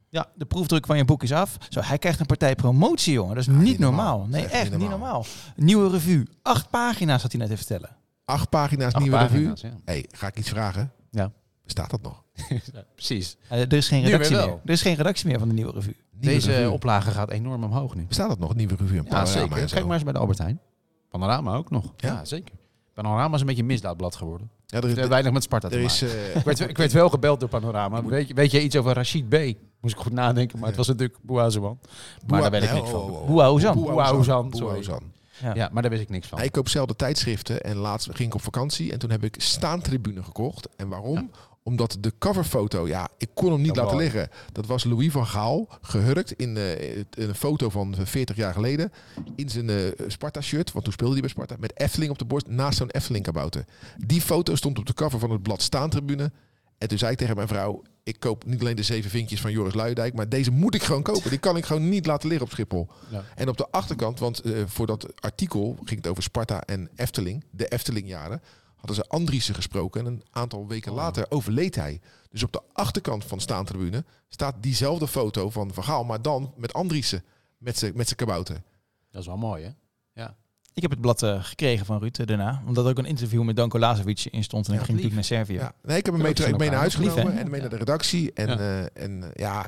Ja, 0.08 0.26
de 0.34 0.44
proefdruk 0.44 0.86
van 0.86 0.96
je 0.96 1.04
boek 1.04 1.22
is 1.22 1.32
af. 1.32 1.56
Zo, 1.68 1.80
hij 1.80 1.98
krijgt 1.98 2.20
een 2.20 2.26
partij 2.26 2.54
promotie, 2.54 3.12
jongen. 3.12 3.34
Dat 3.34 3.42
is 3.46 3.48
niet 3.48 3.58
niet 3.58 3.78
normaal. 3.78 4.18
normaal. 4.18 4.28
Nee, 4.40 4.44
echt 4.46 4.70
niet 4.70 4.78
normaal. 4.78 4.88
normaal. 4.98 5.24
Nieuwe 5.56 5.90
revue. 5.90 6.26
Acht 6.42 6.70
pagina's 6.70 7.22
had 7.22 7.32
hij 7.32 7.40
net 7.40 7.50
even 7.50 7.64
vertellen. 7.66 7.96
Acht 8.24 8.48
pagina's 8.48 8.92
Acht 8.92 9.02
nieuwe 9.02 9.18
revue. 9.18 9.52
ja. 9.54 9.70
hey, 9.84 10.04
ga 10.10 10.26
ik 10.26 10.38
iets 10.38 10.48
vragen? 10.48 10.92
Ja. 11.10 11.32
Bestaat 11.74 11.90
dat 11.90 12.02
nog? 12.02 12.22
Ja, 12.74 12.84
precies. 12.94 13.36
Eh, 13.48 13.60
er 13.60 13.72
is 13.72 13.88
geen 13.88 13.98
Nu 13.98 14.04
weer 14.04 14.12
redactie 14.12 14.36
wel. 14.36 14.46
meer. 14.46 14.58
Er 14.64 14.70
is 14.70 14.82
geen 14.82 14.94
redactie 14.94 15.26
meer 15.28 15.38
van 15.38 15.48
de 15.48 15.54
nieuwe 15.54 15.72
revue. 15.72 15.96
Nieuwe 16.10 16.34
Deze 16.36 16.50
revue. 16.52 16.70
oplage 16.70 17.10
gaat 17.10 17.30
enorm 17.30 17.64
omhoog 17.64 17.94
nu. 17.94 18.04
Bestaat 18.06 18.28
dat 18.28 18.38
nog? 18.38 18.54
Nieuwe 18.54 18.74
revue 18.76 18.98
en 18.98 19.04
Ja, 19.08 19.24
zeker. 19.26 19.56
en 19.58 19.68
zo? 19.68 19.74
Kijk 19.74 19.86
maar 19.86 19.94
eens 19.94 20.04
bij 20.04 20.12
de 20.12 20.18
Albert 20.18 20.38
Heijn. 20.38 20.60
Panorama 21.08 21.54
ook 21.56 21.70
nog. 21.70 21.84
Ja, 21.96 22.08
Ja? 22.08 22.24
zeker. 22.24 22.54
Panorama 22.94 23.34
is 23.34 23.40
een 23.40 23.46
beetje 23.46 23.62
een 23.62 23.68
misdaadblad 23.68 24.16
geworden. 24.16 24.50
Ja, 24.66 24.80
er 24.80 24.98
is, 24.98 25.06
weinig 25.08 25.32
met 25.32 25.42
Sparta 25.42 25.68
te 25.68 25.74
er 25.76 25.80
maken. 25.82 26.06
is, 26.06 26.14
eh, 26.14 26.36
Ik 26.36 26.44
werd, 26.44 26.60
ik 26.60 26.76
werd 26.76 26.92
wel 26.92 27.08
gebeld 27.08 27.40
door 27.40 27.48
Panorama. 27.48 28.04
Weet 28.04 28.28
je, 28.28 28.34
weet 28.34 28.50
je 28.50 28.62
iets 28.62 28.76
over 28.76 28.92
Rashid 28.92 29.28
B? 29.28 29.34
Moest 29.80 29.94
ik 29.94 30.00
goed 30.00 30.12
nadenken, 30.12 30.58
maar 30.58 30.68
het 30.68 30.76
was 30.76 30.86
natuurlijk 30.88 31.18
Bouazouan. 31.22 31.78
Maar 32.26 32.40
daar 32.40 32.50
weet 32.50 32.62
ik 32.62 32.72
niks 32.72 32.84
oh, 32.86 32.90
van. 32.90 33.00
oh, 33.00 33.36
oh. 33.36 33.52
Oezan. 33.52 35.02
Ja. 35.42 35.54
Ja, 35.54 35.68
maar 35.72 35.82
daar 35.82 35.90
wist 35.90 36.02
ik 36.02 36.08
niks 36.08 36.26
van. 36.28 36.42
Ik 36.42 36.52
koop 36.52 36.68
zelden 36.68 36.96
tijdschriften 36.96 37.60
en 37.62 37.76
laatst 37.76 38.06
ging 38.14 38.28
ik 38.28 38.34
op 38.34 38.42
vakantie 38.42 38.92
en 38.92 38.98
toen 38.98 39.10
heb 39.10 39.24
ik 39.24 39.34
staantribune 39.38 40.22
gekocht. 40.22 40.68
En 40.76 40.88
waarom? 40.88 41.30
Omdat 41.62 41.96
de 42.00 42.12
coverfoto, 42.18 42.88
ja, 42.88 43.08
ik 43.18 43.28
kon 43.34 43.52
hem 43.52 43.60
niet 43.60 43.76
laten 43.76 43.96
liggen. 43.96 44.28
Dat 44.52 44.66
was 44.66 44.84
Louis 44.84 45.12
van 45.12 45.26
Gaal, 45.26 45.68
gehurkt 45.80 46.32
in 46.32 46.56
eh, 46.56 46.96
een 47.10 47.34
foto 47.34 47.68
van 47.68 47.94
40 48.02 48.36
jaar 48.36 48.52
geleden. 48.52 48.92
In 49.36 49.48
zijn 49.48 49.70
eh, 49.70 49.76
Sparta-shirt, 50.06 50.72
want 50.72 50.84
toen 50.84 50.92
speelde 50.92 51.12
hij 51.12 51.22
bij 51.22 51.30
Sparta. 51.30 51.56
Met 51.58 51.78
Efteling 51.80 52.10
op 52.10 52.18
de 52.18 52.24
borst, 52.24 52.46
naast 52.46 52.78
zo'n 52.78 52.90
Efteling-kabouter. 52.90 53.64
Die 53.96 54.20
foto 54.20 54.54
stond 54.54 54.78
op 54.78 54.86
de 54.86 54.94
cover 54.94 55.18
van 55.18 55.30
het 55.30 55.42
blad 55.42 55.62
Staantribune. 55.62 56.32
En 56.78 56.88
toen 56.88 56.98
zei 56.98 57.12
ik 57.12 57.18
tegen 57.18 57.36
mijn 57.36 57.48
vrouw, 57.48 57.82
ik 58.02 58.20
koop 58.20 58.44
niet 58.44 58.60
alleen 58.60 58.76
de 58.76 58.82
zeven 58.82 59.10
vinkjes 59.10 59.40
van 59.40 59.52
Joris 59.52 59.74
Luijendijk, 59.74 60.14
maar 60.14 60.28
deze 60.28 60.50
moet 60.50 60.74
ik 60.74 60.82
gewoon 60.82 61.02
kopen. 61.02 61.30
Die 61.30 61.38
kan 61.38 61.56
ik 61.56 61.64
gewoon 61.64 61.88
niet 61.88 62.06
laten 62.06 62.28
liggen 62.28 62.46
op 62.46 62.52
Schiphol. 62.52 62.88
Ja. 63.10 63.24
En 63.34 63.48
op 63.48 63.56
de 63.56 63.66
achterkant, 63.70 64.18
want 64.18 64.40
eh, 64.40 64.52
voor 64.66 64.86
dat 64.86 65.22
artikel 65.22 65.78
ging 65.84 66.00
het 66.00 66.10
over 66.10 66.22
Sparta 66.22 66.60
en 66.60 66.90
Efteling, 66.96 67.44
de 67.50 67.68
Eftelingjaren, 67.68 68.42
hadden 68.80 68.94
ze 68.96 69.04
Andriessen 69.08 69.54
gesproken. 69.54 70.00
En 70.00 70.06
een 70.06 70.22
aantal 70.30 70.66
weken 70.66 70.92
later 70.92 71.26
overleed 71.28 71.74
hij. 71.74 72.00
Dus 72.30 72.42
op 72.42 72.52
de 72.52 72.62
achterkant 72.72 73.24
van 73.24 73.40
Staantribune 73.40 74.04
staat 74.28 74.54
diezelfde 74.60 75.08
foto 75.08 75.50
van 75.50 75.72
Van 75.74 75.84
Gaal, 75.84 76.04
maar 76.04 76.22
dan 76.22 76.52
met 76.56 76.72
Andriessen 76.72 77.24
met 77.58 77.78
zijn 77.78 77.92
met 77.94 78.06
zijn 78.06 78.18
kabouter. 78.18 78.62
Dat 79.10 79.20
is 79.20 79.26
wel 79.26 79.36
mooi, 79.36 79.64
hè? 79.64 79.70
Ja. 80.12 80.36
Ik 80.74 80.82
heb 80.82 80.90
het 80.90 81.00
blad 81.00 81.22
eh, 81.22 81.44
gekregen 81.44 81.86
van 81.86 81.98
Ruud 81.98 82.18
eh, 82.18 82.26
daarna. 82.26 82.62
Omdat 82.66 82.84
er 82.84 82.90
ook 82.90 82.98
een 82.98 83.04
interview 83.04 83.42
met 83.42 83.56
Danko 83.56 83.78
Lazovic 83.78 84.24
in 84.24 84.44
stond. 84.44 84.66
En 84.68 84.72
Ja, 84.74 84.78
ik 84.80 84.84
ging 84.84 84.98
natuurlijk 84.98 85.28
naar 85.28 85.38
Servië. 85.38 85.54
Ja. 85.58 85.74
Nee, 85.82 85.98
ik 85.98 86.04
heb 86.04 86.14
hem 86.14 86.22
mee, 86.22 86.56
mee 86.56 86.70
naar 86.70 86.78
huis 86.78 86.96
Lief, 86.96 87.12
genomen 87.12 87.38
en 87.38 87.50
mee 87.50 87.60
naar 87.60 87.70
de 87.70 87.76
redactie. 87.76 88.32
En 88.32 88.46
Ja. 88.48 88.54
ja, 88.80 88.88
en, 88.92 89.22
eh, 89.22 89.28
ja, 89.34 89.66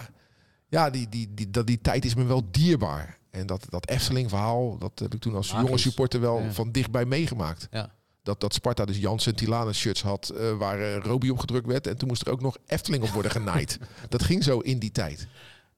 ja 0.68 0.90
die, 0.90 1.08
die, 1.08 1.34
die, 1.34 1.50
dat, 1.50 1.66
die 1.66 1.80
tijd 1.80 2.04
is 2.04 2.14
me 2.14 2.24
wel 2.24 2.42
dierbaar. 2.50 3.18
En 3.30 3.46
dat, 3.46 3.66
dat 3.68 3.88
Efteling-verhaal, 3.88 4.78
dat 4.78 4.92
heb 4.98 5.14
ik 5.14 5.20
toen 5.20 5.34
als 5.34 5.52
Magisch. 5.52 5.66
jonge 5.66 5.78
supporter 5.80 6.20
wel 6.20 6.40
Ja. 6.40 6.52
van 6.52 6.72
dichtbij 6.72 7.04
meegemaakt. 7.04 7.68
Ja. 7.70 7.92
Dat, 8.22 8.40
dat 8.40 8.54
Sparta 8.54 8.84
dus 8.84 8.98
Jansen 8.98 9.34
Tilanus 9.34 9.78
shirts 9.78 10.02
had 10.02 10.28
eh, 10.28 10.56
waar 10.56 10.80
eh, 10.80 10.96
Roby 10.96 11.28
op 11.28 11.38
gedrukt 11.38 11.66
werd. 11.66 11.86
En 11.86 11.96
toen 11.96 12.08
moest 12.08 12.26
er 12.26 12.32
ook 12.32 12.40
nog 12.40 12.56
Efteling 12.66 13.02
op 13.02 13.08
worden 13.08 13.30
genaaid. 13.40 13.78
dat 14.08 14.22
ging 14.22 14.44
zo 14.44 14.58
in 14.58 14.78
die 14.78 14.92
tijd. 14.92 15.26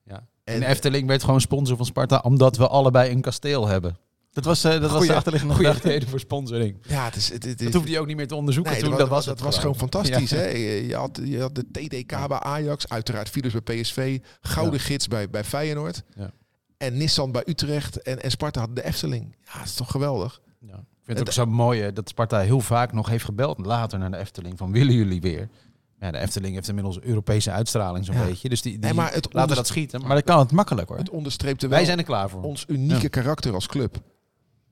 Ja. 0.05 0.27
En, 0.45 0.63
Efteling 0.63 1.07
werd 1.09 1.25
gewoon 1.25 1.41
sponsor 1.41 1.77
van 1.77 1.87
Sparta 1.87 2.19
omdat 2.25 2.57
we 2.57 2.69
allebei 2.69 3.11
een 3.11 3.21
kasteel 3.21 3.67
hebben. 3.67 3.99
Dat 4.33 4.45
was, 4.45 4.65
eh, 4.65 4.71
dat 4.71 4.81
was 4.81 4.91
Goeie- 4.91 5.09
de 5.09 5.15
achterliggende 5.15 5.55
Goede 5.55 5.69
gedachte. 5.69 5.91
reden 5.93 6.09
voor 6.09 6.21
sponsoring. 6.21 6.77
ja, 6.89 7.05
het 7.05 7.17
is, 7.17 7.29
het, 7.33 7.45
het, 7.45 7.59
Dat 7.59 7.73
hoefde 7.75 7.91
je 7.91 7.99
ook 8.01 8.07
niet 8.07 8.17
meer 8.17 8.29
te 8.29 8.35
onderzoeken 8.35 8.73
Nee, 8.73 8.81
toen, 8.81 8.91
dat, 8.91 8.99
dat 8.99 9.09
was, 9.09 9.17
was 9.17 9.27
dat 9.27 9.35
het 9.37 9.45
was 9.45 9.59
gewoon 9.59 9.77
fantastisch. 9.77 10.31
Ja. 10.31 10.37
Hè? 10.37 10.49
Je, 10.49 10.95
had, 10.97 11.21
je 11.25 11.41
had 11.41 11.55
de 11.55 11.65
TDK 11.73 12.29
bij 12.29 12.39
Ajax, 12.39 12.89
uiteraard 12.89 13.29
Philips 13.29 13.55
bij 13.63 13.81
PSV, 13.81 14.19
Gouden 14.41 14.81
Gids 14.81 15.09
bij, 15.09 15.31
bij 15.31 15.45
Feyenoord. 15.45 16.03
Ja. 16.17 16.33
En 16.77 16.97
Nissan 16.97 17.33
bij 17.33 17.43
Utrecht 17.47 18.03
en, 18.03 18.23
en 18.23 18.31
Sparta 18.31 18.61
had 18.61 18.77
de 18.77 18.85
Efteling. 18.85 19.37
Ja, 19.45 19.59
dat 19.59 19.67
is 19.67 19.75
toch 19.75 19.91
geweldig. 19.91 20.41
Ja. 20.61 20.85
Ik 21.07 21.11
vind 21.11 21.19
het 21.19 21.29
ook 21.29 21.47
zo 21.47 21.47
mooi 21.55 21.81
hè, 21.81 21.93
dat 21.93 22.09
Sparta 22.09 22.39
heel 22.41 22.61
vaak 22.61 22.93
nog 22.93 23.09
heeft 23.09 23.25
gebeld 23.25 23.59
later 23.67 23.99
naar 23.99 24.11
de 24.11 24.17
Efteling 24.17 24.59
van 24.59 24.73
willen 24.73 24.95
jullie 24.95 25.21
weer? 25.21 25.49
Ja, 26.01 26.11
de 26.11 26.19
Efteling 26.19 26.55
heeft 26.55 26.69
inmiddels 26.69 27.01
Europese 27.01 27.51
uitstraling 27.51 28.05
zo'n 28.05 28.15
Ja. 28.15 28.25
beetje. 28.25 28.49
Dus 28.49 28.63
die, 28.63 28.73
die 28.73 28.81
Nee, 28.81 28.95
maar 28.95 29.13
het 29.13 29.33
laten 29.33 29.57
dat 29.57 29.67
schieten. 29.67 29.99
Maar, 29.99 30.09
Maar 30.09 30.17
dat 30.17 30.27
kan 30.27 30.39
het 30.39 30.53
makkelijk 30.53 30.89
hoor. 30.89 30.99
Het 30.99 31.11
onderstreepte 31.11 31.67
wel 31.69 31.77
wij 31.77 31.87
zijn 31.87 31.99
er 31.99 32.05
klaar 32.05 32.29
voor. 32.31 32.43
ons 32.43 32.65
unieke 32.69 33.03
Ja. 33.03 33.09
karakter 33.09 33.55
als 33.55 33.67
club. 33.67 33.97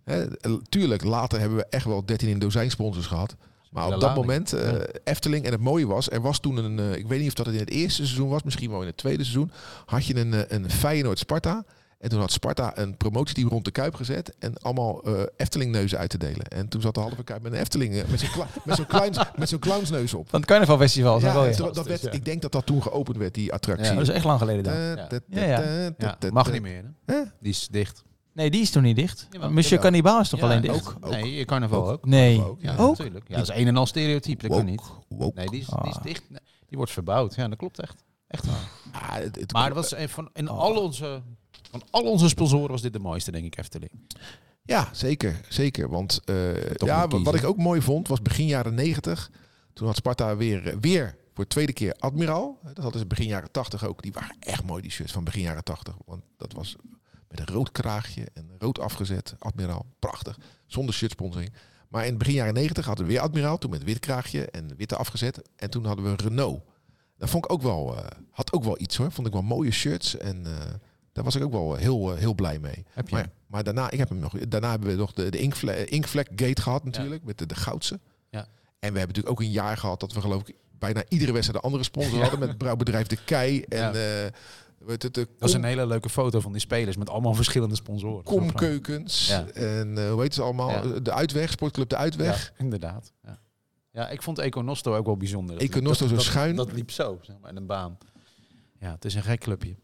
Hè, 0.05 0.27
tuurlijk, 0.69 1.05
later 1.05 1.41
hebben 1.41 1.59
we 1.59 1.67
echt 1.71 1.85
wel 1.85 2.05
13 2.05 2.29
in 2.29 2.39
dozijn 2.39 2.71
sponsors 2.71 3.07
gehad. 3.07 3.37
Maar 3.71 3.95
op 3.95 4.01
dat 4.01 4.15
moment, 4.15 4.53
eh. 4.53 4.73
Efteling, 5.05 5.45
en 5.45 5.53
het 5.53 5.61
mooie 5.61 5.87
was, 5.87 6.11
er 6.11 6.21
was 6.21 6.39
toen 6.41 6.57
een, 6.57 6.79
eh, 6.79 6.97
ik 6.97 7.07
weet 7.07 7.19
niet 7.21 7.29
of 7.29 7.35
dat 7.35 7.47
het 7.47 7.55
in 7.55 7.61
het 7.61 7.71
eerste 7.71 8.05
seizoen 8.07 8.29
was, 8.29 8.43
misschien 8.43 8.71
wel 8.71 8.81
in 8.81 8.87
het 8.87 8.97
tweede 8.97 9.23
seizoen, 9.23 9.51
had 9.87 10.07
je 10.07 10.17
een, 10.17 10.35
eh, 10.35 10.41
een 10.59 10.71
Feyenoord-Sparta. 10.71 11.65
En 12.03 12.09
toen 12.09 12.21
had 12.21 12.33
Sparta 12.33 12.79
een 12.79 12.97
promotieteam 12.97 13.49
rond 13.49 13.65
de 13.65 13.71
Kuip 13.71 13.95
gezet 13.95 14.35
en 14.39 14.59
allemaal 14.59 15.03
eh 15.03 15.23
Efteling-neuzen 15.37 15.99
uit 15.99 16.11
te 16.11 16.19
delen. 16.19 16.47
En 16.49 16.69
toen 16.69 16.81
zat 16.81 16.95
de 16.95 17.01
halve 17.01 17.25
Kuip 17.25 17.43
met 17.43 17.53
een 17.53 17.59
Efteling, 17.59 17.95
eh, 17.95 18.05
met 18.09 18.21
zo'n 18.21 18.31
kla- 18.31 18.47
met 18.65 18.77
zo'n 18.77 18.87
clowns, 18.87 19.19
met 19.37 19.49
zo'n 19.49 19.59
clownsneus 19.59 20.15
op. 20.15 20.29
Van 20.29 20.41
het 20.41 20.49
carnavalfestival. 20.49 21.21
Ja, 21.21 21.35
Ja, 21.35 21.45
ja. 21.45 21.71
dat 21.71 21.87
werd, 21.87 22.15
ik 22.15 22.25
denk 22.25 22.43
dat 22.43 22.53
dat 22.53 22.67
toen 22.67 22.83
geopend 22.83 23.17
werd, 23.17 23.35
die 23.35 23.53
attractie. 23.53 23.87
Ja, 23.87 23.93
Dat 23.95 24.03
is 24.03 24.09
echt 24.09 24.25
lang 24.25 24.39
geleden 24.39 24.65
dan. 24.65 24.75
Ja. 24.75 25.09
Ja, 25.29 25.45
ja. 25.45 25.91
Ja, 25.99 26.17
mag 26.33 26.53
niet 26.53 26.63
meer. 26.63 26.95
Hè? 27.07 27.21
Die 27.41 27.51
is 27.51 27.69
dicht. 27.71 28.03
Nee, 28.33 28.51
die 28.51 28.61
is 28.63 28.71
toen 28.71 28.83
niet 28.83 28.97
dicht. 28.97 29.27
Jawel, 29.31 29.51
Monsieur. 29.51 29.83
Cannibal 29.83 30.21
is 30.21 30.29
toch 30.29 30.41
Ja, 30.41 30.45
alleen 30.47 30.57
en 30.65 30.73
dicht? 30.73 30.87
Ook, 30.89 30.97
Ook. 31.01 31.11
nee, 31.11 31.45
carnaval 31.45 31.91
ook. 31.91 32.07
Nee. 32.07 32.45
Ook, 32.45 32.61
Ja, 32.61 32.77
Ook? 32.77 32.89
natuurlijk. 32.99 33.29
Ja, 33.29 33.37
dat 33.37 33.49
is 33.51 33.57
een 33.57 33.67
en 33.67 33.77
al 33.77 33.87
stereotype. 33.87 34.49
Dat 34.49 34.57
kan 34.57 34.67
niet. 34.67 34.83
Woke. 35.09 35.39
Nee, 35.39 35.47
die 35.49 35.61
is, 35.61 35.67
die 35.67 35.91
is 35.91 35.97
Ah. 35.97 36.03
dicht. 36.03 36.23
Nee, 36.31 36.41
die 36.69 36.77
wordt 36.77 36.93
verbouwd. 36.93 37.35
Ja, 37.35 37.49
dat 37.49 37.59
klopt 37.59 37.79
echt. 37.81 38.05
Echt 38.29 38.47
waar. 38.47 38.69
Ah, 38.93 39.15
het, 39.15 39.37
het- 39.37 39.53
Maar 39.53 39.67
dat 39.67 39.77
was 39.77 39.95
een 39.97 40.09
van, 40.09 40.31
in 40.33 40.51
Oh. 40.51 40.59
al 40.59 40.75
onze, 40.83 41.23
van 41.73 41.83
al 41.91 42.03
onze 42.03 42.29
sponsoren 42.29 42.71
was 42.71 42.83
dit 42.83 42.93
de 42.93 42.99
mooiste, 42.99 43.31
denk 43.31 43.45
ik, 43.45 43.59
Efteling. 43.59 43.91
Ja, 44.63 44.89
zeker. 44.93 45.41
zeker. 45.49 45.89
Want 45.89 46.21
eh, 46.25 46.75
ja, 46.75 47.09
wat 47.09 47.35
ik 47.35 47.45
ook 47.45 47.57
mooi 47.57 47.83
vond, 47.83 48.09
was 48.09 48.23
begin 48.23 48.47
jaren 48.47 48.75
90. 48.75 49.31
Toen 49.73 49.87
had 49.87 49.97
Sparta 49.97 50.37
weer, 50.37 50.69
eh, 50.69 50.77
weer 50.81 51.17
voor 51.35 51.45
de 51.45 51.51
tweede 51.51 51.73
keer 51.73 51.95
Admiraal. 51.99 52.59
Dat 52.63 52.77
hadden 52.83 53.01
ze 53.01 53.07
begin 53.07 53.27
jaren 53.27 53.51
80 53.51 53.87
ook. 53.87 54.03
Die 54.03 54.13
waren 54.13 54.37
echt 54.39 54.65
mooi, 54.65 54.83
die 54.83 54.91
shirts 54.91 55.13
van 55.13 55.25
begin 55.25 55.43
jaren 55.43 55.65
80. 55.65 55.95
Want 56.07 56.23
dat 56.37 56.53
was 56.53 56.77
met 57.29 57.41
een 57.41 57.55
rood 57.55 57.73
kraagje 57.73 58.27
en 58.35 58.51
rood 58.59 58.79
afgezet. 58.79 59.35
Admiraal, 59.39 59.87
prachtig. 59.99 60.39
Zonder 60.67 60.95
shirtsponsoring. 60.95 61.53
Maar 61.89 62.03
in 62.03 62.09
het 62.09 62.19
begin 62.19 62.35
jaren 62.35 62.55
90 62.55 62.85
hadden 62.87 63.07
we 63.07 63.13
weer 63.13 63.21
Admiraal. 63.21 63.59
Toen 63.59 63.71
met 63.71 63.85
wit 63.85 63.99
kraagje 63.99 64.47
en 64.47 64.77
witte 64.77 64.97
afgezet. 64.97 65.43
En 65.57 65.71
toen 65.71 65.85
hadden 65.85 66.05
we 66.05 66.23
Renault. 66.23 66.63
Dat 67.19 67.31
vond 67.31 67.45
ik 67.45 67.53
ook 67.53 67.63
wel, 67.63 67.97
eh, 67.97 68.07
had 68.31 68.53
ook 68.53 68.65
wel 68.65 68.81
iets 68.81 68.97
hoor. 68.97 69.13
Vond 69.13 69.27
ik 69.27 69.33
wel 69.33 69.43
mooie 69.43 69.71
shirts. 69.71 70.17
En 70.17 70.47
eh, 70.47 70.75
daar 71.13 71.25
was 71.25 71.35
ik 71.37 71.43
ook 71.43 71.53
wel 71.53 71.75
heel, 71.75 72.13
eh, 72.13 72.19
heel 72.19 72.35
blij 72.35 72.59
mee. 72.59 72.85
Heb 72.91 73.09
je? 73.09 73.15
Maar, 73.15 73.29
maar 73.47 73.65
daarna, 73.65 73.91
ik 73.91 73.99
heb 73.99 74.09
hem 74.09 74.19
nog, 74.19 74.39
daarna 74.39 74.71
hebben 74.71 74.89
we 74.89 74.95
nog 74.97 75.13
de, 75.13 75.31
de 75.31 75.39
Inkvle- 75.39 75.85
Inkvlek 75.85 76.29
Gate 76.37 76.63
gehad 76.63 76.85
natuurlijk, 76.85 77.25
met 77.25 77.39
de, 77.39 77.47
de 77.47 77.55
goudse. 77.55 78.01
Ja. 78.31 78.41
En 78.41 78.93
we 78.93 78.99
hebben 78.99 79.01
natuurlijk 79.07 79.29
ook 79.29 79.41
een 79.41 79.51
jaar 79.51 79.77
gehad 79.77 80.01
dat 80.01 80.13
we 80.13 80.21
geloof 80.21 80.49
ik 80.49 80.55
bijna 80.79 81.03
iedere 81.09 81.33
wedstrijd 81.33 81.59
een 81.59 81.65
andere 81.71 81.85
sponsor 81.85 82.21
hadden. 82.21 82.39
Met 82.39 82.49
het 82.49 82.59
brouwbedrijf 82.59 83.07
De 83.07 83.19
Kei 83.25 83.63
en 83.63 83.79
Ja. 83.79 83.93
eh 84.25 84.31
het, 84.87 85.01
Dat 85.01 85.17
is 85.17 85.27
Kom- 85.39 85.55
een 85.55 85.65
hele 85.65 85.87
leuke 85.87 86.09
foto 86.09 86.41
van 86.41 86.53
die 86.53 86.61
spelers 86.61 86.97
met 86.97 87.09
allemaal 87.11 87.35
verschillende 87.35 87.75
sponsoren. 87.75 88.25
Komkeukens. 88.25 89.29
Ja. 89.29 89.47
En 89.49 89.99
eh, 89.99 90.11
hoe 90.11 90.21
heet 90.23 90.35
ze 90.35 90.43
allemaal? 90.43 90.71
Ja. 90.71 91.01
De 91.01 91.13
Uitweg, 91.13 91.51
Sportclub 91.51 91.89
De 91.89 91.97
Uitweg. 91.97 92.53
Ja, 92.57 92.65
inderdaad. 92.65 93.13
Ja. 93.25 93.39
ja, 93.93 94.09
ik 94.09 94.23
vond 94.23 94.39
Econosto 94.39 94.97
ook 94.97 95.07
wel 95.07 95.17
bijzonder. 95.17 95.55
Dat- 95.59 95.65
Econosto 95.65 95.99
dat- 96.01 96.09
zo 96.09 96.15
dat- 96.15 96.25
schuin. 96.25 96.57
Dat 96.57 96.73
liep 96.73 96.91
zo, 96.91 97.19
zeg 97.23 97.37
maar, 97.41 97.51
in 97.51 97.57
een 97.57 97.67
baan. 97.67 97.99
Ja, 98.81 98.91
het 98.93 99.05
is 99.05 99.15
een 99.15 99.23
gek 99.23 99.41
clubje. 99.41 99.77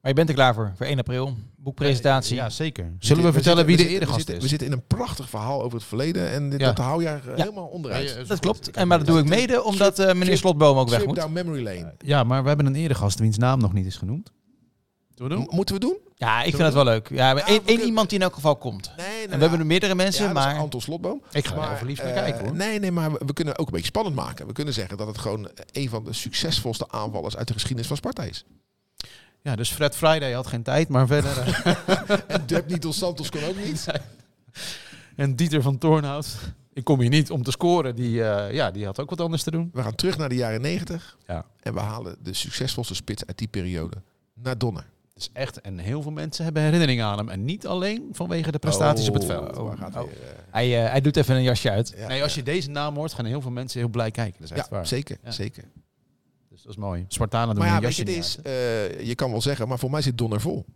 Maar 0.00 0.10
je 0.10 0.16
bent 0.16 0.28
er 0.28 0.34
klaar 0.34 0.54
voor. 0.54 0.72
Voor 0.76 0.86
1 0.86 0.98
april. 0.98 1.34
Boekpresentatie. 1.56 2.36
Ja, 2.36 2.50
zeker. 2.50 2.92
Zullen 2.98 3.24
we 3.24 3.32
vertellen 3.32 3.66
wie 3.66 3.76
de 3.76 3.88
eregast 3.88 4.16
zitten, 4.16 4.36
is? 4.36 4.42
We 4.42 4.48
zitten 4.48 4.66
in 4.66 4.72
een 4.72 4.86
prachtig 4.86 5.28
verhaal 5.28 5.62
over 5.62 5.78
het 5.78 5.86
verleden 5.86 6.30
en 6.30 6.50
dit, 6.50 6.60
Ja. 6.60 6.66
dat 6.66 6.78
hou 6.78 7.02
je 7.02 7.08
er 7.08 7.22
Ja. 7.26 7.34
helemaal 7.36 7.66
onderuit. 7.66 8.10
Ja, 8.18 8.24
Dat 8.24 8.40
klopt. 8.40 8.70
En 8.70 8.88
maar 8.88 8.98
dat 8.98 9.06
doe 9.06 9.18
ik 9.18 9.24
mede 9.24 9.62
omdat 9.64 9.98
eh, 9.98 10.06
meneer 10.06 10.24
Trip- 10.24 10.36
Slotboom 10.38 10.78
ook 10.78 10.88
weg 10.88 11.06
moet. 11.06 11.16
down 11.16 11.32
memory 11.32 11.62
lane. 11.62 11.94
Ja, 11.98 12.24
maar 12.24 12.42
we 12.42 12.48
hebben 12.48 12.66
een 12.66 12.74
eregast 12.74 13.18
wiens 13.18 13.38
naam 13.38 13.60
nog 13.60 13.72
niet 13.72 13.86
is 13.86 13.96
genoemd. 13.96 14.30
We 15.14 15.46
Moeten 15.50 15.74
we 15.74 15.80
doen? 15.80 15.96
Ja, 16.16 16.38
ik 16.42 16.48
vind 16.50 16.62
dat 16.62 16.72
wel 16.74 16.84
leuk. 16.84 17.08
Ja, 17.08 17.34
maar 17.34 17.42
één 17.46 17.64
kunnen- 17.64 17.86
iemand 17.86 18.08
die 18.10 18.18
in 18.18 18.24
elk 18.24 18.34
geval 18.34 18.56
komt. 18.56 18.92
Nee, 18.96 19.06
nee, 19.06 19.22
En 19.26 19.34
we 19.34 19.40
hebben 19.40 19.58
er 19.58 19.66
meerdere 19.66 19.94
mensen, 19.94 20.24
ja, 20.26 20.32
dat 20.32 20.42
is 20.42 20.48
maar... 20.48 20.58
Anton 20.60 20.80
Slotboom. 20.80 21.22
Ik 21.32 21.46
ga 21.46 21.54
er 21.54 21.60
Maar, 21.60 21.76
verliefd 21.78 22.02
naar 22.02 22.12
eh, 22.12 22.22
kijken 22.22 22.44
hoor. 22.44 22.56
Nee, 22.56 22.78
nee, 22.78 22.90
maar 22.92 23.12
we, 23.12 23.20
we 23.26 23.32
kunnen 23.32 23.58
ook 23.58 23.66
een 23.66 23.72
beetje 23.72 23.86
spannend 23.86 24.16
maken. 24.16 24.46
We 24.46 24.52
kunnen 24.52 24.74
zeggen 24.74 24.96
dat 24.96 25.06
het 25.06 25.18
gewoon 25.18 25.48
een 25.72 25.88
van 25.88 26.04
de 26.04 26.12
succesvolste 26.12 26.88
aanvallers 26.90 27.36
uit 27.36 27.46
de 27.46 27.52
geschiedenis 27.52 27.86
van 27.88 27.96
Sparta 27.96 28.22
is. 28.22 28.44
Ja, 29.42 29.56
dus 29.56 29.70
Fred 29.70 29.96
Friday 29.96 30.32
had 30.32 30.46
geen 30.46 30.62
tijd, 30.62 30.88
maar 30.88 31.06
verder... 31.06 31.38
eh, 31.64 32.18
En 32.36 32.42
Deb 32.46 32.80
Dos 32.80 32.98
Santos 32.98 33.30
kon 33.30 33.44
ook 33.44 33.56
niet. 33.64 33.86
en 35.16 35.36
Dieter 35.36 35.62
van 35.62 35.78
Toornhout. 35.78 36.36
Ik 36.72 36.84
kom 36.84 37.00
hier 37.00 37.08
niet 37.10 37.30
om 37.30 37.42
te 37.42 37.50
scoren. 37.50 37.94
Die, 37.96 38.24
eh, 38.24 38.54
ja, 38.54 38.70
die 38.70 38.84
had 38.84 39.00
ook 39.00 39.10
wat 39.10 39.20
anders 39.20 39.42
te 39.42 39.50
doen. 39.50 39.70
We 39.72 39.82
gaan 39.82 39.94
terug 39.94 40.18
naar 40.18 40.28
de 40.28 40.34
jaren 40.34 40.60
90 40.60 41.16
Ja. 41.26 41.44
en 41.60 41.74
we 41.74 41.80
halen 41.80 42.16
de 42.22 42.34
succesvolste 42.34 42.94
spits 42.94 43.26
uit 43.26 43.38
die 43.38 43.48
periode. 43.48 43.96
Naar 44.34 44.58
Donner. 44.58 44.84
Dus 45.14 45.30
echt, 45.32 45.60
en 45.60 45.78
heel 45.78 46.02
veel 46.02 46.10
mensen 46.10 46.44
hebben 46.44 46.62
herinneringen 46.62 47.04
aan 47.04 47.18
hem. 47.18 47.28
En 47.28 47.44
niet 47.44 47.66
alleen 47.66 48.08
vanwege 48.12 48.50
de 48.52 48.58
prestaties 48.58 49.08
op 49.08 49.14
het 49.14 49.24
veld. 49.24 49.56
Oh, 49.58 49.78
gaat 49.78 49.96
Oh. 49.96 50.02
weer, 50.02 50.16
Hij, 50.50 50.84
eh, 50.84 50.90
hij 50.90 51.00
doet 51.00 51.16
even 51.16 51.36
een 51.36 51.42
jasje 51.42 51.70
uit. 51.70 51.92
ja, 51.96 52.06
Nee, 52.08 52.22
als 52.22 52.34
je 52.34 52.42
deze 52.42 52.70
naam 52.70 52.94
hoort, 52.96 53.12
gaan 53.12 53.24
heel 53.24 53.40
veel 53.40 53.50
mensen 53.50 53.80
heel 53.80 53.88
blij 53.88 54.10
kijken. 54.10 54.40
Dat 54.40 54.50
is 54.50 54.56
echt 54.56 54.68
ja, 54.70 54.74
waar. 54.76 54.86
zeker, 54.86 55.18
Ja. 55.24 55.30
zeker. 55.30 55.64
Dus 56.62 56.68
dat 56.68 56.84
is 56.84 56.88
mooi. 56.88 57.04
Spartanen 57.08 57.54
doen 57.54 57.64
Maar 57.64 57.74
ja, 57.74 57.80
weet 57.80 57.96
je, 57.96 58.04
is, 58.04 58.36
eh, 58.42 59.00
je 59.06 59.14
kan 59.14 59.30
wel 59.30 59.40
zeggen, 59.42 59.68
maar 59.68 59.78
voor 59.78 59.90
mij 59.90 60.02
zit 60.02 60.18
Donner 60.18 60.40
vol. 60.40 60.66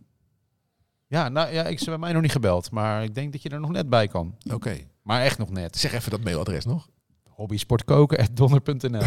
Ja, 1.07 1.29
nou 1.29 1.53
ja, 1.53 1.63
ik 1.63 1.79
ze 1.79 1.85
bij 1.85 1.97
mij 1.97 2.13
nog 2.13 2.21
niet 2.21 2.31
gebeld. 2.31 2.71
Maar 2.71 3.03
ik 3.03 3.15
denk 3.15 3.31
dat 3.31 3.41
je 3.41 3.49
er 3.49 3.59
nog 3.59 3.71
net 3.71 3.89
bij 3.89 4.07
kan. 4.07 4.35
Oké. 4.53 4.77
Maar 5.01 5.21
echt 5.21 5.37
nog 5.37 5.49
net. 5.49 5.77
Zeg 5.77 5.93
even 5.93 6.11
dat 6.11 6.23
mailadres 6.23 6.65
nog. 6.65 6.87
Hobbysportkoken.donner.nl 7.29 9.01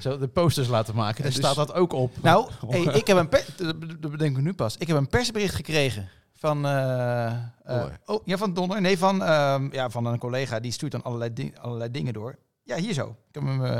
Zo 0.00 0.18
de 0.18 0.28
posters 0.28 0.68
laten 0.68 0.94
maken. 0.94 1.22
Daar 1.22 1.32
dus- 1.32 1.40
staat 1.40 1.56
dat 1.56 1.72
ook 1.72 1.92
op. 1.92 2.22
Nou, 2.22 2.50
hey, 2.68 2.82
ik 2.82 3.06
heb 3.06 3.16
een 3.16 3.28
per- 3.28 3.46
dat 3.56 3.80
dat 4.00 4.10
bedenk 4.10 4.36
ik 4.36 4.42
nu 4.42 4.52
pas. 4.52 4.76
Ik 4.76 4.86
heb 4.86 4.96
een 4.96 5.08
persbericht 5.08 5.54
gekregen 5.54 6.08
van, 6.34 6.66
eh, 6.66 7.26
eh, 7.26 7.38
Donner. 7.64 8.00
oh, 8.04 8.26
ja, 8.26 8.36
van 8.36 8.54
Donner. 8.54 8.80
Nee, 8.80 8.98
van, 8.98 9.22
ehm, 9.22 9.72
ja, 9.72 9.90
van 9.90 10.06
een 10.06 10.18
collega. 10.18 10.60
Die 10.60 10.72
stuurt 10.72 10.92
dan 10.92 11.02
allerlei, 11.02 11.32
ding- 11.32 11.58
allerlei 11.58 11.90
dingen 11.90 12.12
door. 12.12 12.38
Ja, 12.66 12.76
hier 12.76 12.92
zo. 12.92 13.08
Ik 13.28 13.34
heb 13.34 13.42
hem, 13.42 13.64
eh, 13.64 13.70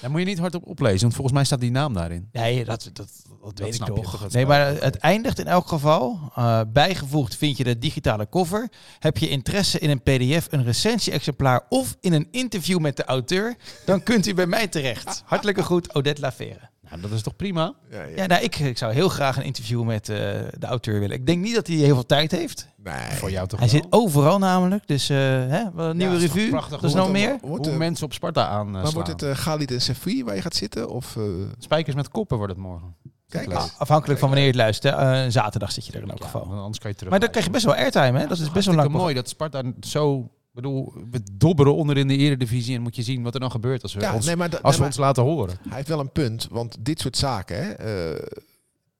Daar 0.00 0.10
moet 0.10 0.20
je 0.20 0.26
niet 0.26 0.38
hardop 0.38 0.66
oplezen, 0.66 1.00
want 1.00 1.14
volgens 1.14 1.34
mij 1.36 1.44
staat 1.44 1.60
die 1.60 1.70
naam 1.70 1.92
daarin. 1.94 2.28
nee, 2.32 2.64
dat, 2.64 2.90
dat, 2.92 3.08
dat, 3.42 3.58
weet 3.58 3.68
ik 3.68 3.74
snap 3.74 3.96
je 3.96 4.02
toch. 4.02 4.28
nee, 4.32 4.46
maar 4.46 4.66
het 4.66 4.96
eindigt 4.96 5.38
in 5.38 5.46
elk 5.46 5.68
geval. 5.68 6.18
eh, 6.34 6.60
bijgevoegd 6.72 7.36
vind 7.36 7.56
je 7.56 7.64
de 7.64 7.78
digitale 7.78 8.28
cover. 8.28 8.68
Heb 8.98 9.18
je 9.18 9.28
interesse 9.28 9.78
in 9.78 9.90
een 9.90 10.02
pdf, 10.02 10.46
een 10.50 10.64
recensie-exemplaar 10.64 11.66
of 11.68 11.96
in 12.00 12.12
een 12.12 12.28
interview 12.30 12.78
met 12.78 12.96
de 12.96 13.04
auteur, 13.04 13.56
dan 13.84 14.02
kunt 14.02 14.26
u 14.26 14.34
bij 14.34 14.46
mij 14.46 14.68
terecht. 14.68 15.22
Hartelijke 15.24 15.62
groet, 15.62 15.94
Odette 15.94 16.20
Lavere. 16.20 16.70
Nou, 16.98 17.04
dat 17.04 17.12
is 17.12 17.22
toch 17.22 17.36
prima? 17.36 17.74
Ja, 17.90 18.02
ja. 18.02 18.16
Ja, 18.16 18.26
nou, 18.26 18.42
ik, 18.42 18.58
ik 18.58 18.78
zou 18.78 18.92
heel 18.92 19.08
graag 19.08 19.36
een 19.36 19.42
interview 19.44 19.82
met 19.84 20.08
eh, 20.08 20.16
de 20.58 20.66
auteur 20.66 21.00
willen. 21.00 21.16
Ik 21.16 21.26
denk 21.26 21.42
niet 21.42 21.54
dat 21.54 21.66
hij 21.66 21.76
heel 21.76 21.94
veel 21.94 22.06
tijd 22.06 22.30
heeft. 22.30 22.68
Nee. 22.76 22.94
Voor 23.10 23.30
jou 23.30 23.48
toch 23.48 23.60
Hij 23.60 23.68
wel? 23.68 23.80
zit 23.80 23.92
overal 23.92 24.38
namelijk. 24.38 24.86
Dus 24.86 25.08
eh, 25.08 25.16
hè, 25.18 25.64
wat 25.72 25.90
een 25.90 25.96
nieuwe 25.96 26.16
revue. 26.18 26.48
prachtig 26.50 26.80
Dat 26.80 26.84
is 26.84 26.90
hoe 26.92 27.00
nog 27.00 27.10
meer. 27.12 27.38
Wordt, 27.42 27.64
Hoe 27.64 27.72
eh, 27.74 27.78
mensen 27.80 28.04
op 28.06 28.12
Sparta 28.12 28.46
aan 28.46 28.70
maar 28.70 28.90
wordt 28.90 29.08
het 29.08 29.22
eh 29.22 29.36
Galit 29.36 29.70
en 29.70 29.80
Sefi 29.80 30.24
waar 30.24 30.34
je 30.34 30.42
gaat 30.42 30.54
zitten? 30.54 30.88
Of, 30.90 31.16
eh, 31.16 31.22
Spijkers 31.58 31.96
met 31.96 32.08
koppen 32.08 32.36
wordt 32.36 32.52
het 32.52 32.62
morgen. 32.62 32.94
kijk. 33.28 33.52
Afhankelijk 33.78 34.18
van 34.20 34.28
wanneer 34.28 34.46
je 34.46 34.52
het 34.52 34.60
luistert. 34.62 34.94
Eh, 34.94 35.24
zaterdag 35.28 35.72
zit 35.72 35.86
je 35.86 35.92
er 35.92 36.02
in 36.02 36.08
elk 36.10 36.18
Ja, 36.18 36.24
geval. 36.24 36.42
anders 36.42 36.78
kan 36.78 36.90
je 36.90 36.96
terug. 36.96 37.10
Maar 37.10 37.20
dan 37.20 37.30
krijg 37.30 37.46
je 37.46 37.52
best 37.52 37.64
wel 37.64 37.74
airtime, 37.74 38.18
hè? 38.18 38.26
Dat 38.26 38.38
is 38.38 38.50
best 38.50 38.66
wel 38.66 38.74
lang. 38.74 38.90
mooi 38.90 39.14
dat 39.14 39.28
Sparta 39.28 39.62
zo... 39.80 40.30
Ik 40.54 40.60
bedoel, 40.62 40.92
we 41.10 41.20
dobberen 41.32 41.74
onder 41.74 41.96
in 41.96 42.08
de 42.08 42.16
eredivisie 42.16 42.74
en 42.76 42.82
moet 42.82 42.96
je 42.96 43.02
zien 43.02 43.22
wat 43.22 43.34
er 43.34 43.40
dan 43.40 43.50
gebeurt 43.50 43.82
als 43.82 43.94
we, 43.94 44.00
Ja, 44.00 44.14
ons, 44.14 44.26
nee, 44.26 44.36
maar, 44.36 44.50
da- 44.50 44.58
als 44.62 44.70
nee, 44.72 44.80
we 44.80 44.86
ons 44.86 44.96
laten 44.96 45.22
horen. 45.22 45.56
hij 45.68 45.76
heeft 45.76 45.88
wel 45.88 46.00
een 46.00 46.10
punt. 46.12 46.48
Want 46.50 46.76
dit 46.80 47.00
soort 47.00 47.16
zaken, 47.16 47.56
hè, 47.56 47.70
eh, 47.72 48.26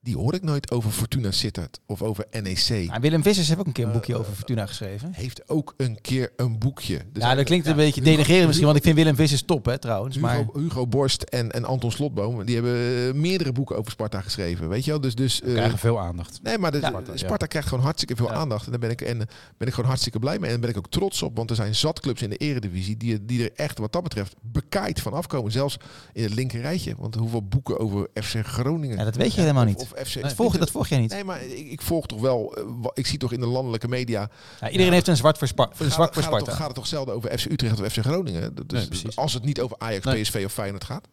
die 0.03 0.17
hoor 0.17 0.33
ik 0.33 0.43
nooit 0.43 0.71
over 0.71 0.91
Fortuna 0.91 1.31
Sittard 1.31 1.79
of 1.85 2.01
over 2.01 2.25
NEC. 2.41 2.87
Nou, 2.87 3.01
Willem 3.01 3.23
Vissers 3.23 3.47
heeft 3.47 3.59
ook 3.59 3.65
een 3.65 3.71
keer 3.71 3.83
een 3.83 3.89
Eh, 3.89 3.95
boekje 3.95 4.15
over 4.17 4.33
Fortuna 4.33 4.65
geschreven. 4.65 5.11
Heeft 5.13 5.49
ook 5.49 5.73
een 5.77 6.01
keer 6.01 6.31
een 6.35 6.59
boekje. 6.59 6.97
Er 6.97 7.03
Ja, 7.13 7.35
dat 7.35 7.45
klinkt 7.45 7.65
een 7.65 7.71
ja, 7.71 7.77
beetje 7.77 7.99
Hugo- 8.01 8.11
denigrerend 8.11 8.45
misschien, 8.45 8.65
want 8.65 8.77
ik 8.77 8.83
vind 8.83 8.95
Willem 8.95 9.15
Vissers 9.15 9.41
top, 9.43 9.65
hè, 9.65 9.77
trouwens. 9.77 10.17
Maar 10.17 10.37
Hugo, 10.37 10.59
Hugo 10.59 10.87
Borst 10.87 11.21
en, 11.21 11.51
en 11.51 11.65
Anton 11.65 11.91
Slotboom, 11.91 12.45
die 12.45 12.55
hebben 12.55 12.73
eh, 13.07 13.13
meerdere 13.13 13.51
boeken 13.51 13.77
over 13.77 13.91
Sparta 13.91 14.21
geschreven. 14.21 14.69
Weet 14.69 14.85
je 14.85 14.91
wel? 14.91 15.01
Dus, 15.01 15.15
dus, 15.15 15.41
eh, 15.41 15.53
krijgen 15.53 15.77
veel 15.79 15.99
aandacht. 15.99 16.39
Nee, 16.43 16.57
maar 16.57 16.71
de, 16.71 16.79
Ja. 16.79 16.87
Sparta, 16.87 17.17
Sparta 17.17 17.45
krijgt 17.45 17.67
gewoon 17.67 17.83
hartstikke 17.83 18.15
veel 18.15 18.27
Ja. 18.27 18.33
aandacht. 18.33 18.65
En 18.65 18.71
daar 18.71 18.79
ben 18.79 18.89
ik, 18.89 19.01
en, 19.01 19.21
eh, 19.21 19.27
ben 19.57 19.67
ik 19.67 19.73
gewoon 19.73 19.89
hartstikke 19.89 20.19
blij 20.19 20.33
mee. 20.39 20.43
En 20.45 20.49
daar 20.51 20.59
ben 20.59 20.69
ik 20.69 20.77
ook 20.77 20.89
trots 20.91 21.21
op. 21.21 21.35
Want 21.37 21.49
er 21.49 21.55
zijn 21.55 21.75
zat 21.75 21.99
clubs 21.99 22.21
in 22.21 22.29
de 22.29 22.37
eredivisie 22.37 22.97
die, 22.97 23.25
die 23.25 23.43
er 23.43 23.51
echt 23.55 23.77
wat 23.77 23.91
dat 23.93 24.03
betreft 24.03 24.35
bekaaid 24.41 25.01
van 25.01 25.13
afkomen. 25.13 25.51
Zelfs 25.51 25.77
in 26.13 26.23
het 26.23 26.33
linker 26.33 26.61
rijtje. 26.61 26.95
Want 26.97 27.15
hoeveel 27.15 27.43
boeken 27.43 27.79
over 27.79 28.07
FC 28.13 28.35
Groningen. 28.45 28.97
Ja, 28.97 29.03
dat 29.03 29.15
weet 29.15 29.33
je 29.33 29.41
helemaal 29.41 29.63
of- 29.67 29.69
niet. 29.69 29.91
FC, 30.05 30.21
dat, 30.21 30.33
volg, 30.33 30.57
dat 30.57 30.71
volg 30.71 30.87
jij 30.87 30.99
niet. 30.99 31.11
Nee, 31.11 31.23
maar 31.23 31.41
ik, 31.43 31.71
ik 31.71 31.81
volg 31.81 32.05
toch 32.05 32.19
wel. 32.21 32.55
eh, 32.55 32.63
ik 32.93 33.07
zie 33.07 33.17
toch 33.17 33.31
in 33.31 33.39
de 33.39 33.45
landelijke 33.47 33.87
media. 33.87 34.29
Ja, 34.59 34.69
iedereen 34.69 34.93
heeft 34.93 35.07
een 35.07 35.17
zwart 35.17 35.37
voor, 35.37 35.47
Spa- 35.47 35.63
een 35.63 35.69
gaat, 35.77 35.77
zwak 35.77 35.87
voor 35.87 36.05
gaat, 36.05 36.15
het 36.15 36.23
Sparta. 36.25 36.45
toch, 36.45 36.55
gaat 36.55 36.65
het 36.67 36.75
toch 36.75 36.87
zelden 36.87 37.13
over 37.15 37.39
FC 37.39 37.45
Utrecht 37.51 37.79
of 37.81 37.91
FC 37.91 37.97
Groningen? 37.99 38.55
Dus, 38.55 38.79
Nee, 38.79 38.87
precies. 38.87 39.15
als 39.15 39.33
het 39.33 39.43
niet 39.43 39.59
over 39.61 39.77
Ajax, 39.79 40.05
Nee. 40.05 40.21
PSV 40.21 40.41
of 40.45 40.53
Feyenoord 40.53 40.83
gaat. 40.83 41.07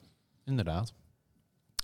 Inderdaad. 0.45 0.93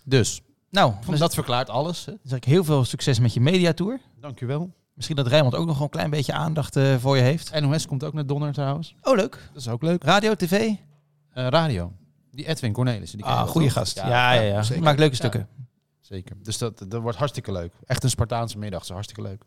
Dus, 0.05 0.41
Nou, 0.71 0.93
dan 1.07 1.17
dat 1.17 1.35
verklaart 1.35 1.71
alles. 1.71 2.05
Hè? 2.05 2.13
zeg 2.23 2.37
ik 2.39 2.45
heel 2.45 2.65
veel 2.65 2.85
succes 2.85 3.19
met 3.19 3.35
je 3.35 3.41
mediatour. 3.41 4.01
Dankjewel. 4.21 4.73
Misschien 4.95 5.17
dat 5.17 5.27
Rijnmond 5.27 5.55
ook 5.55 5.67
nog 5.67 5.81
een 5.81 5.89
klein 5.89 6.11
beetje 6.11 6.33
aandacht 6.33 6.77
eh, 6.77 6.97
voor 6.99 7.17
je 7.17 7.23
heeft. 7.23 7.61
NOS 7.61 7.87
komt 7.87 8.05
ook 8.05 8.13
naar 8.13 8.27
Donner 8.27 8.53
trouwens. 8.53 8.95
Oh, 9.03 9.17
leuk. 9.17 9.39
Dat 9.53 9.63
is 9.63 9.69
ook 9.69 9.83
leuk. 9.83 10.05
Radio, 10.05 10.35
tv? 10.35 10.53
Eh, 11.33 11.47
radio. 11.49 11.93
Die 12.31 12.47
Edwin 12.49 12.73
Cornelissen. 12.73 13.19
Die 13.19 13.27
ken 13.27 13.35
je 13.37 13.41
Ah, 13.43 13.49
goede 13.49 13.71
gast. 13.71 13.97
Ja, 13.97 14.33
ja, 14.33 14.41
ja. 14.41 14.63
zeker. 14.63 14.83
Maakt 14.83 14.99
leuke 14.99 15.13
Ja. 15.13 15.19
stukken. 15.19 15.49
Zeker. 16.09 16.37
Dus 16.43 16.59
dat, 16.59 16.85
dat 16.89 17.01
wordt 17.03 17.19
hartstikke 17.19 17.53
leuk. 17.53 17.73
Echt 17.87 18.03
een 18.05 18.11
Spartaanse 18.11 18.59
middag. 18.59 18.83
Is 18.83 18.89
hartstikke 18.89 19.23
leuk. 19.23 19.43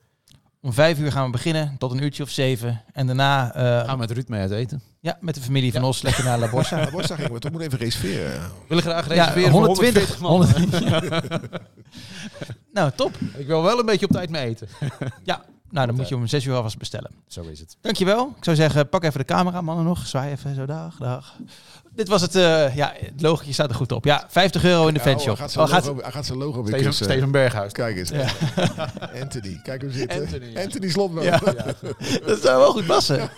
Om 0.61 0.73
vijf 0.73 0.99
uur 0.99 1.11
gaan 1.11 1.25
we 1.25 1.31
beginnen, 1.31 1.75
tot 1.77 1.91
een 1.91 2.03
uurtje 2.03 2.23
of 2.23 2.29
zeven. 2.29 2.83
En 2.93 3.05
daarna 3.07 3.53
eh, 3.53 3.63
Gaan 3.63 3.93
we 3.93 3.97
met 3.97 4.11
Ruud 4.11 4.27
mee 4.27 4.41
uit 4.41 4.51
eten. 4.51 4.81
ja, 4.99 5.17
met 5.21 5.35
de 5.35 5.41
familie 5.41 5.71
van 5.71 5.81
Ja. 5.81 5.87
Os 5.87 6.01
lekker 6.01 6.23
naar 6.23 6.39
La 6.39 6.49
Borsa. 6.49 6.77
Ja, 6.83 6.89
Borsta 6.91 7.15
gingen 7.15 7.33
we 7.33 7.39
toch 7.39 7.51
moet 7.51 7.61
even 7.61 7.77
reserveren. 7.77 8.41
We 8.41 8.47
willen 8.67 8.83
graag 8.83 9.13
Ja, 9.13 9.25
reserveren 9.25 9.51
voor 9.51 9.65
120. 9.65 10.17
140 10.17 10.19
man. 10.19 11.41
nou, 12.73 12.91
top. 12.95 13.17
Ik 13.37 13.47
wil 13.47 13.63
wel 13.63 13.79
een 13.79 13.85
beetje 13.85 14.05
op 14.05 14.11
tijd 14.11 14.29
mee 14.29 14.45
eten. 14.45 14.67
Ja, 15.23 15.43
nou 15.69 15.87
dan 15.87 15.95
moet 15.95 16.07
je 16.07 16.15
om 16.15 16.27
zes 16.27 16.45
uur 16.45 16.55
alvast 16.55 16.77
bestellen. 16.77 17.11
Zo 17.27 17.41
is 17.41 17.59
het. 17.59 17.77
Dankjewel. 17.81 18.33
Ik 18.37 18.43
zou 18.43 18.55
zeggen, 18.55 18.89
pak 18.89 19.03
even 19.03 19.19
de 19.19 19.25
camera, 19.25 19.61
mannen 19.61 19.85
nog. 19.85 20.07
Zwaai 20.07 20.31
even 20.31 20.55
zo, 20.55 20.65
dag, 20.65 20.97
dag. 20.97 21.35
Dit 21.99 22.07
was 22.07 22.21
het, 22.21 22.35
eh, 22.35 22.75
ja, 22.75 22.93
het 22.99 23.21
logotje 23.21 23.53
staat 23.53 23.69
er 23.69 23.75
goed 23.75 23.91
op. 23.91 24.05
Ja, 24.05 24.25
50 24.27 24.63
euro 24.63 24.87
in 24.87 24.93
de 24.93 24.99
Ja, 25.03 25.05
oh, 25.05 25.11
fanshop. 25.11 25.37
hij 25.37 25.47
gaat 25.47 25.51
zijn 25.51 25.65
Oh, 25.65 25.71
gaat- 25.71 25.85
logo, 25.85 26.01
gaat 26.09 26.25
zijn 26.25 26.37
logo 26.37 26.57
weer 26.57 26.67
Steven, 26.67 26.85
kussen. 26.85 27.05
Steven 27.05 27.31
Berghuis. 27.31 27.71
Kijk 27.71 27.97
eens. 27.97 28.11
Anthony, 29.21 29.59
kijk 29.63 29.81
hem 29.81 29.91
zitten. 29.91 30.19
Anthony, 30.19 30.57
Anthony, 30.57 30.85
ja. 30.85 30.91
Slotboom. 30.91 31.23
Ja. 31.29 31.39
dat 32.25 32.41
zou 32.41 32.57
wel 32.59 32.71
goed 32.71 32.85
passen. 32.85 33.29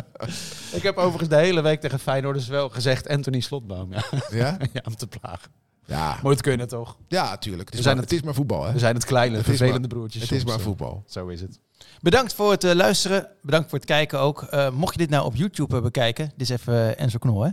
Ik 0.78 0.82
heb 0.82 0.96
overigens 0.96 1.28
de 1.28 1.36
hele 1.36 1.60
week 1.60 1.80
tegen 1.80 1.98
Feyenoorders 1.98 2.48
wel 2.48 2.68
gezegd 2.68 3.08
Anthony 3.08 3.40
Slotboom. 3.40 3.92
Ja, 3.92 4.02
Ja? 4.30 4.56
ja 4.72 4.80
om 4.86 4.96
te 4.96 5.06
plagen. 5.06 5.50
Ja, 5.86 6.18
het 6.22 6.40
kunnen 6.42 6.68
toch. 6.68 6.96
ja 7.08 7.36
tuurlijk. 7.38 7.64
Het 7.68 7.72
is, 7.72 7.76
We 7.78 7.82
zijn 7.82 7.94
maar, 7.96 8.04
het 8.04 8.12
is 8.14 8.22
maar 8.22 8.34
voetbal, 8.34 8.64
hè? 8.64 8.72
We 8.72 8.78
zijn 8.78 8.94
het 8.94 9.04
kleine, 9.04 9.36
Het 9.36 9.44
vervelende 9.44 9.78
maar- 9.78 9.88
broertjes. 9.88 10.22
Het 10.22 10.32
is 10.32 10.44
maar 10.44 10.54
eh. 10.58 10.60
voetbal. 10.60 11.02
Zo 11.06 11.26
is 11.28 11.40
het. 11.40 11.58
Bedankt 12.00 12.34
voor 12.34 12.50
het 12.50 12.64
eh, 12.64 12.72
luisteren. 12.74 13.28
Bedankt 13.42 13.68
voor 13.70 13.78
het 13.78 13.86
kijken 13.88 14.18
ook. 14.20 14.42
Eh, 14.42 14.70
mocht 14.70 14.92
je 14.92 14.98
dit 14.98 15.10
nou 15.10 15.24
op 15.24 15.34
YouTube 15.36 15.80
bekijken, 15.80 16.32
dit 16.36 16.50
is 16.50 16.56
even 16.56 16.98
Enzo 16.98 17.18
Knol, 17.18 17.42
hè? 17.42 17.50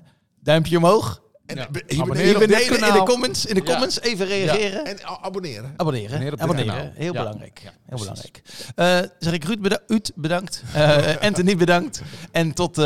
Duimpje 0.48 0.78
omhoog. 0.78 1.22
En 1.46 1.56
Ja. 1.56 1.68
be- 1.72 1.84
hier 1.88 2.02
Abonneer 2.02 2.34
beneden, 2.40 2.58
Hier 2.78 2.88
in 2.88 2.94
de 2.94 3.04
comments, 3.04 3.46
in 3.46 3.56
de 3.56 3.62
Ja. 3.66 3.72
comments 3.72 4.02
even 4.02 4.26
reageren. 4.26 4.86
En 4.86 5.04
abonneren. 5.04 5.74
Abonneren. 5.78 6.40
Abonneren. 6.42 6.92
Heel 6.96 7.14
Ja. 7.14 7.20
belangrijk. 7.20 7.60
Ja, 7.64 7.72
Heel 7.86 7.98
belangrijk. 7.98 8.42
Eh, 8.76 9.00
zeg 9.20 9.34
ik 9.34 9.44
Ruud, 9.44 9.60
beda 9.62 9.80
Uut 9.88 10.12
bedankt. 10.16 10.64
Eh, 10.74 11.16
Anthony 11.28 11.56
bedankt. 11.56 12.02
En 12.32 12.54
tot 12.54 12.78
eh, 12.78 12.86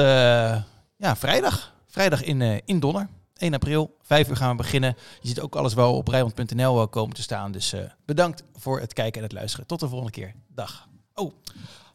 ja, 0.97 1.15
vrijdag. 1.15 1.73
Vrijdag 1.87 2.23
in, 2.23 2.41
eh, 2.41 2.57
in 2.65 2.79
Donner. 2.79 3.07
1 3.37 3.53
april, 3.53 3.97
5 4.01 4.29
uur 4.29 4.35
gaan 4.35 4.49
we 4.51 4.55
beginnen. 4.55 4.95
Je 5.21 5.27
ziet 5.27 5.39
ook 5.39 5.55
alles 5.55 5.73
wel 5.73 5.95
op 5.95 6.07
Rijnmond.nl 6.07 6.87
komen 6.87 7.15
te 7.15 7.21
staan. 7.21 7.51
Dus 7.51 7.73
eh, 7.73 7.81
bedankt 8.05 8.43
voor 8.55 8.79
het 8.79 8.93
kijken 8.93 9.17
en 9.17 9.23
het 9.23 9.33
luisteren. 9.37 9.65
Tot 9.67 9.79
de 9.79 9.87
volgende 9.87 10.11
keer. 10.11 10.33
Dag. 10.47 10.87
Oh, 11.13 11.31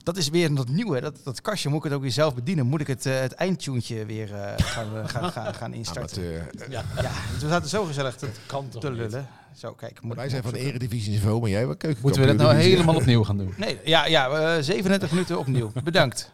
dat 0.06 0.16
is 0.16 0.28
weer 0.28 0.54
dat 0.54 0.68
nieuwe. 0.68 1.00
Dat, 1.00 1.18
dat 1.24 1.40
kastje 1.40 1.68
moet 1.68 1.78
ik 1.78 1.84
het 1.84 1.92
ook 1.92 2.00
weer 2.02 2.10
zelf 2.10 2.34
bedienen. 2.34 2.66
Moet 2.66 2.80
ik 2.80 2.86
het, 2.86 3.06
eh 3.06 3.20
het 3.20 3.32
eindtuntje 3.32 4.04
weer 4.04 4.34
eh, 4.34 4.52
gaan, 4.74 4.92
we- 4.92 5.08
gaan, 5.08 5.32
gaan, 5.32 5.54
gaan 5.54 5.72
instarten. 5.74 6.22
Amateur. 6.22 6.70
Ja, 6.70 6.84
ja, 7.02 7.10
we 7.40 7.48
zaten 7.48 7.68
zo 7.68 7.84
gezellig 7.84 8.14
te, 8.16 8.28
Kan 8.46 8.68
toch 8.68 8.80
te 8.80 8.88
niet? 8.90 8.98
lullen. 8.98 9.28
Zo, 9.56 9.72
kijk. 9.72 10.00
Moet 10.02 10.16
Wij 10.16 10.28
zijn 10.28 10.42
van 10.42 10.54
eredivisie 10.54 11.10
niveau, 11.10 11.40
maar 11.40 11.50
jij 11.50 11.66
wel 11.66 11.76
keuken. 11.76 12.02
Moeten 12.02 12.20
we 12.20 12.26
dat 12.26 12.36
nou 12.36 12.54
helemaal 12.54 12.94
opnieuw 12.94 13.24
gaan 13.24 13.36
doen? 13.36 13.54
Nee, 13.56 13.78
ja, 13.84 14.06
ja 14.06 14.28
eh, 14.56 14.62
37 14.62 15.10
minuten 15.10 15.38
opnieuw. 15.38 15.72
Bedankt. 15.84 16.30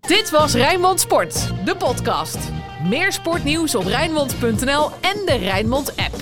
Dit 0.00 0.30
was 0.30 0.54
Rijnmond 0.54 1.00
Sport, 1.00 1.52
de 1.64 1.76
podcast. 1.76 2.38
Meer 2.88 3.12
sportnieuws 3.12 3.74
op 3.74 3.84
Rijnmond.nl 3.84 4.90
en 5.00 5.16
de 5.26 5.36
Rijnmond 5.40 5.96
app. 5.96 6.16